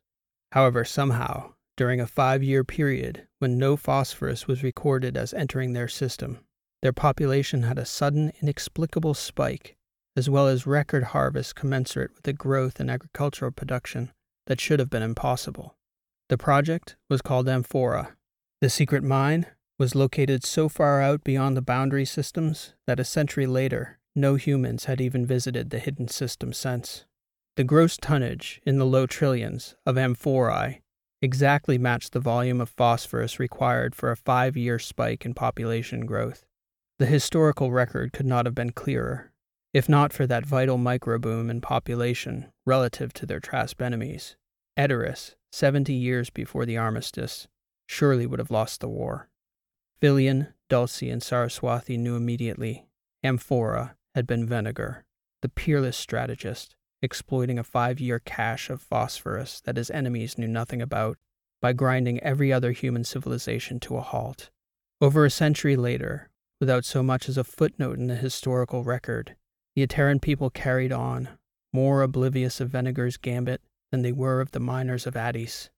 However, 0.52 0.86
somehow, 0.86 1.54
during 1.78 2.00
a 2.00 2.08
five 2.08 2.44
year 2.44 2.64
period 2.64 3.28
when 3.39 3.58
no 3.58 3.76
phosphorus 3.76 4.48
was 4.48 4.64
recorded 4.64 5.18
as 5.18 5.34
entering 5.34 5.74
their 5.74 5.88
system. 5.88 6.39
Their 6.82 6.94
population 6.94 7.64
had 7.64 7.78
a 7.78 7.86
sudden, 7.86 8.32
inexplicable 8.42 9.14
spike, 9.14 9.76
as 10.16 10.30
well 10.30 10.48
as 10.48 10.68
record 10.68 11.06
harvests 11.06 11.54
commensurate 11.54 12.14
with 12.14 12.24
the 12.24 12.34
growth 12.34 12.80
in 12.80 12.89
agricultural 12.89 13.52
production 13.52 14.12
that 14.48 14.60
should 14.60 14.80
have 14.80 14.89
been 14.89 15.04
impossible. 15.04 15.76
The 16.30 16.38
project 16.38 16.96
was 17.10 17.22
called 17.22 17.48
Amphora. 17.48 18.16
The 18.62 18.70
secret 18.70 19.04
mine 19.04 19.48
was 19.82 19.96
located 19.96 20.44
so 20.44 20.70
far 20.70 21.02
out 21.02 21.24
beyond 21.24 21.58
the 21.58 21.62
boundary 21.62 22.06
systems 22.06 22.76
that 22.86 23.00
a 23.00 23.04
century 23.04 23.48
later, 23.48 23.98
no 24.16 24.36
humans 24.36 24.86
had 24.86 25.02
even 25.02 25.26
visited 25.26 25.72
the 25.72 25.80
hidden 25.80 26.08
system 26.08 26.54
since. 26.54 27.06
The 27.56 27.64
gross 27.64 27.98
tonnage 27.98 28.62
in 28.64 28.78
the 28.78 28.86
low 28.86 29.08
trillions 29.08 29.76
of 29.84 29.98
amphorae 29.98 30.82
exactly 31.20 31.80
matched 31.80 32.14
the 32.14 32.20
volume 32.20 32.62
of 32.62 32.70
phosphorus 32.70 33.40
required 33.40 33.96
for 33.96 34.12
a 34.12 34.16
five 34.16 34.56
year 34.56 34.78
spike 34.78 35.26
in 35.26 35.34
population 35.34 36.06
growth. 36.06 36.46
The 37.00 37.08
historical 37.08 37.72
record 37.72 38.14
could 38.14 38.28
not 38.28 38.46
have 38.46 38.54
been 38.54 38.74
clearer, 38.74 39.32
if 39.74 39.90
not 39.90 40.14
for 40.14 40.28
that 40.28 40.46
vital 40.46 40.78
microboom 40.78 41.50
in 41.50 41.60
population 41.60 42.52
relative 42.68 43.14
to 43.14 43.26
their 43.26 43.40
Trasp 43.40 43.82
enemies. 43.82 44.36
Edoras, 44.78 45.34
70 45.52 45.92
years 45.92 46.30
before 46.30 46.68
the 46.68 46.78
armistice, 46.78 47.48
surely 47.88 48.28
would 48.28 48.38
have 48.38 48.52
lost 48.52 48.80
the 48.80 48.88
war. 48.88 49.31
Filion, 50.02 50.47
Dulcie, 50.68 51.12
and 51.12 51.22
Saraswathi 51.22 51.95
knew 51.95 52.16
immediately 52.16 52.88
Amphora 53.24 53.95
had 54.16 54.26
been 54.26 54.47
Venegar, 54.47 55.04
the 55.43 55.49
peerless 55.49 55.95
strategist, 55.95 56.76
exploiting 57.04 57.60
a 57.60 57.64
five 57.64 57.99
year 57.99 58.18
cache 58.18 58.72
of 58.72 58.82
phosphorus 58.82 59.62
that 59.62 59.78
his 59.78 59.91
enemies 59.91 60.39
knew 60.39 60.47
nothing 60.47 60.82
about 60.82 61.20
by 61.62 61.72
grinding 61.72 62.20
every 62.22 62.52
other 62.52 62.72
human 62.72 63.04
civilization 63.04 63.80
to 63.82 63.95
a 63.95 64.02
halt. 64.02 64.49
Over 64.99 65.24
a 65.24 65.30
century 65.30 65.76
later, 65.76 66.30
without 66.60 66.84
so 66.84 67.04
much 67.04 67.30
as 67.30 67.38
a 67.38 67.43
footnote 67.43 67.99
in 67.99 68.08
the 68.08 68.16
historical 68.16 68.84
record, 68.84 69.36
the 69.76 69.86
Ateran 69.86 70.20
people 70.20 70.49
carried 70.49 70.91
on, 70.91 71.30
more 71.72 72.02
oblivious 72.02 72.60
of 72.60 72.72
Venegar's 72.72 73.18
gambit 73.18 73.62
than 73.91 74.02
they 74.02 74.12
were 74.12 74.41
of 74.41 74.49
the 74.49 74.60
miners 74.60 75.06
of 75.06 75.16
Addis. 75.16 75.70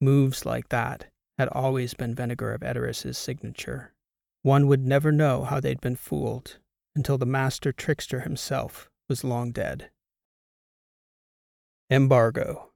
Moves 0.00 0.44
like 0.44 0.70
that 0.70 1.09
had 1.40 1.48
always 1.52 1.94
been 1.94 2.14
Venegar 2.14 2.52
of 2.52 2.60
Edoras' 2.60 3.16
signature. 3.16 3.94
One 4.42 4.66
would 4.66 4.84
never 4.84 5.10
know 5.10 5.44
how 5.44 5.58
they'd 5.58 5.80
been 5.80 5.96
fooled 5.96 6.58
until 6.94 7.16
the 7.16 7.24
master 7.24 7.72
trickster 7.72 8.20
himself 8.20 8.90
was 9.08 9.24
long 9.24 9.50
dead. 9.50 9.88
Embargo. 11.88 12.72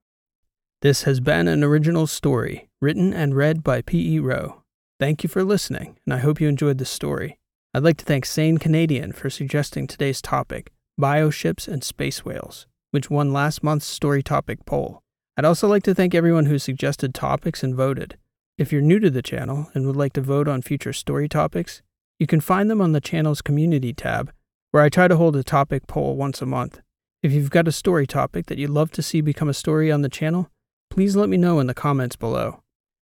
This 0.81 1.03
has 1.03 1.21
been 1.21 1.47
an 1.47 1.63
original 1.63 2.07
story 2.07 2.71
written 2.81 3.13
and 3.13 3.37
read 3.37 3.63
by 3.63 3.83
P.E. 3.83 4.19
Rowe. 4.19 4.63
Thank 4.99 5.23
you 5.23 5.29
for 5.29 5.45
listening, 5.45 5.99
and 6.07 6.15
I 6.15 6.19
hope 6.19 6.41
you 6.41 6.49
enjoyed 6.49 6.79
the 6.79 6.87
story. 6.87 7.39
I'd 7.75 7.85
like 7.85 7.99
to 7.99 8.05
thank 8.07 8.25
Sane 8.25 8.57
Canadian 8.57 9.13
for 9.13 9.29
suggesting 9.29 9.87
today's 9.87 10.23
topic, 10.23 10.73
bioships 10.99 11.69
and 11.69 11.85
space 11.85 12.25
whales, 12.25 12.67
which 12.93 13.11
won 13.11 13.31
last 13.31 13.63
month's 13.63 13.85
story 13.85 14.23
topic 14.23 14.65
poll. 14.65 15.03
I'd 15.37 15.45
also 15.45 15.69
like 15.69 15.83
to 15.83 15.95
thank 15.95 16.15
everyone 16.15 16.47
who 16.47 16.59
suggested 16.59 17.15
topics 17.15 17.63
and 17.63 17.75
voted. 17.75 18.17
If 18.57 18.71
you're 18.71 18.83
new 18.83 19.01
to 19.01 19.11
the 19.11 19.21
channel 19.21 19.69
and 19.75 19.85
would 19.85 19.97
like 19.97 20.13
to 20.13 20.21
vote 20.21 20.47
on 20.47 20.63
future 20.63 20.93
story 20.93 21.29
topics, 21.29 21.83
you 22.21 22.29
can 22.29 22.41
find 22.41 22.71
them 22.71 22.81
on 22.81 22.93
the 22.93 23.01
channel's 23.01 23.43
community 23.43 23.93
tab, 23.93 24.33
where 24.71 24.85
I 24.85 24.89
try 24.89 25.09
to 25.09 25.17
hold 25.17 25.35
a 25.35 25.43
topic 25.43 25.89
poll 25.89 26.15
once 26.15 26.41
a 26.41 26.47
month. 26.47 26.81
If 27.21 27.33
you've 27.33 27.51
got 27.51 27.67
a 27.67 27.73
story 27.73 28.07
topic 28.07 28.47
that 28.47 28.59
you'd 28.59 28.71
love 28.71 28.93
to 28.93 29.03
see 29.03 29.21
become 29.21 29.49
a 29.49 29.55
story 29.55 29.91
on 29.91 30.03
the 30.03 30.09
channel, 30.09 30.51
please 30.89 31.17
let 31.17 31.29
me 31.29 31.37
know 31.37 31.59
in 31.59 31.67
the 31.67 31.75
comments 31.75 32.15
below. 32.15 32.61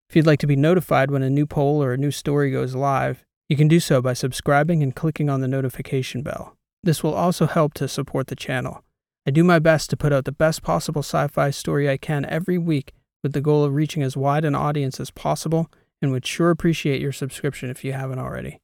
If 0.09 0.15
you'd 0.15 0.25
like 0.25 0.39
to 0.39 0.47
be 0.47 0.55
notified 0.55 1.11
when 1.11 1.21
a 1.21 1.29
new 1.29 1.45
poll 1.45 1.83
or 1.83 1.93
a 1.93 1.97
new 1.97 2.09
story 2.09 2.49
goes 2.49 2.73
live, 2.73 3.23
you 3.47 3.55
can 3.55 3.67
do 3.67 3.79
so 3.79 4.01
by 4.01 4.13
subscribing 4.13 4.81
and 4.81 4.95
clicking 4.95 5.29
on 5.29 5.41
the 5.41 5.47
notification 5.47 6.23
bell. 6.23 6.55
This 6.81 7.03
will 7.03 7.13
also 7.13 7.45
help 7.45 7.75
to 7.75 7.87
support 7.87 8.25
the 8.25 8.35
channel. 8.35 8.83
I 9.27 9.29
do 9.29 9.43
my 9.43 9.59
best 9.59 9.91
to 9.91 9.97
put 9.97 10.13
out 10.13 10.25
the 10.25 10.31
best 10.31 10.63
possible 10.63 11.03
sci 11.03 11.27
fi 11.27 11.51
story 11.51 11.87
I 11.87 11.97
can 11.97 12.25
every 12.25 12.57
week 12.57 12.93
with 13.23 13.33
the 13.33 13.41
goal 13.41 13.63
of 13.63 13.73
reaching 13.73 14.03
as 14.03 14.15
wide 14.17 14.45
an 14.45 14.53
audience 14.53 14.99
as 14.99 15.09
possible 15.09 15.71
and 16.01 16.11
would 16.11 16.25
sure 16.25 16.51
appreciate 16.51 17.01
your 17.01 17.13
subscription 17.13 17.69
if 17.69 17.83
you 17.83 17.93
haven't 17.93 18.19
already. 18.19 18.59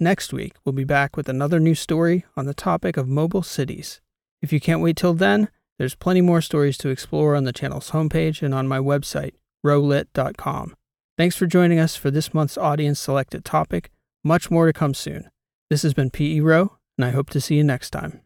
Next 0.00 0.32
week, 0.32 0.54
we'll 0.64 0.72
be 0.72 0.84
back 0.84 1.16
with 1.16 1.28
another 1.28 1.60
new 1.60 1.74
story 1.74 2.24
on 2.36 2.46
the 2.46 2.54
topic 2.54 2.96
of 2.96 3.06
mobile 3.06 3.42
cities. 3.42 4.00
If 4.40 4.52
you 4.52 4.60
can't 4.60 4.80
wait 4.80 4.96
till 4.96 5.14
then, 5.14 5.48
there's 5.78 5.94
plenty 5.94 6.20
more 6.20 6.40
stories 6.40 6.78
to 6.78 6.88
explore 6.88 7.36
on 7.36 7.44
the 7.44 7.52
channel's 7.52 7.90
homepage 7.90 8.42
and 8.42 8.54
on 8.54 8.66
my 8.66 8.78
website, 8.78 9.34
rowelit.com. 9.64 10.74
Thanks 11.16 11.36
for 11.36 11.46
joining 11.46 11.78
us 11.78 11.96
for 11.96 12.10
this 12.10 12.32
month's 12.32 12.58
audience 12.58 13.00
selected 13.00 13.44
topic. 13.44 13.90
Much 14.24 14.50
more 14.50 14.66
to 14.66 14.72
come 14.72 14.94
soon. 14.94 15.30
This 15.68 15.82
has 15.82 15.94
been 15.94 16.10
PE 16.10 16.40
Rowe, 16.40 16.78
and 16.96 17.04
I 17.04 17.10
hope 17.10 17.30
to 17.30 17.40
see 17.40 17.56
you 17.56 17.64
next 17.64 17.90
time. 17.90 18.22